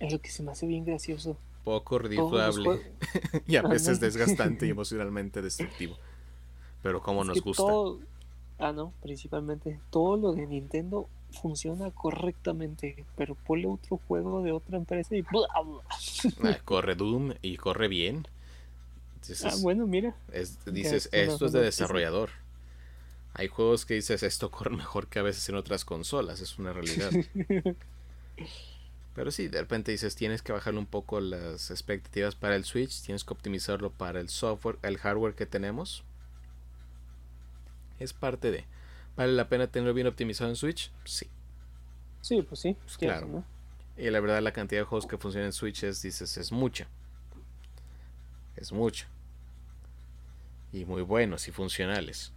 Es 0.00 0.12
lo 0.12 0.20
que 0.20 0.30
se 0.30 0.42
me 0.42 0.52
hace 0.52 0.66
bien 0.66 0.84
gracioso. 0.84 1.36
Poco 1.64 1.98
redituable 1.98 2.92
y 3.46 3.56
a 3.56 3.62
veces 3.62 4.00
desgastante 4.00 4.66
y 4.66 4.70
emocionalmente 4.70 5.42
destructivo. 5.42 5.96
Pero 6.82 7.02
como 7.02 7.24
nos 7.24 7.40
gusta. 7.40 7.64
Ah, 8.58 8.72
no, 8.72 8.92
principalmente 9.02 9.78
todo 9.90 10.16
lo 10.16 10.32
de 10.32 10.46
Nintendo 10.46 11.08
funciona 11.30 11.90
correctamente, 11.90 13.04
pero 13.16 13.34
ponle 13.34 13.68
otro 13.68 14.00
juego 14.08 14.42
de 14.42 14.52
otra 14.52 14.78
empresa 14.78 15.14
y 15.14 15.24
ah, 15.54 16.58
corre 16.64 16.96
Doom 16.96 17.34
y 17.42 17.56
corre 17.56 17.88
bien. 17.88 18.26
ah, 19.44 19.54
bueno, 19.60 19.86
mira. 19.86 20.16
dices, 20.66 21.08
esto 21.12 21.46
es 21.46 21.52
de 21.52 21.60
desarrollador. 21.60 22.30
Hay 23.34 23.46
juegos 23.46 23.86
que 23.86 23.94
dices, 23.94 24.22
esto 24.22 24.50
corre 24.50 24.74
mejor 24.74 25.06
que 25.06 25.20
a 25.20 25.22
veces 25.22 25.48
en 25.48 25.54
otras 25.54 25.84
consolas, 25.84 26.40
es 26.40 26.58
una 26.58 26.72
realidad. 26.72 27.10
Pero 29.18 29.32
sí, 29.32 29.48
de 29.48 29.58
repente 29.58 29.90
dices, 29.90 30.14
tienes 30.14 30.42
que 30.42 30.52
bajarle 30.52 30.78
un 30.78 30.86
poco 30.86 31.18
las 31.18 31.72
expectativas 31.72 32.36
para 32.36 32.54
el 32.54 32.62
Switch, 32.62 33.02
tienes 33.02 33.24
que 33.24 33.32
optimizarlo 33.32 33.90
para 33.90 34.20
el 34.20 34.28
software, 34.28 34.78
el 34.82 34.96
hardware 34.96 35.34
que 35.34 35.44
tenemos 35.44 36.04
es 37.98 38.12
parte 38.12 38.52
de. 38.52 38.64
¿Vale 39.16 39.32
la 39.32 39.48
pena 39.48 39.66
tenerlo 39.66 39.92
bien 39.92 40.06
optimizado 40.06 40.50
en 40.50 40.54
Switch? 40.54 40.92
Sí. 41.04 41.26
Sí, 42.20 42.42
pues 42.42 42.60
sí. 42.60 42.76
Pues 42.84 42.96
claro. 42.96 43.42
Y 43.96 44.08
la 44.08 44.20
verdad 44.20 44.40
la 44.40 44.52
cantidad 44.52 44.82
de 44.82 44.84
juegos 44.84 45.08
que 45.08 45.18
funcionan 45.18 45.46
en 45.46 45.52
Switch 45.52 45.82
es, 45.82 46.00
dices, 46.00 46.36
es 46.36 46.52
mucha. 46.52 46.86
Es 48.54 48.70
mucha. 48.70 49.08
Y 50.72 50.84
muy 50.84 51.02
buenos 51.02 51.48
y 51.48 51.50
funcionales. 51.50 52.32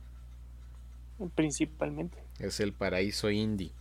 Principalmente. 1.36 2.18
Es 2.40 2.60
el 2.60 2.74
paraíso 2.74 3.30
indie. 3.30 3.72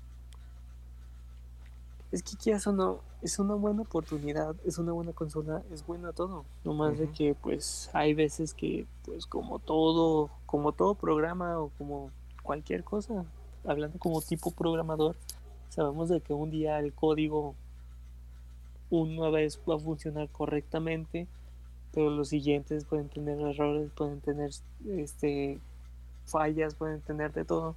Es 2.13 2.23
que 2.23 2.37
quieras 2.37 2.67
o 2.67 2.73
no, 2.73 3.01
es 3.23 3.39
una 3.39 3.55
buena 3.55 3.83
oportunidad, 3.83 4.57
es 4.65 4.79
una 4.79 4.93
buena 4.93 5.13
consola, 5.13 5.63
es 5.73 5.87
buena 5.87 6.13
todo. 6.13 6.45
No 6.65 6.75
más 6.75 6.99
de 6.99 7.09
que 7.11 7.35
pues 7.35 7.89
hay 7.93 8.15
veces 8.15 8.53
que 8.53 8.87
pues 9.05 9.27
como 9.27 9.59
todo, 9.61 10.31
como 10.47 10.73
todo 10.73 10.95
programa 10.95 11.59
o 11.61 11.71
como 11.79 12.11
cualquier 12.43 12.83
cosa, 12.83 13.25
hablando 13.65 13.99
como 13.99 14.21
tipo 14.23 14.51
programador, 14.51 15.17
sabemos 15.69 16.09
de 16.09 16.21
que 16.21 16.35
un 16.35 16.51
día 16.51 16.79
el 16.81 16.93
código 16.93 17.55
una 18.91 19.31
vez 19.31 19.61
va 19.69 19.77
a 19.77 19.79
funcionar 19.79 20.29
correctamente, 20.31 21.29
pero 21.93 22.11
los 22.11 22.29
siguientes 22.29 22.85
pueden 22.85 23.09
tener 23.09 23.41
errores, 23.41 23.91
pueden 23.97 24.21
tener 24.21 24.51
este 24.89 25.61
fallas, 26.27 26.75
pueden 26.75 27.01
tener 27.01 27.33
de 27.33 27.45
todo. 27.45 27.77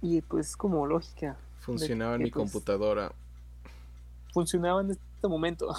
Y 0.00 0.20
pues 0.22 0.56
como 0.56 0.86
lógica, 0.86 1.36
Funcionaba 1.64 2.16
en 2.16 2.22
mi 2.24 2.30
pues, 2.30 2.42
computadora. 2.42 3.12
Funcionaba 4.34 4.82
en 4.82 4.90
este 4.90 5.28
momento. 5.28 5.74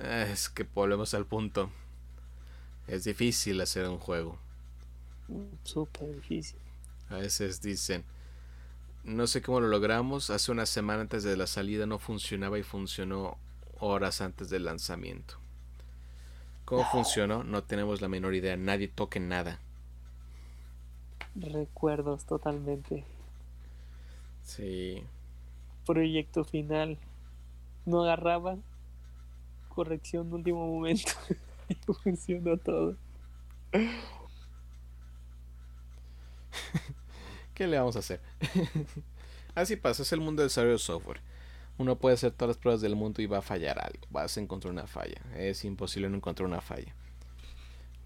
Es 0.00 0.48
que 0.48 0.62
volvemos 0.62 1.12
al 1.14 1.26
punto. 1.26 1.70
Es 2.86 3.02
difícil 3.02 3.60
hacer 3.60 3.88
un 3.88 3.98
juego. 3.98 4.38
Súper 5.64 6.14
difícil. 6.14 6.58
A 7.08 7.16
veces 7.16 7.60
dicen, 7.60 8.04
no 9.02 9.26
sé 9.26 9.42
cómo 9.42 9.58
lo 9.58 9.66
logramos, 9.66 10.30
hace 10.30 10.52
una 10.52 10.66
semana 10.66 11.00
antes 11.00 11.24
de 11.24 11.36
la 11.36 11.48
salida 11.48 11.86
no 11.86 11.98
funcionaba 11.98 12.56
y 12.56 12.62
funcionó 12.62 13.38
horas 13.80 14.20
antes 14.20 14.50
del 14.50 14.64
lanzamiento. 14.66 15.34
¿Cómo 16.64 16.84
funcionó? 16.84 17.42
No 17.42 17.64
tenemos 17.64 18.00
la 18.00 18.08
menor 18.08 18.36
idea, 18.36 18.56
nadie 18.56 18.86
toque 18.86 19.18
nada. 19.18 19.58
Recuerdos 21.34 22.24
totalmente. 22.24 23.04
Sí. 24.50 25.04
Proyecto 25.86 26.44
final. 26.44 26.98
No 27.86 28.02
agarraba. 28.02 28.58
Corrección 29.68 30.28
de 30.28 30.34
último 30.34 30.66
momento. 30.66 31.12
y 31.68 31.74
funcionó 31.92 32.56
todo. 32.56 32.96
¿Qué 37.54 37.68
le 37.68 37.78
vamos 37.78 37.94
a 37.94 38.00
hacer? 38.00 38.20
Así 39.54 39.76
pasa, 39.76 40.02
es 40.02 40.12
el 40.12 40.20
mundo 40.20 40.42
del 40.42 40.48
desarrollo 40.48 40.72
de 40.72 40.78
software. 40.80 41.20
Uno 41.78 41.96
puede 41.96 42.14
hacer 42.14 42.32
todas 42.32 42.56
las 42.56 42.58
pruebas 42.58 42.80
del 42.80 42.96
mundo 42.96 43.22
y 43.22 43.26
va 43.26 43.38
a 43.38 43.42
fallar 43.42 43.78
algo. 43.78 44.04
Vas 44.10 44.36
a 44.36 44.40
encontrar 44.40 44.72
una 44.72 44.88
falla. 44.88 45.22
Es 45.36 45.64
imposible 45.64 46.10
no 46.10 46.16
encontrar 46.16 46.48
una 46.48 46.60
falla. 46.60 46.92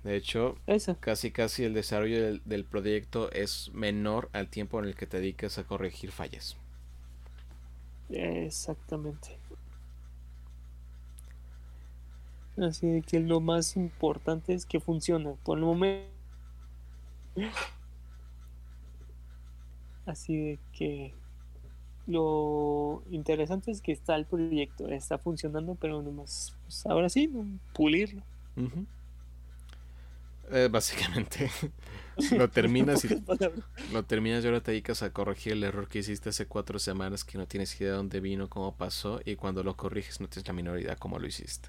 De 0.04 0.16
hecho, 0.16 0.56
casi 1.00 1.30
casi 1.30 1.64
el 1.64 1.72
desarrollo 1.72 2.38
del, 2.44 2.64
proyecto 2.66 3.32
es 3.32 3.70
menor 3.72 4.28
al 4.34 4.48
tiempo 4.48 4.78
en 4.78 4.84
el 4.84 4.94
que 4.94 5.06
te 5.06 5.16
dedicas 5.16 5.56
a 5.56 5.64
corregir 5.64 6.12
fallas. 6.12 6.58
Exactamente. 8.10 9.38
Así 12.58 13.00
que 13.02 13.18
lo 13.20 13.40
más 13.40 13.76
importante 13.76 14.52
es 14.52 14.66
que 14.66 14.78
funcione 14.78 15.36
por 15.42 15.56
el 15.56 15.64
momento. 15.64 16.06
Así 20.04 20.36
de 20.36 20.58
que 20.74 21.14
lo 22.06 23.02
interesante 23.10 23.70
es 23.70 23.80
que 23.80 23.92
está 23.92 24.16
el 24.16 24.26
proyecto, 24.26 24.86
está 24.88 25.16
funcionando, 25.16 25.76
pero 25.76 26.02
nomás, 26.02 26.54
pues 26.64 26.84
ahora 26.84 27.08
sí, 27.08 27.32
pulirlo. 27.72 28.22
Eh, 30.50 30.68
básicamente. 30.70 31.50
lo 32.36 32.48
terminas 32.48 33.04
y 33.04 33.22
lo 33.92 34.04
terminas 34.04 34.44
y 34.44 34.46
ahora 34.46 34.60
te 34.60 34.70
dedicas 34.70 35.02
a 35.02 35.12
corregir 35.12 35.54
el 35.54 35.64
error 35.64 35.88
que 35.88 35.98
hiciste 35.98 36.28
hace 36.28 36.46
cuatro 36.46 36.78
semanas 36.78 37.24
que 37.24 37.38
no 37.38 37.46
tienes 37.46 37.80
idea 37.80 37.90
de 37.90 37.96
dónde 37.96 38.20
vino, 38.20 38.48
cómo 38.48 38.76
pasó 38.76 39.20
y 39.24 39.34
cuando 39.36 39.64
lo 39.64 39.76
corriges 39.76 40.20
no 40.20 40.28
tienes 40.28 40.46
la 40.46 40.54
minoridad 40.54 40.98
cómo 40.98 41.18
lo 41.18 41.26
hiciste. 41.26 41.68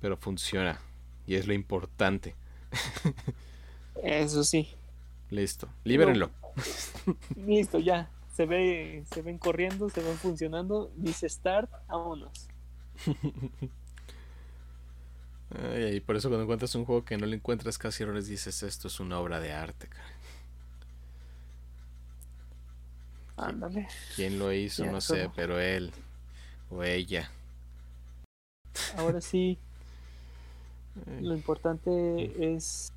Pero 0.00 0.16
funciona 0.16 0.80
y 1.26 1.34
es 1.34 1.46
lo 1.46 1.54
importante. 1.54 2.34
Eso 4.02 4.44
sí. 4.44 4.68
Listo, 5.30 5.68
libérenlo. 5.84 6.30
Listo, 7.36 7.78
ya. 7.78 8.10
Se 8.34 8.46
ve, 8.46 9.04
se 9.12 9.22
ven 9.22 9.38
corriendo, 9.38 9.90
se 9.90 10.02
ven 10.02 10.16
funcionando. 10.16 10.90
Dice 10.96 11.28
start, 11.28 11.70
vámonos. 11.88 12.48
y 15.94 16.00
por 16.00 16.16
eso 16.16 16.28
cuando 16.28 16.44
encuentras 16.44 16.74
un 16.76 16.84
juego 16.84 17.04
que 17.04 17.16
no 17.16 17.26
le 17.26 17.36
encuentras 17.36 17.76
casi 17.76 18.04
errores 18.04 18.28
dices 18.28 18.62
esto 18.62 18.88
es 18.88 19.00
una 19.00 19.18
obra 19.18 19.40
de 19.40 19.52
arte. 19.52 19.88
Ándale. 23.36 23.88
¿Quién 24.16 24.38
lo 24.38 24.52
hizo? 24.52 24.84
no 24.86 25.00
sé, 25.00 25.30
pero 25.34 25.58
él 25.58 25.92
o 26.70 26.84
ella. 26.84 27.30
Ahora 28.96 29.20
sí, 29.20 29.58
lo 31.20 31.34
importante 31.34 32.54
es 32.54 32.92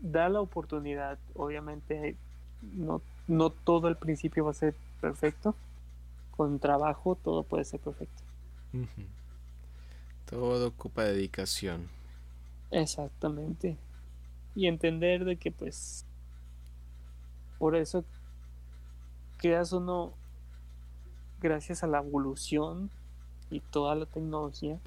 dar 0.00 0.30
la 0.30 0.40
oportunidad. 0.40 1.18
Obviamente 1.34 2.16
no, 2.74 3.02
no 3.26 3.50
todo 3.50 3.88
al 3.88 3.98
principio 3.98 4.44
va 4.44 4.52
a 4.52 4.54
ser 4.54 4.74
perfecto. 5.00 5.54
Con 6.36 6.58
trabajo 6.58 7.16
todo 7.22 7.42
puede 7.42 7.64
ser 7.64 7.80
perfecto. 7.80 8.22
Todo 10.26 10.68
ocupa 10.68 11.04
dedicación. 11.04 11.88
Exactamente. 12.70 13.76
Y 14.54 14.66
entender 14.66 15.24
de 15.24 15.36
que 15.36 15.50
pues 15.52 16.04
por 17.58 17.76
eso 17.76 18.04
creas 19.38 19.72
uno 19.72 20.12
gracias 21.40 21.82
a 21.82 21.86
la 21.86 21.98
evolución 21.98 22.90
y 23.50 23.60
toda 23.60 23.94
la 23.94 24.06
tecnología. 24.06 24.78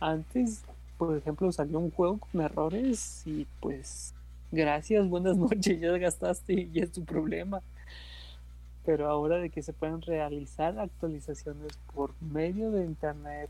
Antes, 0.00 0.62
por 0.98 1.16
ejemplo, 1.16 1.50
salió 1.52 1.78
un 1.78 1.90
juego 1.90 2.18
con 2.18 2.40
errores 2.40 3.22
y 3.26 3.46
pues 3.60 4.14
gracias, 4.50 5.08
buenas 5.08 5.36
noches, 5.38 5.80
ya 5.80 5.96
gastaste 5.96 6.68
y 6.72 6.80
es 6.80 6.92
tu 6.92 7.04
problema. 7.04 7.62
Pero 8.84 9.08
ahora 9.08 9.38
de 9.38 9.50
que 9.50 9.62
se 9.62 9.72
pueden 9.72 10.02
realizar 10.02 10.78
actualizaciones 10.78 11.78
por 11.94 12.12
medio 12.20 12.70
de 12.72 12.84
internet, 12.84 13.48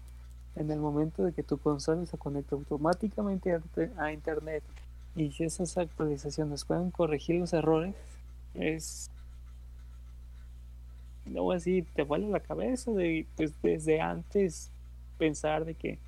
en 0.57 0.71
el 0.71 0.79
momento 0.79 1.25
de 1.25 1.33
que 1.33 1.43
tu 1.43 1.59
consola 1.59 2.05
se 2.07 2.19
conecte 2.19 2.55
automáticamente 2.55 3.59
a 3.97 4.13
internet 4.13 4.63
y 5.15 5.31
si 5.31 5.45
esas 5.45 5.77
actualizaciones 5.79 6.65
pueden 6.65 6.91
corregir 6.91 7.37
los 7.37 7.53
errores, 7.53 7.95
es 8.55 9.11
luego 11.27 11.53
así 11.53 11.83
te 11.95 12.03
vuela 12.03 12.27
la 12.29 12.41
cabeza 12.41 12.91
de 12.93 13.27
pues 13.37 13.53
desde 13.63 14.01
antes 14.01 14.71
pensar 15.19 15.65
de 15.65 15.75
que 15.75 15.99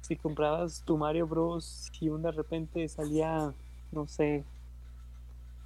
si 0.00 0.16
comprabas 0.16 0.82
tu 0.84 0.98
Mario 0.98 1.26
Bros 1.26 1.90
y 2.00 2.08
un 2.08 2.22
de 2.22 2.32
repente 2.32 2.88
salía 2.88 3.54
no 3.92 4.06
sé 4.06 4.44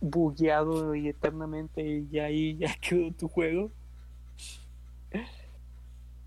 bugueado 0.01 0.94
y 0.94 1.09
eternamente 1.09 2.07
y 2.11 2.18
ahí 2.18 2.57
ya 2.59 2.74
quedó 2.80 3.11
tu 3.12 3.28
juego. 3.28 3.70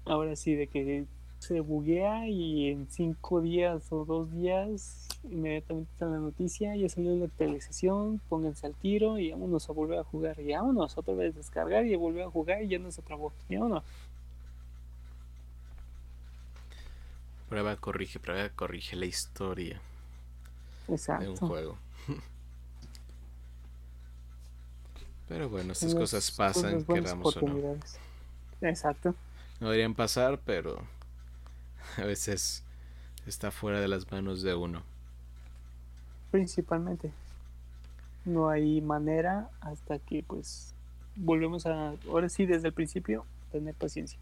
Ahora 0.05 0.36
sí 0.36 0.55
de 0.55 0.67
que 0.67 1.05
se 1.41 1.59
buguea 1.59 2.27
y 2.27 2.69
en 2.69 2.87
cinco 2.87 3.41
días 3.41 3.91
o 3.91 4.05
dos 4.05 4.31
días 4.31 5.07
inmediatamente 5.23 5.91
está 5.91 6.05
la 6.05 6.19
noticia, 6.19 6.75
ya 6.75 6.87
salió 6.87 7.15
la 7.15 7.25
actualización, 7.25 8.21
pónganse 8.29 8.67
al 8.67 8.75
tiro 8.75 9.17
y 9.17 9.31
vámonos 9.31 9.67
a 9.67 9.73
volver 9.73 9.97
a 9.97 10.03
jugar 10.03 10.39
y 10.39 10.51
vámonos 10.51 10.95
otra 10.99 11.15
vez 11.15 11.33
a 11.33 11.37
descargar 11.39 11.87
y 11.87 11.95
a 11.95 11.97
volver 11.97 12.25
a 12.25 12.29
jugar 12.29 12.61
y 12.61 12.67
ya 12.67 12.77
no 12.77 12.91
se 12.91 13.01
trabó 13.01 13.33
y 13.49 13.55
vámonos. 13.55 13.83
Prueba, 17.49 17.75
corrige, 17.75 18.19
prueba, 18.19 18.47
corrige 18.49 18.95
la 18.95 19.07
historia 19.07 19.81
Exacto. 20.87 21.23
de 21.23 21.29
un 21.31 21.37
juego. 21.37 21.77
Pero 25.27 25.49
bueno, 25.49 25.73
estas 25.73 25.95
cosas 25.95 26.29
pasan, 26.29 26.85
queramos 26.85 27.35
o 27.35 27.41
no. 27.41 27.77
Exacto. 28.61 29.15
No 29.59 29.69
deberían 29.69 29.95
pasar, 29.95 30.39
pero 30.39 30.83
a 31.97 32.03
veces 32.03 32.63
está 33.25 33.51
fuera 33.51 33.79
de 33.79 33.88
las 33.88 34.11
manos 34.11 34.41
de 34.41 34.53
uno. 34.55 34.84
Principalmente. 36.32 37.11
No 38.25 38.49
hay 38.49 38.82
manera 38.82 39.49
hasta 39.61 39.99
que 39.99 40.23
pues 40.23 40.73
volvemos 41.15 41.65
a, 41.65 41.95
ahora 42.07 42.29
sí, 42.29 42.45
desde 42.45 42.67
el 42.67 42.73
principio, 42.73 43.25
tener 43.51 43.73
paciencia. 43.73 44.19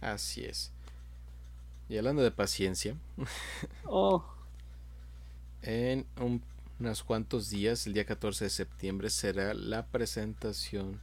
Así 0.00 0.44
es. 0.44 0.72
Y 1.88 1.98
hablando 1.98 2.22
de 2.22 2.30
paciencia, 2.30 2.96
oh. 3.84 4.24
en 5.62 6.06
unos 6.80 7.04
cuantos 7.04 7.50
días, 7.50 7.86
el 7.86 7.92
día 7.92 8.04
14 8.04 8.44
de 8.44 8.50
septiembre, 8.50 9.10
será 9.10 9.54
la 9.54 9.86
presentación 9.86 11.00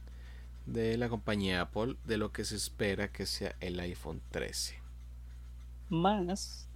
de 0.66 0.96
la 0.98 1.08
compañía 1.08 1.60
Apple 1.60 1.96
de 2.04 2.18
lo 2.18 2.32
que 2.32 2.44
se 2.44 2.56
espera 2.56 3.08
que 3.08 3.26
sea 3.26 3.54
el 3.60 3.78
iPhone 3.80 4.20
13 4.30 4.83
más 5.88 6.68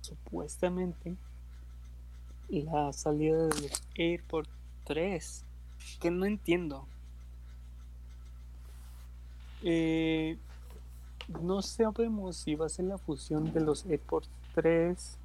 supuestamente 0.00 1.16
la 2.48 2.92
salida 2.92 3.46
del 3.46 3.70
AirPod 3.96 4.46
3 4.84 5.44
que 6.00 6.10
no 6.10 6.26
entiendo. 6.26 6.86
Eh, 9.62 10.36
no 11.42 11.62
sabemos 11.62 12.36
si 12.36 12.54
va 12.54 12.66
a 12.66 12.70
ser 12.70 12.86
la 12.86 12.98
fusión 12.98 13.52
de 13.52 13.60
los 13.60 13.86
AirPods 13.86 14.28
3 14.54 15.16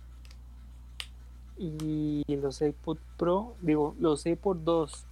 y 1.57 2.23
los 2.27 2.61
AirPod 2.61 2.97
Pro 3.17 3.55
digo 3.61 3.95
los 3.99 4.25
AirPod 4.25 4.57
2 4.57 5.05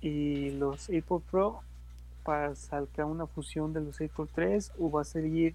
y 0.00 0.50
los 0.52 0.88
AirPod 0.88 1.20
Pro 1.30 1.60
para 2.24 2.54
sacar 2.56 3.04
una 3.04 3.26
fusión 3.26 3.72
de 3.72 3.82
los 3.82 4.00
AirPod 4.00 4.28
3 4.34 4.72
o 4.78 4.90
va 4.90 5.02
a 5.02 5.04
seguir 5.04 5.54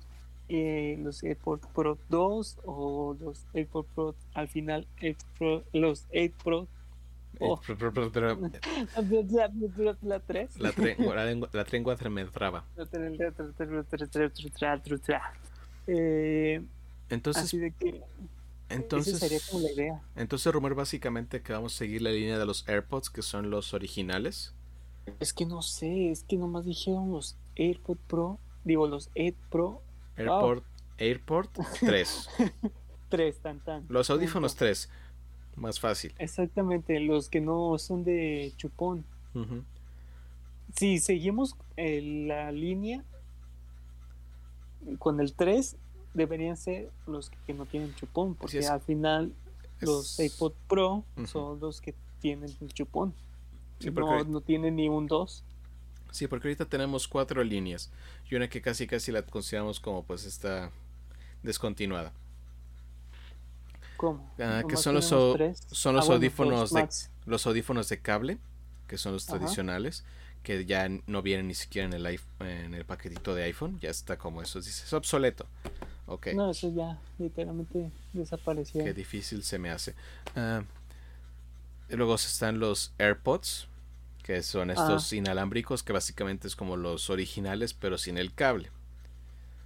eh, 0.49 0.97
los 1.01 1.23
AirPods 1.23 1.67
Pro 1.73 1.97
2 2.09 2.59
o 2.65 3.15
los 3.19 3.45
AirPods 3.53 3.89
Pro 3.95 4.15
al 4.33 4.47
final 4.47 4.87
los 5.73 6.05
8 6.13 6.33
Pro 6.43 6.67
oh. 7.39 7.59
la 10.01 10.19
3 10.19 10.59
la, 10.59 10.73
la, 11.53 11.63
lengua 11.71 11.97
se 11.97 12.09
me 12.09 12.25
traba. 12.25 12.65
Eh, 15.87 16.61
entonces 17.09 17.43
así 17.43 17.57
de 17.57 17.71
que 17.71 18.01
entonces 18.69 19.19
sería 19.19 19.39
como 19.49 19.63
la 19.63 19.71
idea. 19.71 20.01
entonces 20.15 20.51
rumor 20.51 20.73
básicamente 20.73 21.41
que 21.41 21.53
vamos 21.53 21.75
a 21.75 21.77
seguir 21.77 22.01
la 22.01 22.09
línea 22.09 22.39
de 22.39 22.45
los 22.45 22.67
AirPods 22.67 23.09
que 23.09 23.21
son 23.21 23.49
los 23.49 23.73
originales. 23.73 24.53
Es 25.19 25.33
que 25.33 25.45
no 25.45 25.61
sé 25.61 26.11
es 26.11 26.23
que 26.23 26.37
nomás 26.37 26.65
dijeron 26.65 27.11
los 27.11 27.35
AirPods 27.55 28.01
Pro 28.07 28.39
digo 28.63 28.87
los 28.87 29.09
8 29.15 29.35
Pro 29.49 29.81
Airport, 30.17 30.63
Airport 30.97 31.59
3. 31.79 32.29
3, 33.09 33.37
tan 33.39 33.59
tan. 33.59 33.85
Los 33.89 34.09
audífonos 34.09 34.55
3. 34.55 34.89
Más 35.55 35.79
fácil. 35.79 36.13
Exactamente, 36.19 36.99
los 36.99 37.29
que 37.29 37.39
no 37.41 37.77
son 37.77 38.03
de 38.03 38.53
chupón. 38.57 39.05
Si 40.75 40.99
seguimos 40.99 41.55
la 41.77 42.51
línea 42.51 43.03
con 44.99 45.19
el 45.19 45.33
3, 45.33 45.77
deberían 46.13 46.57
ser 46.57 46.89
los 47.07 47.29
que 47.45 47.53
no 47.53 47.65
tienen 47.65 47.93
chupón, 47.95 48.35
porque 48.35 48.65
al 48.65 48.81
final 48.81 49.33
los 49.79 50.19
iPod 50.19 50.53
Pro 50.67 51.03
son 51.25 51.59
los 51.59 51.81
que 51.81 51.93
tienen 52.21 52.49
el 52.61 52.73
chupón. 52.73 53.13
no, 53.93 54.23
no 54.23 54.41
tienen 54.41 54.75
ni 54.77 54.89
un 54.89 55.07
2. 55.07 55.43
Sí, 56.15 56.27
porque 56.27 56.47
ahorita 56.47 56.63
tenemos 56.63 57.09
cuatro 57.09 57.43
líneas 57.43 57.91
y 58.29 58.35
una 58.35 58.47
que 58.47 58.61
casi 58.61 58.87
casi 58.87 59.11
la 59.11 59.21
consideramos 59.21 59.81
como 59.81 60.05
pues 60.05 60.23
está 60.23 60.71
descontinuada. 61.43 62.13
¿Cómo? 63.97 64.33
Ah, 64.39 64.63
que 64.65 64.77
son 64.77 64.95
los, 64.95 65.07
son 65.07 65.95
los 65.95 66.09
ah, 66.09 66.13
audífonos 66.13 66.71
de 66.71 66.87
los 67.25 67.45
audífonos 67.45 67.89
de 67.89 67.99
cable, 67.99 68.37
que 68.87 68.97
son 68.97 69.11
los 69.11 69.25
tradicionales, 69.25 70.05
que 70.41 70.65
ya 70.65 70.87
no 71.05 71.21
vienen 71.21 71.49
ni 71.49 71.53
siquiera 71.53 71.85
en 71.85 71.93
el 71.93 72.19
en 72.39 72.73
el 72.73 72.85
paquetito 72.85 73.35
de 73.35 73.43
iPhone, 73.43 73.77
ya 73.81 73.89
está 73.89 74.17
como 74.17 74.41
eso, 74.41 74.61
dice, 74.61 74.85
es 74.85 74.93
obsoleto. 74.93 75.45
Okay. 76.07 76.33
No, 76.33 76.51
eso 76.51 76.73
ya 76.73 76.97
literalmente 77.19 77.91
desapareció. 78.13 78.85
Qué 78.85 78.93
difícil 78.93 79.43
se 79.43 79.59
me 79.59 79.69
hace. 79.69 79.95
Uh, 80.37 80.63
luego 81.89 82.15
están 82.15 82.59
los 82.59 82.93
AirPods, 82.99 83.67
que 84.25 84.41
son 84.41 84.71
estos 84.71 85.13
inalámbricos 85.13 85.83
que 85.83 85.93
básicamente 85.93 86.47
es 86.47 86.55
como 86.55 86.77
los 86.77 87.11
originales 87.11 87.75
pero 87.75 87.99
sin 87.99 88.17
el 88.17 88.33
cable. 88.33 88.71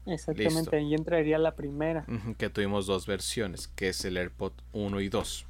Exactamente, 0.06 0.76
ahí 0.76 0.94
entraría 0.94 1.38
la 1.38 1.56
primera. 1.56 2.06
que 2.38 2.50
tuvimos 2.50 2.86
dos 2.86 3.08
versiones, 3.08 3.70
que 3.70 3.88
es 3.88 4.04
el 4.04 4.18
AirPod 4.18 4.52
1 4.74 5.00
y 5.00 5.08
2. 5.08 5.46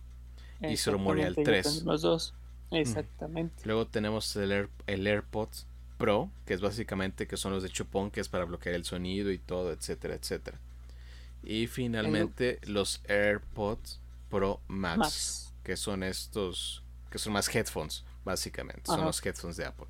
Y 0.61 0.77
se 0.77 0.91
rumorea 0.91 1.25
el 1.25 1.35
3. 1.35 1.85
Los 1.85 2.03
dos, 2.03 2.35
exactamente. 2.69 3.63
Luego 3.65 3.87
tenemos 3.87 4.35
el, 4.35 4.51
Air, 4.51 4.69
el 4.85 5.07
AirPod 5.07 5.49
Pro, 5.97 6.29
que 6.45 6.53
es 6.53 6.61
básicamente 6.61 7.25
que 7.25 7.35
son 7.35 7.51
los 7.51 7.63
de 7.63 7.69
chupón, 7.69 8.11
que 8.11 8.19
es 8.19 8.29
para 8.29 8.45
bloquear 8.45 8.75
el 8.75 8.85
sonido 8.85 9.31
y 9.31 9.39
todo, 9.39 9.71
etcétera, 9.71 10.13
etcétera. 10.13 10.59
Y 11.41 11.65
finalmente 11.65 12.59
los 12.67 13.01
AirPods 13.07 14.01
Pro 14.29 14.61
Max, 14.67 15.51
que 15.63 15.77
son 15.77 16.03
estos, 16.03 16.83
que 17.09 17.17
son 17.17 17.33
más 17.33 17.53
headphones 17.55 18.03
básicamente. 18.29 18.83
Son 18.85 19.03
los 19.03 19.25
headphones 19.25 19.57
de 19.57 19.65
Apple. 19.65 19.87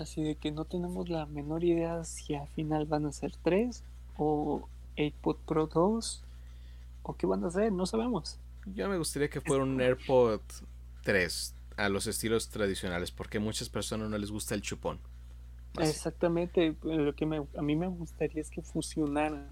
Así 0.00 0.22
de 0.22 0.34
que 0.34 0.50
no 0.50 0.64
tenemos 0.64 1.08
la 1.08 1.26
menor 1.26 1.62
idea 1.62 2.04
si 2.04 2.34
al 2.34 2.48
final 2.48 2.86
van 2.86 3.06
a 3.06 3.12
ser 3.12 3.32
3 3.42 3.82
o 4.16 4.68
AirPod 4.96 5.36
Pro 5.46 5.66
2 5.66 6.22
o 7.02 7.16
qué 7.16 7.26
van 7.26 7.44
a 7.44 7.50
ser, 7.50 7.70
no 7.72 7.86
sabemos. 7.86 8.38
Yo 8.74 8.88
me 8.88 8.98
gustaría 8.98 9.28
que 9.30 9.40
fuera 9.40 9.62
un 9.62 9.80
AirPod 9.80 10.40
3 11.04 11.54
a 11.76 11.88
los 11.88 12.06
estilos 12.06 12.48
tradicionales 12.48 13.10
porque 13.10 13.38
a 13.38 13.40
muchas 13.40 13.68
personas 13.68 14.10
no 14.10 14.18
les 14.18 14.30
gusta 14.30 14.54
el 14.54 14.62
chupón. 14.62 14.98
Exactamente, 15.78 16.74
lo 16.82 17.14
que 17.14 17.24
a 17.24 17.62
mí 17.62 17.76
me 17.76 17.86
gustaría 17.86 18.40
es 18.40 18.50
que 18.50 18.62
fusionaran. 18.62 19.48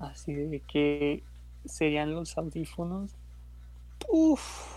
Así 0.00 0.32
de 0.32 0.60
que 0.60 1.22
serían 1.66 2.12
los 2.12 2.38
audífonos. 2.38 3.10
Uf, 4.08 4.75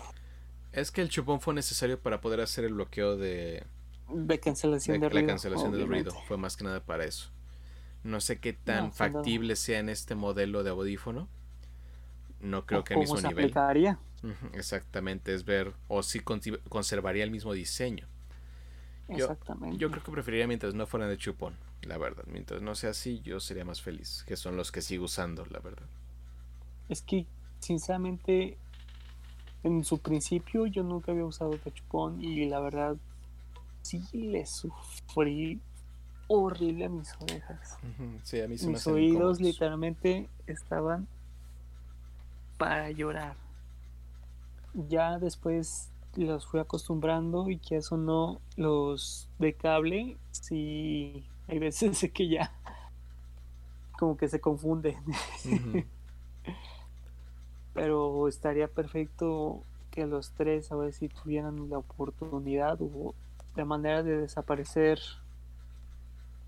es 0.72 0.91
que 0.91 1.01
el 1.01 1.09
chupón 1.09 1.41
fue 1.41 1.53
necesario 1.53 1.99
para 1.99 2.22
poder 2.22 2.41
hacer 2.41 2.65
el 2.65 2.74
bloqueo 2.74 3.17
de, 3.17 3.63
de 4.09 4.39
cancelación 4.39 4.99
de, 4.99 5.09
ruido. 5.09 5.22
La 5.22 5.28
cancelación 5.28 5.72
del 5.72 5.88
ruido 5.88 6.11
fue 6.28 6.38
más 6.38 6.57
que 6.57 6.63
nada 6.63 6.84
para 6.84 7.05
eso. 7.05 7.32
No 8.03 8.22
sé 8.22 8.39
qué 8.39 8.53
tan 8.53 8.93
factible 8.93 9.55
sea 9.55 9.80
en 9.80 9.89
este 9.89 10.15
modelo 10.15 10.63
de 10.63 10.70
audífono. 10.70 11.28
No 12.39 12.65
creo 12.65 12.84
que 12.84 12.93
al 12.93 13.01
mismo 13.01 13.20
nivel. 13.20 13.53
Exactamente, 14.53 15.34
es 15.34 15.45
ver 15.45 15.74
o 15.88 16.03
si 16.03 16.20
conservaría 16.20 17.24
el 17.24 17.32
mismo 17.32 17.53
diseño. 17.53 18.07
Yo, 19.09 19.26
Exactamente. 19.26 19.78
Yo 19.78 19.89
creo 19.89 20.03
que 20.03 20.11
preferiría 20.11 20.47
mientras 20.47 20.76
no 20.76 20.86
fueran 20.86 21.09
de 21.09 21.17
chupón, 21.17 21.55
la 21.82 21.97
verdad. 21.97 22.24
Mientras 22.28 22.61
no 22.61 22.76
sea 22.76 22.91
así, 22.91 23.22
yo 23.22 23.39
sería 23.39 23.65
más 23.65 23.82
feliz, 23.82 24.24
que 24.28 24.38
son 24.38 24.55
los 24.55 24.72
que 24.72 24.82
sigo 24.82 25.05
usando, 25.05 25.45
la 25.47 25.59
verdad. 25.59 25.88
Es 26.89 27.01
que, 27.01 27.26
sinceramente, 27.59 28.57
en 29.64 29.84
su 29.84 29.99
principio 29.99 30.66
yo 30.66 30.84
nunca 30.84 31.12
había 31.12 31.26
usado 31.26 31.57
tachupón 31.57 32.22
y 32.22 32.45
la 32.45 32.60
verdad 32.60 32.95
sí 33.82 34.03
le 34.14 34.45
sufrí 34.45 35.60
horrible 36.28 36.86
a 36.86 36.89
mis 36.89 37.14
orejas. 37.20 37.78
Sí, 38.24 38.39
a 38.39 38.47
mí 38.47 38.55
mis 38.66 38.88
oídos 38.88 39.41
literalmente 39.41 40.30
estaban 40.47 41.07
para 42.57 42.91
llorar. 42.91 43.36
Ya 44.74 45.18
después 45.18 45.89
los 46.16 46.45
fui 46.45 46.60
acostumbrando 46.60 47.49
y 47.49 47.57
que 47.57 47.78
eso 47.78 47.97
no, 47.97 48.41
los 48.55 49.30
de 49.39 49.53
cable, 49.53 50.18
sí, 50.32 51.26
hay 51.47 51.60
veces 51.60 51.99
que 52.14 52.28
ya 52.28 52.53
como 53.97 54.16
que 54.16 54.30
se 54.30 54.39
confunde. 54.39 54.97
Pero 57.74 58.28
estaría 58.28 58.67
perfecto 58.67 59.63
que 59.91 60.05
los 60.05 60.32
tres 60.32 60.72
a 60.72 60.76
ver 60.76 60.93
si 60.93 61.09
tuvieran 61.09 61.70
la 61.70 61.78
oportunidad 61.78 62.80
o 62.82 63.13
de 63.55 63.65
manera 63.65 64.03
de 64.03 64.17
desaparecer. 64.17 64.99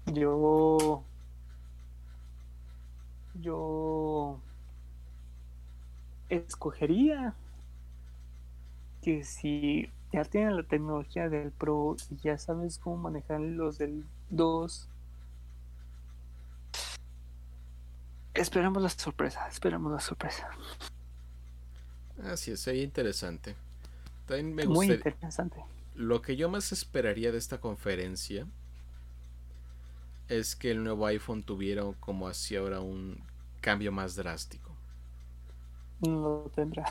Yo 0.08 1.04
yo 3.36 4.40
escogería 6.30 7.34
que 9.02 9.24
si 9.24 9.90
ya 10.12 10.24
tienen 10.26 10.58
la 10.58 10.64
tecnología 10.64 11.30
del 11.30 11.52
Pro 11.52 11.96
y 12.10 12.18
ya 12.18 12.38
sabes 12.38 12.78
cómo 12.78 12.98
manejar 12.98 13.40
los 13.40 13.78
del 13.78 14.06
2, 14.30 14.90
esperamos 18.34 18.84
la 18.84 18.90
sorpresa, 18.90 19.48
esperamos 19.48 19.92
la 19.92 20.00
sorpresa. 20.00 20.50
Así 22.26 22.52
es, 22.52 22.60
sería 22.60 22.84
interesante. 22.84 23.56
También 24.28 24.54
me 24.54 24.66
Muy 24.66 24.88
interesante. 24.88 25.62
Lo 25.96 26.22
que 26.22 26.36
yo 26.36 26.50
más 26.50 26.72
esperaría 26.72 27.32
de 27.32 27.38
esta 27.38 27.60
conferencia 27.60 28.48
es 30.30 30.56
que 30.56 30.72
el 30.72 30.84
nuevo 30.84 31.06
iPhone 31.06 31.44
tuviera 31.44 31.84
como 32.00 32.28
así 32.28 32.56
ahora 32.56 32.80
un 32.80 33.22
cambio 33.60 33.92
más 33.92 34.16
drástico. 34.16 34.72
No 36.00 36.44
lo 36.46 36.52
tendrá. 36.56 36.90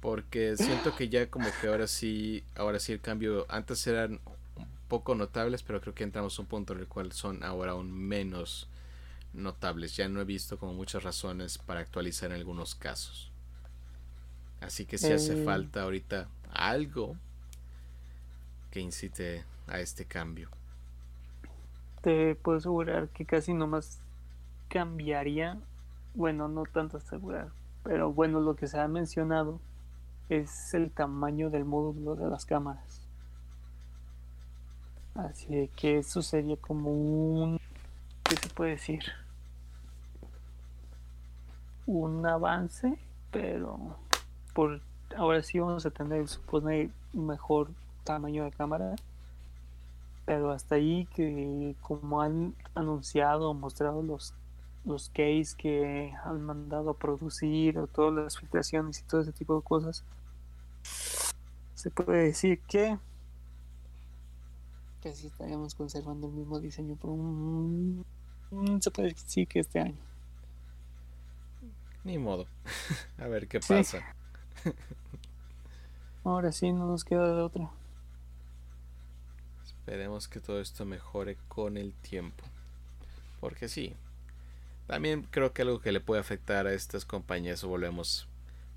Porque 0.00 0.56
siento 0.56 0.94
que 0.94 1.08
ya 1.08 1.28
como 1.28 1.48
que 1.60 1.66
ahora 1.66 1.86
sí, 1.88 2.44
ahora 2.54 2.78
sí 2.78 2.92
el 2.92 3.00
cambio, 3.00 3.46
antes 3.48 3.84
eran 3.86 4.20
un 4.56 4.66
poco 4.88 5.14
notables, 5.14 5.62
pero 5.62 5.80
creo 5.80 5.94
que 5.94 6.04
entramos 6.04 6.38
a 6.38 6.42
un 6.42 6.48
punto 6.48 6.74
en 6.74 6.80
el 6.80 6.86
cual 6.86 7.12
son 7.12 7.42
ahora 7.42 7.72
aún 7.72 7.90
menos 7.92 8.68
notables. 9.32 9.96
Ya 9.96 10.08
no 10.08 10.20
he 10.20 10.24
visto 10.24 10.58
como 10.58 10.74
muchas 10.74 11.02
razones 11.02 11.58
para 11.58 11.80
actualizar 11.80 12.30
en 12.30 12.36
algunos 12.36 12.74
casos. 12.74 13.27
Así 14.60 14.86
que 14.86 14.98
si 14.98 15.12
hace 15.12 15.40
eh. 15.40 15.44
falta 15.44 15.82
ahorita 15.82 16.28
algo 16.52 17.16
que 18.70 18.80
incite 18.80 19.44
a 19.66 19.80
este 19.80 20.04
cambio. 20.04 20.48
Te 22.02 22.34
puedo 22.34 22.58
asegurar 22.58 23.08
que 23.08 23.24
casi 23.24 23.54
nomás 23.54 24.00
cambiaría, 24.68 25.58
bueno, 26.14 26.48
no 26.48 26.64
tanto 26.64 26.98
asegurar, 26.98 27.48
pero 27.82 28.12
bueno, 28.12 28.40
lo 28.40 28.54
que 28.56 28.66
se 28.66 28.78
ha 28.78 28.88
mencionado 28.88 29.60
es 30.28 30.74
el 30.74 30.90
tamaño 30.90 31.50
del 31.50 31.64
módulo 31.64 32.14
de 32.14 32.28
las 32.28 32.44
cámaras. 32.44 33.00
Así 35.14 35.68
que 35.74 35.98
eso 35.98 36.22
sería 36.22 36.56
como 36.56 36.92
un, 36.92 37.58
¿qué 38.22 38.36
se 38.36 38.48
puede 38.50 38.72
decir? 38.72 39.02
Un 41.86 42.24
avance, 42.26 42.98
pero 43.32 43.96
por 44.58 44.80
ahora 45.16 45.40
sí 45.44 45.60
vamos 45.60 45.86
a 45.86 45.90
tener, 45.92 46.26
supone, 46.26 46.90
mejor 47.12 47.70
tamaño 48.02 48.42
de 48.42 48.50
cámara. 48.50 48.96
Pero 50.26 50.50
hasta 50.50 50.74
ahí 50.74 51.06
que 51.14 51.76
como 51.80 52.20
han 52.20 52.56
anunciado, 52.74 53.54
mostrado 53.54 54.02
los 54.02 54.34
los 54.84 55.10
case 55.10 55.54
que 55.56 56.12
han 56.24 56.42
mandado 56.42 56.90
a 56.90 56.94
producir 56.94 57.78
o 57.78 57.86
todas 57.86 58.12
las 58.12 58.36
filtraciones 58.36 58.98
y 58.98 59.04
todo 59.04 59.20
ese 59.20 59.30
tipo 59.30 59.54
de 59.54 59.62
cosas, 59.62 60.02
se 61.76 61.90
puede 61.90 62.24
decir 62.24 62.58
que 62.66 62.98
casi 65.00 65.28
estaríamos 65.28 65.76
conservando 65.76 66.26
el 66.26 66.32
mismo 66.32 66.58
diseño 66.58 66.96
por 66.96 67.12
un 67.12 68.04
se 68.80 68.90
puede 68.90 69.10
decir 69.10 69.46
que 69.46 69.60
este 69.60 69.78
año. 69.78 70.02
Ni 72.02 72.18
modo. 72.18 72.46
A 73.18 73.28
ver 73.28 73.46
qué 73.46 73.60
pasa 73.60 74.17
ahora 76.24 76.52
sí 76.52 76.72
no 76.72 76.86
nos 76.86 77.04
queda 77.04 77.34
de 77.34 77.42
otra. 77.42 77.70
Esperemos 79.64 80.28
que 80.28 80.40
todo 80.40 80.60
esto 80.60 80.84
mejore 80.84 81.36
con 81.48 81.76
el 81.76 81.92
tiempo. 81.94 82.44
Porque 83.40 83.68
sí 83.68 83.94
también 84.88 85.26
creo 85.30 85.52
que 85.52 85.62
algo 85.62 85.80
que 85.80 85.92
le 85.92 86.00
puede 86.00 86.20
afectar 86.20 86.66
a 86.66 86.72
estas 86.72 87.04
compañías 87.04 87.62
volvemos 87.62 88.26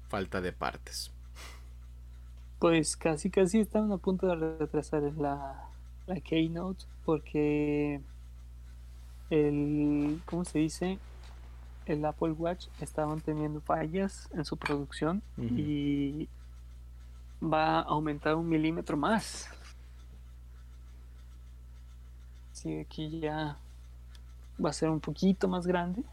falta 0.09 0.41
de 0.41 0.51
partes. 0.51 1.09
Pues 2.59 2.97
casi 2.97 3.29
casi 3.29 3.61
estaban 3.61 3.93
a 3.93 3.97
punto 3.97 4.27
de 4.27 4.57
retrasar 4.57 5.03
la, 5.17 5.69
la 6.07 6.19
Keynote 6.19 6.83
porque 7.05 8.01
el, 9.29 10.21
¿cómo 10.25 10.43
se 10.43 10.59
dice? 10.59 10.99
El 11.85 12.05
Apple 12.05 12.31
Watch 12.31 12.67
estaban 12.79 13.21
teniendo 13.21 13.59
fallas 13.61 14.29
en 14.33 14.45
su 14.45 14.57
producción 14.57 15.21
y 15.37 16.29
va 17.43 17.79
a 17.79 17.81
aumentar 17.81 18.35
un 18.35 18.47
milímetro 18.47 18.97
más. 18.97 19.49
Así 22.51 22.69
que 22.69 22.81
aquí 22.81 23.19
ya 23.19 23.57
va 24.63 24.69
a 24.69 24.73
ser 24.73 24.89
un 24.89 24.99
poquito 24.99 25.47
más 25.47 25.65
grande. 25.65 26.03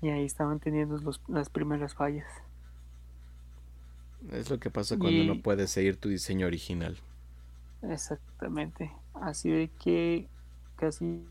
Y 0.00 0.08
ahí 0.08 0.24
estaban 0.24 0.60
teniendo 0.60 0.98
los, 0.98 1.20
las 1.26 1.50
primeras 1.50 1.94
fallas. 1.94 2.28
Es 4.30 4.50
lo 4.50 4.58
que 4.58 4.70
pasa 4.70 4.98
cuando 4.98 5.24
no 5.24 5.40
puedes 5.42 5.70
seguir 5.70 5.96
tu 5.96 6.08
diseño 6.08 6.46
original. 6.46 6.96
Exactamente. 7.82 8.92
Así 9.14 9.50
de 9.50 9.68
que 9.68 10.28
casi 10.76 11.24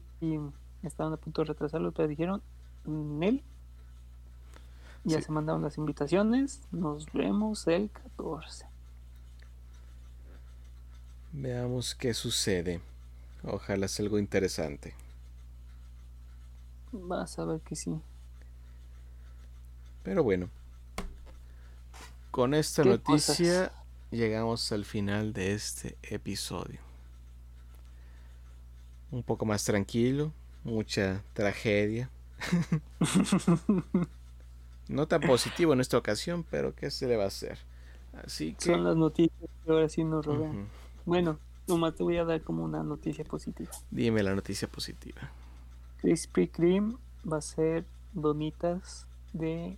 estaban 0.83 1.13
a 1.13 1.17
punto 1.17 1.41
de 1.41 1.49
retrasarlo, 1.49 1.91
pero 1.91 2.07
dijeron, 2.07 2.41
Nel, 2.87 3.43
ya 5.03 5.21
se 5.21 5.31
mandaron 5.31 5.61
las 5.61 5.77
invitaciones, 5.77 6.61
nos 6.71 7.11
vemos 7.13 7.67
el 7.67 7.89
14. 7.89 8.65
Veamos 11.31 11.95
qué 11.95 12.13
sucede. 12.13 12.81
Ojalá 13.43 13.87
sea 13.87 14.03
algo 14.03 14.19
interesante. 14.19 14.95
Vas 16.91 17.37
a 17.39 17.45
ver 17.45 17.61
que 17.61 17.75
sí. 17.75 17.99
Pero 20.03 20.23
bueno, 20.23 20.49
con 22.31 22.53
esta 22.53 22.83
noticia 22.83 23.71
llegamos 24.09 24.71
al 24.71 24.85
final 24.85 25.33
de 25.33 25.53
este 25.53 25.97
episodio. 26.03 26.79
Un 29.11 29.23
poco 29.23 29.45
más 29.45 29.63
tranquilo, 29.63 30.31
mucha 30.63 31.23
tragedia. 31.33 32.09
no 34.89 35.07
tan 35.07 35.21
positivo 35.21 35.73
en 35.73 35.81
esta 35.81 35.97
ocasión, 35.97 36.45
pero 36.49 36.75
¿qué 36.75 36.91
se 36.91 37.07
le 37.07 37.17
va 37.17 37.25
a 37.25 37.27
hacer? 37.27 37.57
Así 38.23 38.53
que... 38.53 38.65
Son 38.65 38.83
las 38.83 38.95
noticias 38.95 39.49
que 39.63 39.71
ahora 39.71 39.89
sí 39.89 40.03
nos 40.03 40.25
rodean. 40.25 40.67
Bueno, 41.05 41.39
nomás 41.67 41.95
te 41.95 42.03
voy 42.03 42.17
a 42.17 42.25
dar 42.25 42.41
como 42.41 42.63
una 42.63 42.83
noticia 42.83 43.23
positiva. 43.25 43.71
Dime 43.91 44.23
la 44.23 44.33
noticia 44.33 44.67
positiva. 44.67 45.31
Krispy 46.01 46.47
Kreme 46.47 46.95
va 47.31 47.37
a 47.37 47.41
ser 47.41 47.85
donitas 48.13 49.07
de 49.33 49.77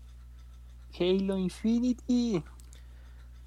Halo 1.00 1.38
Infinity. 1.38 2.44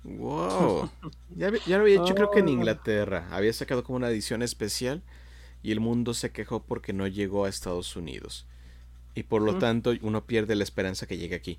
Wow. 0.05 0.91
Ya, 1.37 1.51
lo 1.51 1.83
había 1.83 2.03
hecho 2.03 2.15
creo 2.15 2.31
que 2.31 2.41
en 2.41 2.47
oh. 2.47 2.51
Inglaterra. 2.51 3.29
Había 3.31 3.53
sacado 3.53 3.85
como 3.85 3.97
una 3.97 4.09
edición 4.09 4.43
especial 4.43 5.03
y 5.63 5.73
el 5.73 5.81
mundo 5.81 6.13
se 6.15 6.33
quejó 6.33 6.63
porque 6.63 6.93
no 6.93 7.07
llegó 7.07 7.45
a 7.45 7.49
Estados 7.49 7.97
Unidos. 7.97 8.47
Y 9.15 9.25
por 9.25 9.43
lo 9.43 9.59
tanto 9.59 9.93
uno 10.03 10.25
pierde 10.25 10.55
la 10.55 10.65
esperanza 10.65 11.07
que 11.07 11.19
llegue 11.19 11.35
aquí. 11.35 11.59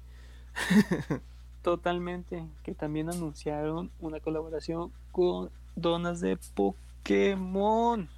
Totalmente. 1.61 2.45
Que 2.63 2.73
también 2.73 3.09
anunciaron 3.09 3.91
una 3.99 4.19
colaboración 4.19 4.91
con 5.11 5.49
donas 5.75 6.19
de 6.19 6.37
Pokémon. 6.55 8.09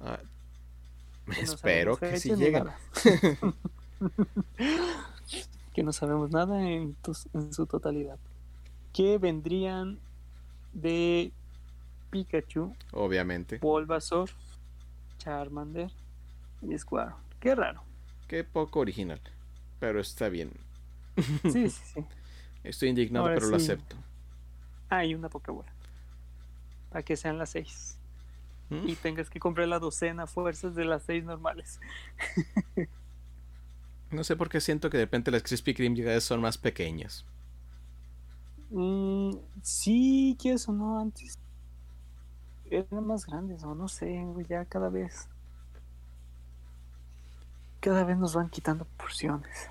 Ah, 0.00 0.18
espero 1.40 1.96
que 1.96 2.18
sí 2.18 2.34
lleguen. 2.34 2.66
que 5.72 5.82
no 5.82 5.92
sabemos 5.92 6.30
nada 6.30 6.68
en, 6.68 6.96
su 7.50 7.66
totalidad. 7.66 8.18
Que 8.92 9.18
vendrían 9.18 9.98
de 10.72 11.32
Pikachu, 12.10 12.74
obviamente, 12.92 13.58
Bulbasaur, 13.58 14.30
Charmander 15.18 15.90
y 16.62 16.78
Squirtle. 16.78 17.14
Qué 17.40 17.54
raro. 17.54 17.85
Qué 18.26 18.44
poco 18.44 18.80
original, 18.80 19.20
pero 19.78 20.00
está 20.00 20.28
bien. 20.28 20.52
Sí, 21.44 21.70
sí, 21.70 21.70
sí. 21.70 22.04
Estoy 22.64 22.88
indignado, 22.90 23.26
pero 23.26 23.46
lo 23.46 23.56
acepto. 23.56 23.96
Ah, 24.88 25.04
y 25.04 25.14
una 25.14 25.28
Pokébola. 25.28 25.72
Para 26.90 27.02
que 27.02 27.16
sean 27.16 27.38
las 27.38 27.50
seis. 27.50 27.98
¿Mm? 28.68 28.88
Y 28.88 28.96
tengas 28.96 29.30
que 29.30 29.38
comprar 29.38 29.68
la 29.68 29.78
docena 29.78 30.26
fuerzas 30.26 30.74
de 30.74 30.84
las 30.84 31.04
seis 31.04 31.24
normales. 31.24 31.80
No 34.10 34.22
sé 34.22 34.36
por 34.36 34.48
qué 34.48 34.60
siento 34.60 34.88
que 34.88 34.98
de 34.98 35.04
repente 35.04 35.30
las 35.30 35.42
Krispy 35.42 35.74
Kreme 35.74 36.20
son 36.20 36.40
más 36.40 36.58
pequeñas. 36.58 37.24
Mm, 38.70 39.32
sí, 39.62 40.36
que 40.40 40.52
eso 40.52 40.72
no 40.72 41.00
antes. 41.00 41.38
Eran 42.70 43.06
más 43.06 43.26
grandes, 43.26 43.62
o 43.64 43.74
no 43.74 43.88
sé, 43.88 44.24
ya 44.48 44.64
cada 44.64 44.88
vez. 44.90 45.28
Cada 47.86 48.02
vez 48.02 48.18
nos 48.18 48.34
van 48.34 48.50
quitando 48.50 48.84
porciones. 48.96 49.70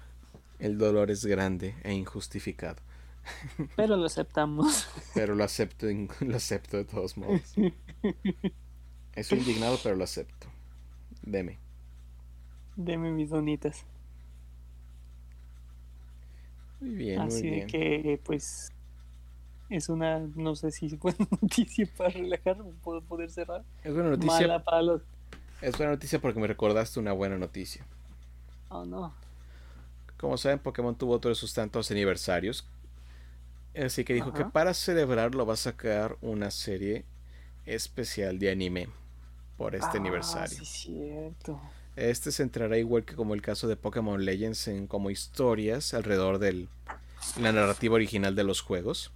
El 0.58 0.78
dolor 0.78 1.12
es 1.12 1.26
grande 1.26 1.76
e 1.84 1.92
injustificado. 1.92 2.82
Pero 3.76 3.98
lo 3.98 4.06
aceptamos. 4.06 4.88
Pero 5.14 5.36
lo 5.36 5.44
acepto, 5.44 5.88
lo 6.22 6.38
acepto 6.38 6.78
de 6.78 6.86
todos 6.86 7.18
modos. 7.18 7.42
Estoy 9.16 9.40
indignado, 9.40 9.78
pero 9.84 9.98
lo 9.98 10.06
acepto. 10.06 10.48
Deme. 11.24 11.60
Deme 12.78 13.12
mis 13.12 13.32
donitas. 13.32 13.84
Muy 16.80 16.92
bien, 16.92 17.20
Así 17.20 17.42
muy 17.42 17.52
bien. 17.52 17.68
que, 17.68 18.22
pues, 18.24 18.72
es 19.70 19.90
una, 19.90 20.20
no 20.20 20.56
sé 20.56 20.72
si 20.72 20.96
buena 20.96 21.28
noticia 21.42 21.86
para 21.98 22.12
relajar 22.12 22.62
o 22.62 22.72
puedo 22.82 23.02
poder 23.02 23.30
cerrar. 23.30 23.66
Es 23.84 23.94
buena 23.94 24.12
noticia. 24.12 24.40
Mala 24.40 24.64
para 24.64 24.82
los... 24.82 25.02
Es 25.62 25.78
buena 25.78 25.92
noticia 25.92 26.20
porque 26.20 26.40
me 26.40 26.48
recordaste 26.48 27.02
una 27.02 27.12
buena 27.12 27.38
noticia. 27.38 27.86
Oh, 28.70 28.86
no. 28.86 29.14
Como 30.18 30.38
saben, 30.38 30.60
Pokémon 30.60 30.96
tuvo 30.96 31.14
otro 31.14 31.30
de 31.30 31.36
sus 31.36 31.54
tantos 31.54 31.92
aniversarios. 31.92 32.68
Así 33.76 34.06
que 34.06 34.14
dijo 34.14 34.32
que 34.34 34.46
para 34.46 34.74
celebrarlo 34.74 35.46
va 35.46 35.54
a 35.54 35.58
sacar 35.58 36.18
una 36.22 36.50
serie 36.52 37.06
especial 37.66 38.40
de 38.40 38.50
anime 38.50 38.88
por 39.58 39.76
este 39.76 39.98
Ah, 39.98 40.00
aniversario. 40.00 40.58
Sí, 40.64 40.66
cierto. 40.66 41.60
Este 41.96 42.32
se 42.32 42.44
centrará 42.44 42.78
igual 42.78 43.04
que 43.06 43.16
como 43.16 43.34
el 43.34 43.42
caso 43.42 43.68
de 43.68 43.76
Pokémon 43.78 44.24
Legends 44.24 44.68
en 44.68 44.88
como 44.88 45.10
historias 45.10 45.94
alrededor 45.94 46.40
de 46.40 46.68
la 47.40 47.52
narrativa 47.52 47.96
original 47.96 48.36
de 48.36 48.44
los 48.44 48.62
juegos. 48.62 49.12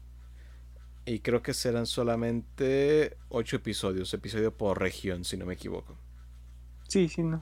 Y 1.05 1.19
creo 1.19 1.41
que 1.41 1.53
serán 1.53 1.85
solamente 1.85 3.17
8 3.29 3.55
episodios, 3.57 4.13
episodio 4.13 4.55
por 4.55 4.79
región, 4.79 5.23
si 5.23 5.37
no 5.37 5.45
me 5.45 5.55
equivoco. 5.55 5.97
Sí, 6.87 7.07
sí, 7.09 7.23
no. 7.23 7.41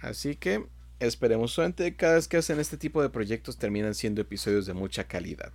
Así 0.00 0.36
que 0.36 0.66
esperemos 1.06 1.52
solamente 1.52 1.94
cada 1.96 2.14
vez 2.14 2.28
que 2.28 2.36
hacen 2.36 2.60
este 2.60 2.76
tipo 2.76 3.02
de 3.02 3.10
proyectos 3.10 3.56
terminan 3.56 3.94
siendo 3.94 4.20
episodios 4.20 4.66
de 4.66 4.72
mucha 4.72 5.04
calidad. 5.04 5.52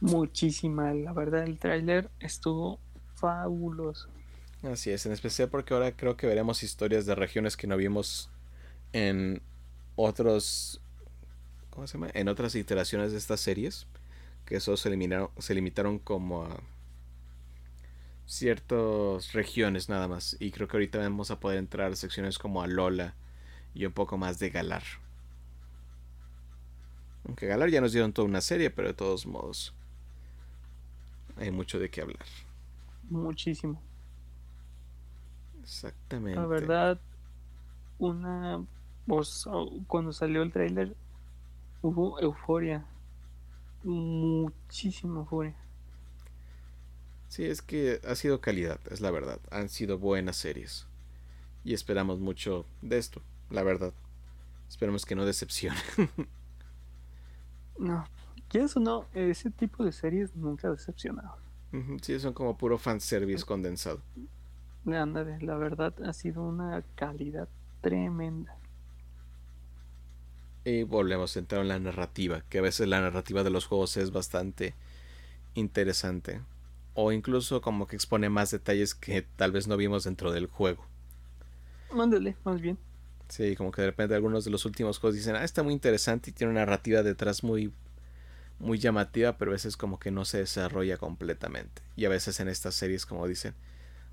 Muchísima, 0.00 0.92
la 0.94 1.12
verdad, 1.12 1.44
el 1.44 1.58
tráiler 1.58 2.10
estuvo 2.20 2.78
fabuloso. 3.14 4.08
Así 4.62 4.90
es, 4.90 5.06
en 5.06 5.12
especial 5.12 5.48
porque 5.48 5.74
ahora 5.74 5.92
creo 5.92 6.16
que 6.16 6.26
veremos 6.26 6.62
historias 6.62 7.06
de 7.06 7.14
regiones 7.14 7.56
que 7.56 7.66
no 7.66 7.76
vimos 7.76 8.30
en 8.92 9.42
otros 9.96 10.80
¿cómo 11.70 11.86
se 11.86 11.94
llama? 11.94 12.10
En 12.14 12.28
otras 12.28 12.54
iteraciones 12.54 13.12
de 13.12 13.18
estas 13.18 13.40
series, 13.40 13.86
que 14.44 14.60
solo 14.60 14.76
se 14.76 14.88
eliminaron 14.88 15.30
se 15.38 15.54
limitaron 15.54 15.98
como 15.98 16.44
a 16.44 16.60
ciertas 18.26 19.32
regiones 19.32 19.88
nada 19.88 20.06
más 20.06 20.36
y 20.38 20.52
creo 20.52 20.68
que 20.68 20.76
ahorita 20.76 20.98
vamos 20.98 21.30
a 21.30 21.40
poder 21.40 21.58
entrar 21.58 21.92
a 21.92 21.96
secciones 21.96 22.38
como 22.38 22.62
Alola 22.62 23.14
y 23.74 23.86
un 23.86 23.92
poco 23.92 24.16
más 24.16 24.38
de 24.38 24.50
Galar. 24.50 24.82
Aunque 27.24 27.46
Galar 27.46 27.70
ya 27.70 27.80
nos 27.80 27.92
dieron 27.92 28.12
toda 28.12 28.28
una 28.28 28.40
serie, 28.40 28.70
pero 28.70 28.88
de 28.88 28.94
todos 28.94 29.26
modos 29.26 29.74
hay 31.36 31.50
mucho 31.50 31.78
de 31.78 31.90
qué 31.90 32.02
hablar. 32.02 32.24
Muchísimo. 33.08 33.80
Exactamente. 35.62 36.40
La 36.40 36.46
verdad, 36.46 37.00
una. 37.98 38.64
Pues, 39.06 39.46
cuando 39.86 40.12
salió 40.12 40.42
el 40.42 40.52
tráiler, 40.52 40.94
hubo 41.80 42.20
euforia. 42.20 42.84
Muchísima 43.82 45.20
euforia. 45.20 45.56
Sí, 47.28 47.44
es 47.44 47.62
que 47.62 48.00
ha 48.06 48.14
sido 48.14 48.40
calidad, 48.40 48.78
es 48.90 49.00
la 49.00 49.10
verdad. 49.10 49.40
Han 49.50 49.68
sido 49.68 49.98
buenas 49.98 50.36
series. 50.36 50.86
Y 51.64 51.74
esperamos 51.74 52.18
mucho 52.18 52.66
de 52.82 52.98
esto, 52.98 53.22
la 53.52 53.62
verdad. 53.62 53.92
Esperemos 54.68 55.04
que 55.04 55.14
no 55.14 55.24
decepcione. 55.24 55.78
No, 57.78 58.04
y 58.52 58.58
eso 58.58 58.80
no, 58.80 59.06
ese 59.14 59.50
tipo 59.50 59.84
de 59.84 59.92
series 59.92 60.36
nunca 60.36 60.68
ha 60.68 60.70
decepcionado. 60.72 61.36
Sí, 62.02 62.20
son 62.20 62.34
como 62.34 62.56
puro 62.58 62.76
fanservice 62.78 63.44
condensado. 63.44 64.02
Ándale, 64.86 65.40
la 65.40 65.56
verdad 65.56 65.94
ha 66.04 66.12
sido 66.12 66.42
una 66.42 66.82
calidad 66.94 67.48
tremenda. 67.80 68.56
Y 70.64 70.82
volvemos 70.84 71.34
a 71.34 71.38
entrar 71.40 71.62
en 71.62 71.68
la 71.68 71.78
narrativa, 71.78 72.42
que 72.48 72.58
a 72.58 72.62
veces 72.62 72.88
la 72.88 73.00
narrativa 73.00 73.42
de 73.42 73.50
los 73.50 73.66
juegos 73.66 73.96
es 73.96 74.12
bastante 74.12 74.74
interesante. 75.54 76.42
O 76.94 77.10
incluso 77.10 77.62
como 77.62 77.86
que 77.86 77.96
expone 77.96 78.28
más 78.28 78.50
detalles 78.50 78.94
que 78.94 79.22
tal 79.22 79.50
vez 79.50 79.66
no 79.66 79.76
vimos 79.76 80.04
dentro 80.04 80.30
del 80.30 80.46
juego. 80.46 80.84
Mándale, 81.94 82.36
más 82.44 82.60
bien. 82.60 82.78
Sí, 83.32 83.56
como 83.56 83.72
que 83.72 83.80
de 83.80 83.86
repente 83.86 84.14
algunos 84.14 84.44
de 84.44 84.50
los 84.50 84.66
últimos 84.66 84.98
juegos 84.98 85.16
dicen, 85.16 85.36
ah, 85.36 85.42
está 85.42 85.62
muy 85.62 85.72
interesante 85.72 86.28
y 86.28 86.32
tiene 86.34 86.50
una 86.50 86.60
narrativa 86.60 87.02
detrás 87.02 87.42
muy, 87.42 87.72
muy 88.58 88.78
llamativa, 88.78 89.38
pero 89.38 89.52
a 89.52 89.54
veces 89.54 89.78
como 89.78 89.98
que 89.98 90.10
no 90.10 90.26
se 90.26 90.36
desarrolla 90.36 90.98
completamente. 90.98 91.80
Y 91.96 92.04
a 92.04 92.10
veces 92.10 92.40
en 92.40 92.48
estas 92.48 92.74
series 92.74 93.06
como 93.06 93.26
dicen, 93.26 93.54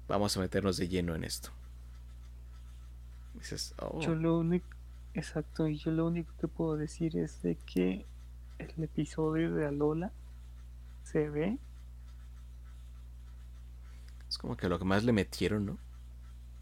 vamos 0.08 0.38
a 0.38 0.40
meternos 0.40 0.78
de 0.78 0.88
lleno 0.88 1.16
en 1.16 1.26
esto. 1.26 1.50
Dices, 3.34 3.76
oh, 3.80 4.00
Yo 4.00 4.16
lo 4.16 4.38
único, 4.38 4.66
exacto, 5.14 5.68
y 5.68 5.78
yo 5.78 5.92
lo 5.92 6.08
único 6.08 6.32
que 6.40 6.48
puedo 6.48 6.78
decir 6.78 7.18
es 7.18 7.42
de 7.42 7.58
que 7.58 8.06
el 8.58 8.84
episodio 8.86 9.54
de 9.54 9.66
Alola 9.66 10.14
se 11.04 11.30
ve 11.30 11.58
es 14.30 14.38
como 14.38 14.56
que 14.56 14.70
lo 14.70 14.80
que 14.80 14.86
más 14.86 15.04
le 15.04 15.12
metieron, 15.12 15.66
¿no? 15.66 15.78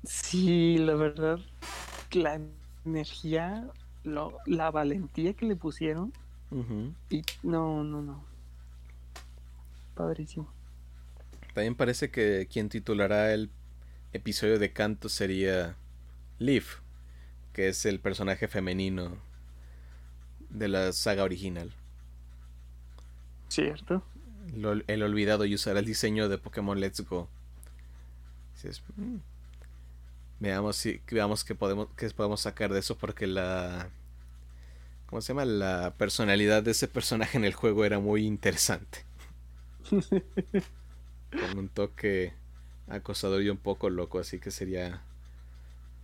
Sí, 0.04 0.80
la 0.80 0.96
verdad, 0.96 1.40
la 2.18 2.40
energía, 2.86 3.70
lo- 4.04 4.38
la 4.46 4.72
valentía 4.72 5.34
que 5.34 5.46
le 5.46 5.56
pusieron 5.56 6.14
y 7.10 7.22
no, 7.44 7.84
no, 7.84 8.02
no. 8.02 8.24
Padrísimo. 9.96 10.48
También 11.54 11.76
parece 11.76 12.10
que 12.12 12.48
quien 12.52 12.70
titulará 12.70 13.34
el 13.34 13.50
episodio 14.14 14.60
de 14.60 14.72
canto 14.72 15.10
sería 15.10 15.76
Liv, 16.40 16.66
que 17.54 17.68
es 17.68 17.86
el 17.86 18.00
personaje 18.00 18.48
femenino 18.48 19.18
de 20.50 20.68
la 20.68 20.94
saga 20.94 21.24
original. 21.24 21.74
¿Cierto? 23.50 24.04
Lo- 24.56 24.82
el 24.88 25.04
olvidado 25.04 25.46
y 25.46 25.56
usará 25.56 25.80
el 25.80 25.86
diseño 25.86 26.30
de 26.30 26.38
Pokémon 26.38 26.80
Let's 26.80 27.02
Go. 27.02 27.28
"Mm". 28.96 29.18
Veamos 30.40 30.76
si 30.76 31.02
veamos 31.10 31.44
qué 31.44 31.56
podemos 31.56 31.88
qué 31.96 32.10
podemos 32.12 32.42
sacar 32.42 32.72
de 32.72 32.80
eso 32.80 32.96
porque 32.98 33.26
la 33.26 33.90
¿cómo 35.08 35.22
se 35.22 35.30
llama? 35.30 35.46
La 35.46 35.94
personalidad 35.98 36.62
de 36.64 36.72
ese 36.72 36.88
personaje 36.88 37.38
en 37.38 37.46
el 37.46 37.54
juego 37.54 37.86
era 37.86 38.00
muy 38.00 38.26
interesante. 38.26 39.06
Con 39.90 41.58
un 41.58 41.70
toque 41.70 42.34
acosador 42.88 43.42
y 43.42 43.50
un 43.50 43.58
poco 43.58 43.90
loco, 43.90 44.20
así 44.20 44.40
que 44.40 44.52
sería 44.52 45.02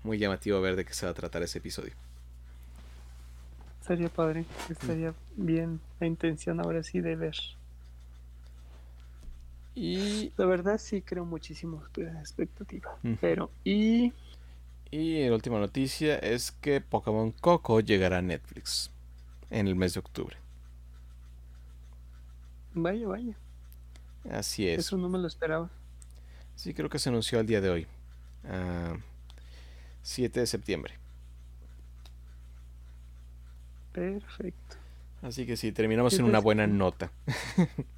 muy 0.04 0.18
llamativo 0.18 0.60
ver 0.62 0.76
de 0.76 0.86
qué 0.86 0.94
se 0.94 1.06
va 1.06 1.12
a 1.12 1.16
tratar 1.16 1.44
ese 1.44 1.60
episodio. 1.60 1.94
Estaría 3.82 4.10
padre, 4.10 4.46
estaría 4.70 5.14
bien 5.36 5.82
la 6.00 6.08
intención 6.08 6.60
ahora 6.60 6.84
sí 6.84 7.02
de 7.02 7.16
ver. 7.16 7.36
Y, 9.76 10.32
La 10.38 10.46
verdad 10.46 10.78
sí 10.78 11.02
creo 11.02 11.26
muchísimo 11.26 11.84
expectativa. 11.96 12.92
Pero, 13.20 13.52
y 13.64 14.14
y 14.92 15.28
la 15.28 15.36
última 15.36 15.60
noticia 15.60 16.18
es 16.20 16.52
que 16.52 16.80
Pokémon 16.80 17.32
Coco 17.32 17.80
llegará 17.82 18.20
a 18.20 18.22
Netflix 18.22 18.92
en 19.50 19.68
el 19.68 19.76
mes 19.76 19.94
de 19.96 20.00
octubre. 20.02 20.38
vaya, 22.74 23.08
vaya, 23.08 23.36
Así 24.30 24.68
es. 24.68 24.78
eso 24.78 24.98
no 24.98 25.10
me 25.10 25.20
lo 25.20 25.28
esperaba. 25.28 25.70
Sí, 26.56 26.74
creo 26.74 26.90
que 26.90 27.00
se 27.00 27.10
anunció 27.10 27.40
el 27.40 27.48
día 27.48 27.62
de 27.62 27.70
hoy. 27.70 27.88
ah, 28.46 28.98
7 30.04 30.42
de 30.42 30.48
septiembre. 30.48 30.96
Perfecto. 33.92 34.78
Así 35.22 35.46
que 35.46 35.56
sí, 35.58 35.72
terminamos 35.72 36.18
en 36.20 36.26
Sí, 36.26 36.26
una 36.26 36.42
pues, 36.42 36.44
buena 36.44 36.68
nota. 36.68 37.12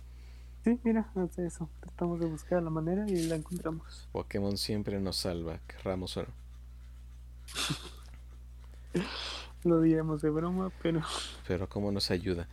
Sí, 0.66 0.80
mira, 0.84 1.07
hace 1.16 1.45
eso. 1.45 1.70
Tratamos 1.80 2.20
de 2.20 2.26
buscar 2.26 2.61
la 2.63 2.72
manera 2.72 3.05
y 3.07 3.28
la 3.28 3.36
encontramos. 3.36 4.09
Pokémon 4.11 4.57
siempre 4.57 4.99
nos 4.99 5.18
salva, 5.18 5.59
querramos 5.68 6.18
o 6.18 6.24
no. 6.24 6.30
Lo 9.63 9.80
diremos 9.80 10.24
de 10.24 10.32
broma, 10.32 10.72
pero 10.82 11.03
Pero 11.47 11.70
cómo 11.70 11.91
nos 11.91 12.09
ayuda. 12.09 12.49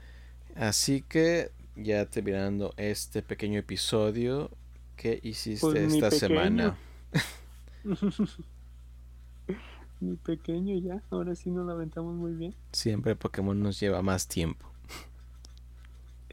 Así 0.54 1.00
que 1.00 1.52
ya 1.74 2.04
terminando 2.04 2.74
este 2.76 3.22
pequeño 3.22 3.58
episodio, 3.58 4.50
¿qué 4.96 5.18
hiciste 5.22 5.66
Pues, 5.66 5.94
esta 5.94 6.10
semana? 6.10 6.76
mi 10.00 10.16
pequeño 10.16 10.78
ya, 10.78 11.02
ahora 11.10 11.34
sí 11.34 11.50
nos 11.50 11.66
la 11.66 11.72
aventamos 11.72 12.14
muy 12.14 12.34
bien. 12.34 12.54
Siempre 12.72 13.16
Pokémon 13.16 13.58
nos 13.58 13.80
lleva 13.80 14.02
más 14.02 14.28
tiempo. 14.28 14.70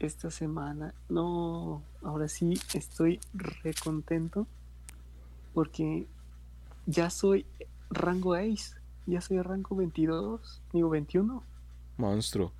Esta 0.00 0.30
semana. 0.30 0.94
No, 1.08 1.82
ahora 2.02 2.28
sí 2.28 2.60
estoy 2.74 3.20
re 3.34 3.74
contento 3.74 4.46
porque 5.54 6.06
ya 6.86 7.10
soy 7.10 7.46
rango 7.90 8.34
Ace, 8.34 8.74
ya 9.06 9.20
soy 9.20 9.40
rango 9.42 9.76
22, 9.76 10.62
digo 10.72 10.90
21. 10.90 11.44
Monstruo. 11.98 12.52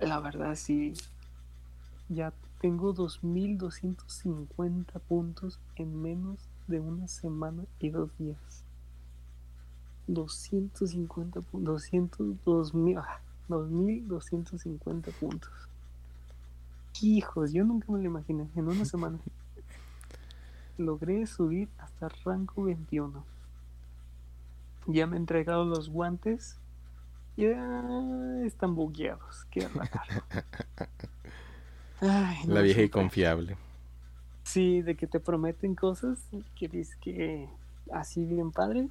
La 0.00 0.18
verdad 0.18 0.56
sí, 0.56 0.94
ya 2.08 2.32
tengo 2.60 2.92
2250 2.92 4.98
puntos 5.00 5.60
en 5.76 6.00
menos 6.00 6.48
de 6.66 6.80
una 6.80 7.06
semana 7.06 7.64
y 7.78 7.90
dos 7.90 8.10
días. 8.18 8.64
250 10.06 11.40
puntos, 11.42 11.74
200, 11.74 12.44
2000, 12.44 14.08
2250 14.08 15.10
puntos. 15.12 15.50
Hijos, 17.00 17.52
yo 17.52 17.64
nunca 17.64 17.90
me 17.92 17.98
lo 17.98 18.04
imaginé. 18.04 18.48
En 18.56 18.68
una 18.68 18.84
semana 18.84 19.18
logré 20.78 21.26
subir 21.26 21.68
hasta 21.78 22.08
rango 22.24 22.64
21. 22.64 23.24
Ya 24.86 25.06
me 25.06 25.16
he 25.16 25.18
entregado 25.18 25.64
los 25.64 25.88
guantes. 25.88 26.58
Ya 27.36 28.42
están 28.44 28.74
bugueados. 28.74 29.44
Qué 29.50 29.68
raro. 29.68 29.90
La 32.46 32.60
vieja 32.60 32.82
y 32.82 32.88
confiable. 32.88 33.56
Sí, 34.44 34.82
de 34.82 34.94
que 34.94 35.06
te 35.06 35.20
prometen 35.20 35.74
cosas 35.74 36.20
que 36.54 36.68
dices 36.68 36.96
que 36.96 37.48
así 37.92 38.24
bien 38.24 38.52
padres, 38.52 38.90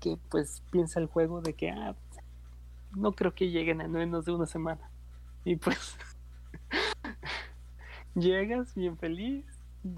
que 0.00 0.18
pues 0.28 0.62
piensa 0.70 0.98
el 0.98 1.06
juego 1.06 1.40
de 1.40 1.54
que 1.54 1.70
ah, 1.70 1.94
no 2.96 3.12
creo 3.12 3.32
que 3.32 3.50
lleguen 3.50 3.80
en 3.80 3.92
menos 3.92 4.24
de 4.24 4.32
una 4.32 4.46
semana. 4.46 4.90
Y 5.44 5.56
pues 5.56 5.96
llegas 8.14 8.74
bien 8.74 8.96
feliz, 8.96 9.44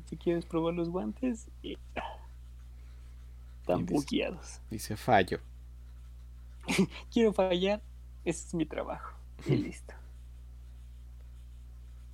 si 0.06 0.16
quieres 0.16 0.46
probar 0.46 0.74
los 0.74 0.88
guantes 0.88 1.48
y 1.62 1.78
están 3.60 3.86
buqueados. 3.86 4.60
Dice 4.70 4.96
fallo. 4.96 5.40
Quiero 7.12 7.32
fallar, 7.32 7.82
ese 8.24 8.46
es 8.46 8.54
mi 8.54 8.66
trabajo. 8.66 9.14
Y 9.46 9.56
listo. 9.56 9.94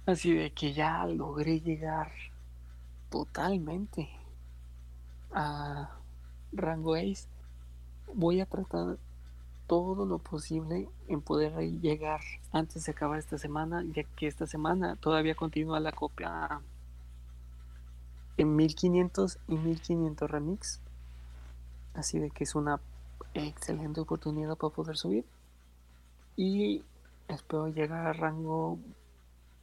Así 0.07 0.35
de 0.35 0.53
que 0.53 0.73
ya 0.73 1.07
logré 1.07 1.61
llegar 1.61 2.11
totalmente 3.11 4.09
a 5.33 5.91
rango 6.53 6.95
Ace. 6.95 7.29
Voy 8.15 8.41
a 8.41 8.47
tratar 8.47 8.99
todo 9.71 10.05
lo 10.05 10.19
posible 10.19 10.89
en 11.07 11.21
poder 11.21 11.57
llegar 11.81 12.21
antes 12.51 12.87
de 12.87 12.91
acabar 12.91 13.21
esta 13.21 13.39
semana, 13.39 13.85
ya 13.95 14.03
que 14.03 14.27
esta 14.27 14.45
semana 14.49 14.97
todavía 14.97 15.37
continúa 15.37 15.79
la 15.79 15.93
copia 15.93 16.61
en 18.37 18.57
1500 18.57 19.39
y 19.47 19.55
1500 19.55 20.29
remix. 20.29 20.81
Así 21.95 22.19
de 22.19 22.33
que 22.33 22.43
es 22.43 22.57
una 22.57 22.81
excelente 23.33 24.01
oportunidad 24.01 24.57
para 24.57 24.75
poder 24.75 24.97
subir. 24.97 25.25
Y 26.35 26.83
espero 27.29 27.69
llegar 27.69 28.09
a 28.09 28.13
rango 28.13 28.77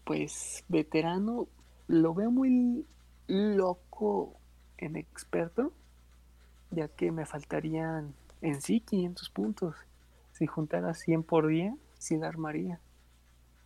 pues 0.05 0.63
veterano. 0.69 1.49
Lo 1.89 2.13
veo 2.13 2.31
muy 2.31 2.85
loco 3.27 4.35
en 4.77 4.95
experto, 4.95 5.73
ya 6.71 6.87
que 6.87 7.11
me 7.11 7.25
faltarían 7.25 8.13
en 8.39 8.61
sí 8.61 8.79
500 8.79 9.29
puntos. 9.31 9.75
Si 10.37 10.45
juntara 10.45 10.93
100 10.93 11.23
por 11.23 11.47
día, 11.47 11.75
la 12.11 12.27
armaría. 12.27 12.79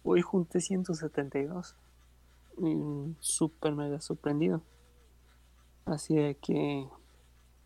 Hoy 0.06 0.22
junté 0.22 0.62
172. 0.62 1.76
Y 2.60 3.14
súper 3.20 3.74
mega 3.74 4.00
sorprendido. 4.00 4.62
Así 5.84 6.16
que 6.42 6.88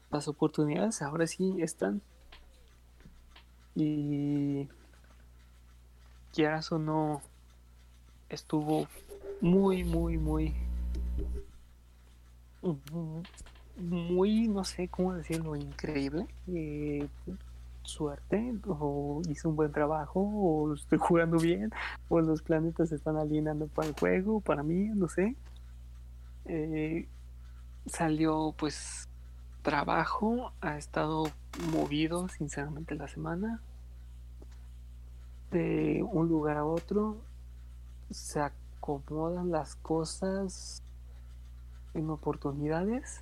las 0.10 0.28
oportunidades 0.28 1.04
ahora 1.04 1.28
sí 1.28 1.58
están. 1.60 2.02
Y 3.76 4.68
quieras 6.34 6.72
o 6.72 6.80
no, 6.80 7.22
estuvo 8.28 8.88
muy, 9.40 9.84
muy, 9.84 10.18
muy, 10.18 10.56
muy, 13.78 14.48
no 14.48 14.64
sé 14.64 14.88
cómo 14.88 15.14
decirlo, 15.14 15.56
increíble. 15.56 16.26
Eh, 16.48 17.08
suerte, 17.86 18.54
o 18.68 19.22
hice 19.30 19.48
un 19.48 19.56
buen 19.56 19.72
trabajo, 19.72 20.20
o 20.22 20.74
estoy 20.74 20.98
jugando 20.98 21.38
bien, 21.38 21.72
o 22.10 22.20
los 22.22 22.42
planetas 22.42 22.90
se 22.90 22.96
están 22.96 23.18
alineando 23.18 23.68
para 23.68 23.88
el 23.90 23.94
juego, 23.94 24.42
para 24.42 24.64
mí, 24.64 24.90
no 24.90 25.08
sé. 25.08 25.36
Eh, 26.46 27.08
salió 27.86 28.54
pues 28.58 29.08
trabajo, 29.62 30.52
ha 30.62 30.78
estado 30.78 31.26
movido 31.72 32.28
sinceramente 32.30 32.96
la 32.96 33.08
semana, 33.08 33.62
de 35.52 36.04
un 36.04 36.28
lugar 36.28 36.58
a 36.58 36.66
otro, 36.66 37.18
se 38.12 38.42
acomodan 38.42 39.52
las 39.52 39.76
cosas 39.76 40.84
en 41.94 42.10
oportunidades. 42.10 43.22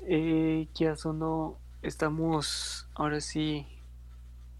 Eh, 0.00 0.68
o 1.04 1.12
no, 1.12 1.56
estamos 1.86 2.88
ahora 2.96 3.20
sí 3.20 3.64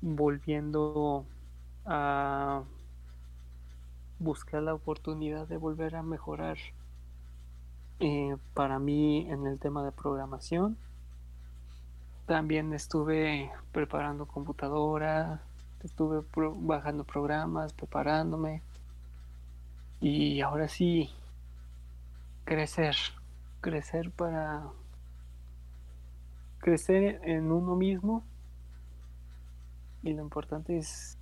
volviendo 0.00 1.26
a 1.84 2.62
buscar 4.20 4.62
la 4.62 4.74
oportunidad 4.74 5.48
de 5.48 5.56
volver 5.56 5.96
a 5.96 6.02
mejorar 6.02 6.56
eh, 7.98 8.36
para 8.54 8.78
mí 8.78 9.26
en 9.28 9.44
el 9.46 9.58
tema 9.58 9.84
de 9.84 9.90
programación. 9.90 10.76
También 12.26 12.72
estuve 12.72 13.50
preparando 13.72 14.26
computadora, 14.26 15.42
estuve 15.82 16.24
bajando 16.34 17.02
programas, 17.02 17.72
preparándome. 17.72 18.62
Y 20.00 20.40
ahora 20.42 20.68
sí, 20.68 21.10
crecer, 22.44 22.96
crecer 23.60 24.12
para 24.12 24.70
crecer 26.59 27.20
en 27.24 27.52
uno 27.52 27.76
mismo. 27.76 28.24
Y 30.02 30.12
lo 30.12 30.22
importante 30.22 30.78
es 30.78 31.18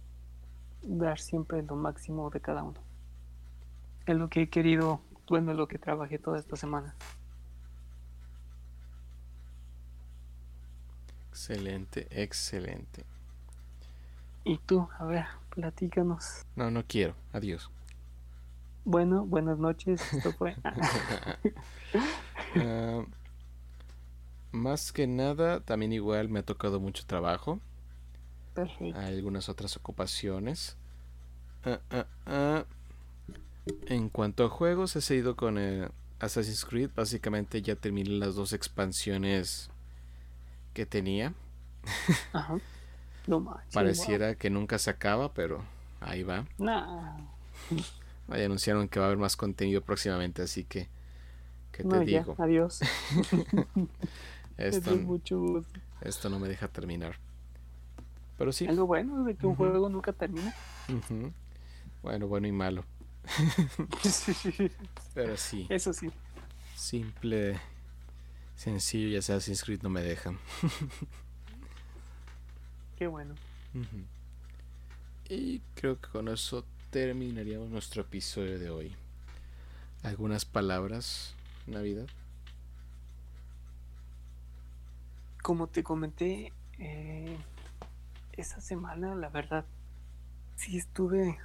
dar 0.82 1.18
siempre 1.18 1.62
lo 1.62 1.76
máximo 1.76 2.30
de 2.30 2.40
cada 2.40 2.62
uno. 2.62 2.80
Es 4.06 4.16
lo 4.16 4.28
que 4.28 4.42
he 4.42 4.48
querido 4.48 5.00
bueno, 5.28 5.54
lo 5.54 5.66
que 5.66 5.78
trabajé 5.78 6.18
toda 6.18 6.38
esta 6.38 6.56
semana. 6.56 6.94
Excelente, 11.30 12.06
excelente. 12.10 13.04
¿Y 14.44 14.58
tú? 14.58 14.88
A 14.98 15.04
ver, 15.04 15.24
platícanos. 15.50 16.44
No, 16.54 16.70
no 16.70 16.84
quiero. 16.86 17.14
Adiós. 17.32 17.70
Bueno, 18.84 19.24
buenas 19.24 19.58
noches. 19.58 20.00
Esto 20.12 20.32
fue. 20.32 20.56
Ah, 22.56 23.04
más 24.54 24.92
que 24.92 25.06
nada, 25.06 25.60
también 25.60 25.92
igual 25.92 26.28
me 26.28 26.38
ha 26.38 26.42
tocado 26.42 26.80
mucho 26.80 27.04
trabajo. 27.06 27.60
Perfecto. 28.54 28.98
algunas 29.00 29.48
otras 29.48 29.76
ocupaciones. 29.76 30.76
Ah, 31.64 32.06
ah, 32.26 32.64
en 33.86 34.08
cuanto 34.08 34.44
a 34.44 34.48
juegos, 34.48 34.94
he 34.94 35.00
seguido 35.00 35.34
con 35.34 35.58
eh, 35.58 35.88
Assassin's 36.20 36.64
Creed. 36.64 36.90
Básicamente 36.94 37.62
ya 37.62 37.74
terminé 37.74 38.10
las 38.10 38.36
dos 38.36 38.52
expansiones 38.52 39.70
que 40.72 40.86
tenía. 40.86 41.34
Ajá. 42.32 42.58
Pareciera 43.72 44.34
que 44.34 44.50
nunca 44.50 44.78
se 44.78 44.90
acaba, 44.90 45.32
pero 45.32 45.64
ahí 46.00 46.22
va. 46.22 46.46
Ahí 48.28 48.44
anunciaron 48.44 48.88
que 48.88 49.00
va 49.00 49.06
a 49.06 49.08
haber 49.08 49.18
más 49.18 49.36
contenido 49.36 49.80
próximamente, 49.80 50.42
así 50.42 50.64
que. 50.64 50.88
¿Qué 51.72 51.82
te 51.82 52.00
digo? 52.00 52.36
adiós. 52.38 52.80
esto, 54.56 54.90
esto 56.00 56.30
no 56.30 56.38
me 56.38 56.48
deja 56.48 56.68
terminar. 56.68 57.16
Pero 58.38 58.52
sí. 58.52 58.66
Algo 58.66 58.86
bueno 58.86 59.24
de 59.24 59.36
que 59.36 59.46
un 59.46 59.54
juego 59.54 59.88
nunca 59.88 60.12
termina. 60.12 60.54
Bueno, 62.02 62.28
bueno 62.28 62.46
y 62.46 62.52
malo. 62.52 62.84
Pero 65.14 65.36
sí. 65.36 65.66
Eso 65.70 65.92
sí. 65.92 66.10
Simple, 66.76 67.58
sencillo 68.56 69.08
y 69.08 69.16
Assassin's 69.16 69.62
Creed 69.62 69.82
no 69.82 69.90
me 69.90 70.02
dejan. 70.02 70.38
Qué 72.98 73.06
bueno. 73.06 73.34
Y 75.28 75.60
creo 75.74 76.00
que 76.00 76.08
con 76.08 76.28
eso 76.28 76.64
terminaríamos 76.90 77.70
nuestro 77.70 78.02
episodio 78.02 78.58
de 78.58 78.70
hoy. 78.70 78.96
¿Algunas 80.02 80.44
palabras, 80.44 81.34
Navidad? 81.66 82.06
Como 85.44 85.66
te 85.66 85.82
comenté, 85.82 86.54
eh, 86.78 87.36
esa 88.32 88.62
semana, 88.62 89.14
la 89.14 89.28
verdad, 89.28 89.66
sí 90.56 90.78
estuve 90.78 91.38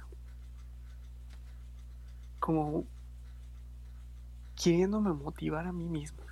como 2.38 2.86
queriéndome 4.56 5.12
motivar 5.12 5.66
a 5.66 5.72
mí 5.72 5.84
mismo, 5.84 6.22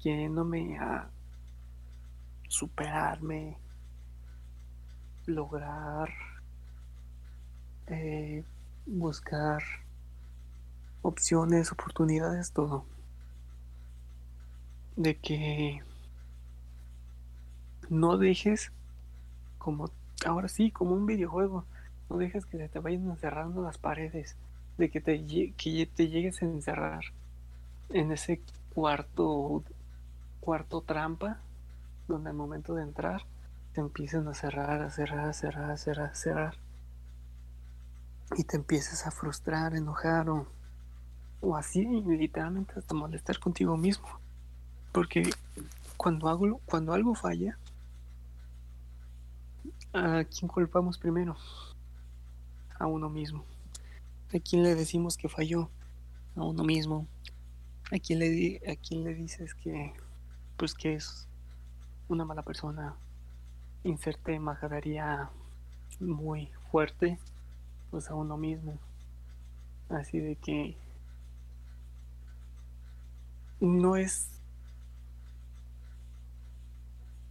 queriéndome 0.00 0.78
a 0.78 1.10
superarme, 2.46 3.58
lograr 5.26 6.08
eh, 7.88 8.44
buscar 8.86 9.60
opciones, 11.02 11.72
oportunidades, 11.72 12.52
todo. 12.52 12.86
De 14.94 15.16
que 15.18 15.82
no 17.90 18.16
dejes 18.16 18.72
como 19.58 19.90
ahora 20.24 20.48
sí, 20.48 20.70
como 20.70 20.94
un 20.94 21.06
videojuego, 21.06 21.64
no 22.08 22.16
dejes 22.16 22.46
que 22.46 22.56
se 22.56 22.68
te 22.68 22.78
vayan 22.78 23.10
encerrando 23.10 23.62
las 23.62 23.78
paredes, 23.78 24.36
de 24.78 24.90
que 24.90 25.00
te, 25.00 25.24
que 25.24 25.86
te 25.86 26.08
llegues 26.08 26.40
a 26.42 26.46
encerrar 26.46 27.04
en 27.90 28.12
ese 28.12 28.40
cuarto 28.72 29.62
cuarto 30.40 30.80
trampa 30.80 31.38
donde 32.08 32.30
al 32.30 32.36
momento 32.36 32.74
de 32.74 32.82
entrar 32.82 33.22
te 33.74 33.80
empiezan 33.80 34.26
a 34.28 34.34
cerrar, 34.34 34.82
a 34.82 34.90
cerrar, 34.90 35.28
a 35.28 35.32
cerrar, 35.32 35.70
a 35.70 35.76
cerrar, 35.76 36.10
a 36.10 36.14
cerrar. 36.14 36.54
Y 38.36 38.44
te 38.44 38.56
empiezas 38.56 39.06
a 39.06 39.10
frustrar, 39.10 39.74
enojar 39.74 40.30
o, 40.30 40.46
o 41.40 41.56
así 41.56 41.84
literalmente 41.84 42.74
hasta 42.76 42.94
molestar 42.94 43.38
contigo 43.38 43.76
mismo. 43.76 44.08
Porque 44.92 45.30
cuando 45.96 46.28
hago 46.28 46.60
cuando 46.64 46.94
algo 46.94 47.14
falla 47.14 47.58
¿a 49.92 50.24
quién 50.24 50.48
culpamos 50.48 50.98
primero? 50.98 51.36
A 52.78 52.86
uno 52.86 53.08
mismo. 53.08 53.44
¿A 54.34 54.38
quién 54.38 54.62
le 54.62 54.74
decimos 54.74 55.16
que 55.16 55.28
falló? 55.28 55.70
A 56.36 56.44
uno 56.44 56.64
mismo. 56.64 57.06
¿A 57.92 57.98
quién 57.98 58.20
le, 58.20 58.60
a 58.70 58.76
quién 58.76 59.04
le 59.04 59.14
dices 59.14 59.54
que, 59.54 59.92
pues 60.56 60.74
que 60.74 60.94
es 60.94 61.26
una 62.08 62.24
mala 62.24 62.42
persona? 62.42 62.94
Inserte 63.82 64.38
majadaría 64.38 65.30
muy 65.98 66.50
fuerte, 66.70 67.18
pues 67.90 68.08
a 68.10 68.14
uno 68.14 68.36
mismo. 68.36 68.78
Así 69.88 70.20
de 70.20 70.36
que 70.36 70.76
no 73.58 73.96
es, 73.96 74.30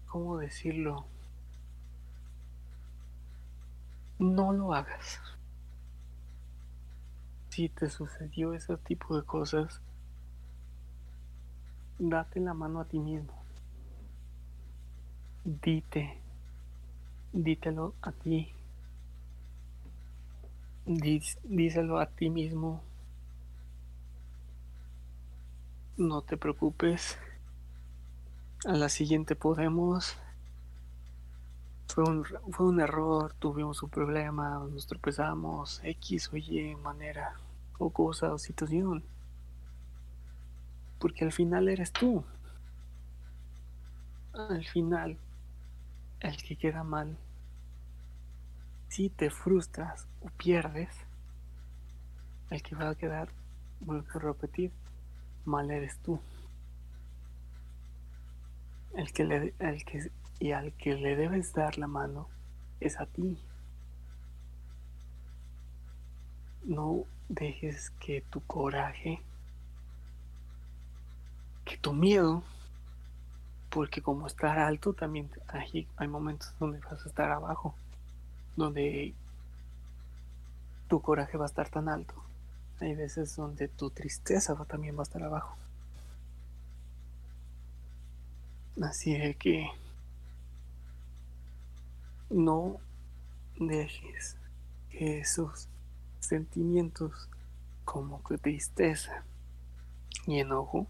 ¿cómo 0.07 0.38
decirlo? 0.38 1.05
No 4.20 4.51
lo 4.51 4.74
hagas. 4.74 5.22
Si 7.49 7.70
te 7.70 7.89
sucedió 7.89 8.53
ese 8.53 8.76
tipo 8.78 9.15
de 9.15 9.26
cosas, 9.26 9.82
date 11.97 12.41
la 12.41 12.53
mano 12.53 12.82
a 12.82 12.86
ti 12.86 12.99
mismo. 12.99 13.34
Dite, 15.45 16.17
dítelo 17.32 17.95
a 18.01 18.11
ti. 18.11 18.53
díselo 20.86 21.99
a 21.99 22.07
ti 22.07 22.30
mismo. 22.30 22.82
No 25.95 26.22
te 26.22 26.36
preocupes. 26.36 27.17
A 28.65 28.74
la 28.74 28.89
siguiente 28.89 29.36
podemos. 29.36 30.17
Fue 32.51 32.65
un, 32.65 32.79
error, 32.79 33.33
tuvimos 33.39 33.81
un 33.83 33.89
problema, 33.89 34.59
nos 34.71 34.87
tropezamos, 34.87 35.81
X 35.83 36.29
o 36.33 36.37
Y 36.37 36.75
manera, 36.75 37.33
o 37.77 37.89
cosa 37.89 38.33
o 38.33 38.37
situación 38.37 39.03
porque 40.99 41.23
al 41.23 41.31
final 41.31 41.69
eres 41.69 41.91
tú. 41.91 42.23
Al 44.33 44.65
final, 44.65 45.17
el 46.19 46.37
que 46.43 46.55
queda 46.55 46.83
mal, 46.83 47.17
si 48.89 49.09
te 49.09 49.29
frustras 49.29 50.07
o 50.21 50.29
pierdes, 50.29 50.93
el 52.51 52.61
que 52.61 52.75
va 52.75 52.89
a 52.89 52.95
quedar, 52.95 53.29
vuelvo 53.79 54.07
a 54.13 54.19
repetir, 54.19 54.71
mal 55.45 55.71
eres 55.71 55.97
tú. 55.99 56.19
El 58.95 59.11
que 59.13 59.23
le, 59.23 59.53
el 59.59 59.85
que, 59.85 60.11
y 60.39 60.51
al 60.51 60.73
que 60.73 60.95
le 60.95 61.15
debes 61.15 61.53
dar 61.53 61.77
la 61.77 61.87
mano 61.87 62.27
es 62.79 62.99
a 62.99 63.05
ti. 63.05 63.37
No 66.63 67.03
dejes 67.29 67.91
que 67.99 68.21
tu 68.21 68.41
coraje 68.41 69.21
que 71.69 71.77
tu 71.77 71.93
miedo, 71.93 72.41
porque 73.69 74.01
como 74.01 74.25
estar 74.25 74.57
alto 74.57 74.93
también 74.93 75.29
hay, 75.47 75.87
hay 75.97 76.07
momentos 76.07 76.51
donde 76.59 76.79
vas 76.79 77.05
a 77.05 77.07
estar 77.07 77.31
abajo, 77.31 77.75
donde 78.55 79.13
tu 80.87 80.99
coraje 80.99 81.37
va 81.37 81.45
a 81.45 81.47
estar 81.47 81.69
tan 81.69 81.87
alto. 81.87 82.15
Hay 82.79 82.95
veces 82.95 83.35
donde 83.35 83.67
tu 83.67 83.91
tristeza 83.91 84.55
va, 84.55 84.65
también 84.65 84.95
va 84.95 85.01
a 85.01 85.03
estar 85.03 85.21
abajo. 85.21 85.55
Así 88.81 89.13
es 89.13 89.37
que 89.37 89.69
no 92.30 92.77
dejes 93.57 94.38
que 94.89 95.19
esos 95.19 95.67
sentimientos 96.19 97.27
como 97.86 98.23
que 98.23 98.38
tristeza 98.38 99.23
y 100.27 100.39
enojo 100.39 100.86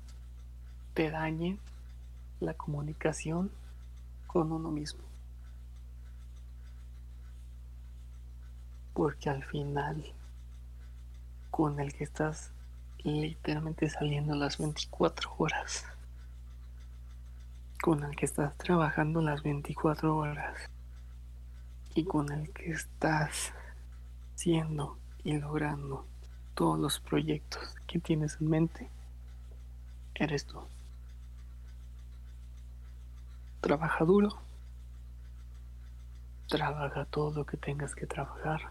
te 0.93 1.09
dañe 1.09 1.57
la 2.41 2.53
comunicación 2.53 3.51
con 4.27 4.51
uno 4.51 4.69
mismo. 4.69 5.01
Porque 8.93 9.29
al 9.29 9.43
final, 9.45 10.03
con 11.51 11.79
el 11.79 11.93
que 11.93 12.03
estás 12.03 12.51
literalmente 13.03 13.89
saliendo 13.89 14.35
las 14.35 14.57
24 14.57 15.33
horas, 15.37 15.85
con 17.81 18.03
el 18.03 18.13
que 18.17 18.25
estás 18.25 18.57
trabajando 18.57 19.21
las 19.21 19.41
24 19.41 20.17
horas 20.17 20.69
y 21.99 22.05
con 22.05 22.31
el 22.31 22.49
que 22.51 22.71
estás 22.71 23.51
siendo 24.35 24.97
y 25.25 25.37
logrando 25.37 26.05
todos 26.55 26.79
los 26.79 27.01
proyectos 27.01 27.75
que 27.87 27.99
tienes 27.99 28.37
en 28.39 28.49
mente, 28.49 28.89
eres 30.15 30.45
tú. 30.45 30.61
Trabaja 33.59 34.05
duro. 34.05 34.29
Trabaja 36.47 37.03
todo 37.03 37.31
lo 37.31 37.45
que 37.45 37.57
tengas 37.57 37.93
que 37.95 38.07
trabajar. 38.07 38.61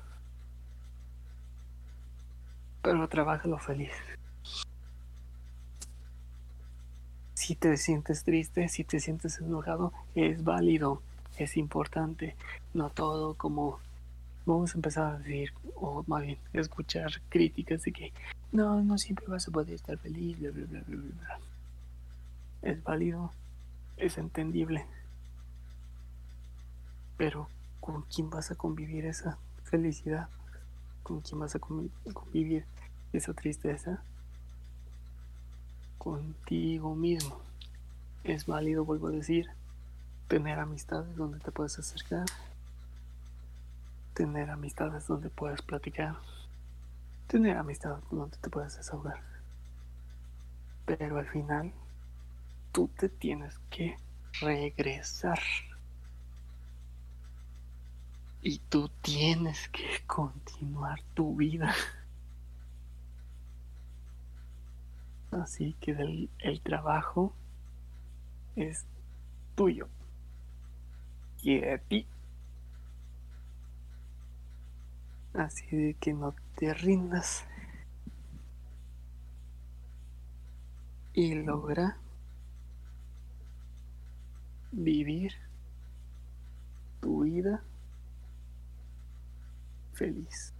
Pero 2.80 2.96
lo 3.46 3.58
feliz. 3.58 3.92
Si 7.34 7.54
te 7.54 7.76
sientes 7.76 8.24
triste, 8.24 8.70
si 8.70 8.84
te 8.84 9.00
sientes 9.00 9.38
enojado, 9.38 9.92
es 10.14 10.42
válido, 10.42 11.02
es 11.38 11.56
importante. 11.56 12.36
No 12.74 12.90
todo 12.90 13.34
como 13.34 13.78
vamos 14.44 14.72
a 14.74 14.78
empezar 14.78 15.14
a 15.14 15.18
decir, 15.18 15.52
o 15.76 16.02
más 16.06 16.22
bien, 16.22 16.38
escuchar 16.52 17.10
críticas 17.28 17.82
de 17.82 17.92
que 17.92 18.12
no, 18.50 18.82
no 18.82 18.96
siempre 18.96 19.26
vas 19.28 19.46
a 19.46 19.50
poder 19.50 19.74
estar 19.74 19.98
feliz, 19.98 20.38
bla, 20.38 20.50
bla, 20.50 20.64
bla, 20.66 20.80
bla, 20.86 20.96
bla. 20.96 21.40
Es 22.62 22.82
válido, 22.82 23.30
es 23.96 24.16
entendible. 24.18 24.86
Pero 27.16 27.48
¿con 27.80 28.02
quién 28.02 28.30
vas 28.30 28.50
a 28.50 28.54
convivir 28.54 29.04
esa 29.04 29.38
felicidad? 29.64 30.28
¿Con 31.02 31.20
quién 31.20 31.40
vas 31.40 31.54
a 31.54 31.58
convivir 31.58 32.64
esa 33.12 33.34
tristeza? 33.34 34.02
Contigo 35.98 36.94
mismo. 36.94 37.40
Es 38.24 38.46
válido, 38.46 38.84
vuelvo 38.84 39.08
a 39.08 39.12
decir, 39.12 39.48
tener 40.28 40.58
amistades 40.60 41.16
donde 41.16 41.40
te 41.40 41.50
puedes 41.50 41.78
acercar, 41.78 42.26
tener 44.12 44.50
amistades 44.50 45.06
donde 45.06 45.30
puedes 45.30 45.62
platicar, 45.62 46.18
tener 47.26 47.56
amistades 47.56 48.04
donde 48.10 48.36
te 48.36 48.50
puedes 48.50 48.76
desahogar. 48.76 49.22
Pero 50.84 51.18
al 51.18 51.26
final 51.26 51.72
tú 52.72 52.88
te 52.98 53.08
tienes 53.08 53.58
que 53.70 53.96
regresar. 54.40 55.40
Y 58.40 58.58
tú 58.58 58.88
tienes 59.02 59.68
que 59.70 60.02
continuar 60.06 61.00
tu 61.14 61.34
vida. 61.34 61.74
Así 65.32 65.74
que 65.80 65.90
el, 65.90 66.30
el 66.38 66.60
trabajo 66.60 67.32
es 68.56 68.84
tuyo 69.56 69.88
Yeti. 71.48 72.00
Eh, 72.00 72.06
Así 75.34 75.64
de 75.76 75.94
que 75.94 76.12
no 76.12 76.34
te 76.56 76.74
rindas. 76.74 77.44
Y 81.14 81.34
logra 81.34 81.96
vivir 84.72 85.32
tu 87.00 87.22
vida 87.22 87.62
feliz. 89.94 90.52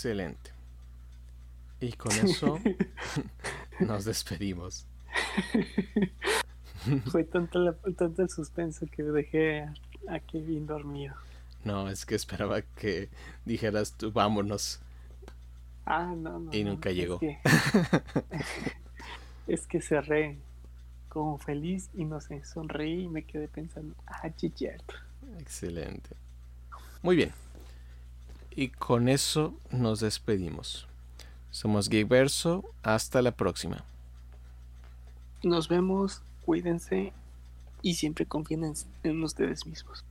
Excelente. 0.00 0.50
Y 1.78 1.92
con 1.92 2.10
eso 2.12 2.58
nos 3.80 4.06
despedimos. 4.06 4.86
Fue 7.10 7.24
tanto, 7.24 7.74
tanto, 7.74 8.22
el 8.22 8.30
suspenso 8.30 8.86
que 8.90 9.02
dejé 9.02 9.68
a, 10.08 10.18
Kevin 10.20 10.66
dormido. 10.66 11.14
No, 11.64 11.90
es 11.90 12.06
que 12.06 12.14
esperaba 12.14 12.62
que 12.62 13.10
dijeras 13.44 13.92
tú, 13.92 14.10
vámonos. 14.10 14.80
Ah, 15.84 16.14
no, 16.16 16.40
no. 16.40 16.50
Y 16.50 16.64
nunca 16.64 16.92
llegó. 16.92 17.20
Es 19.46 19.66
que, 19.66 19.82
cerré 19.82 20.38
como 21.10 21.36
feliz 21.36 21.90
y 21.92 22.06
no 22.06 22.22
sé, 22.22 22.42
sonreí 22.46 23.02
y 23.02 23.08
me 23.08 23.24
quedé 23.24 23.48
pensando, 23.48 23.94
ah, 24.06 24.30
cierto. 24.54 24.94
Excelente. 25.38 26.16
Muy 27.02 27.16
bien. 27.16 27.32
Y 28.54 28.68
con 28.68 29.08
eso 29.08 29.54
nos 29.70 30.00
despedimos. 30.00 30.86
Somos 31.50 31.88
Geekverso. 31.88 32.64
Hasta 32.82 33.22
la 33.22 33.32
próxima. 33.32 33.84
Nos 35.42 35.68
vemos, 35.68 36.22
cuídense 36.44 37.12
y 37.82 37.94
siempre 37.94 38.26
confíen 38.26 38.74
en 39.02 39.22
ustedes 39.22 39.66
mismos. 39.66 40.04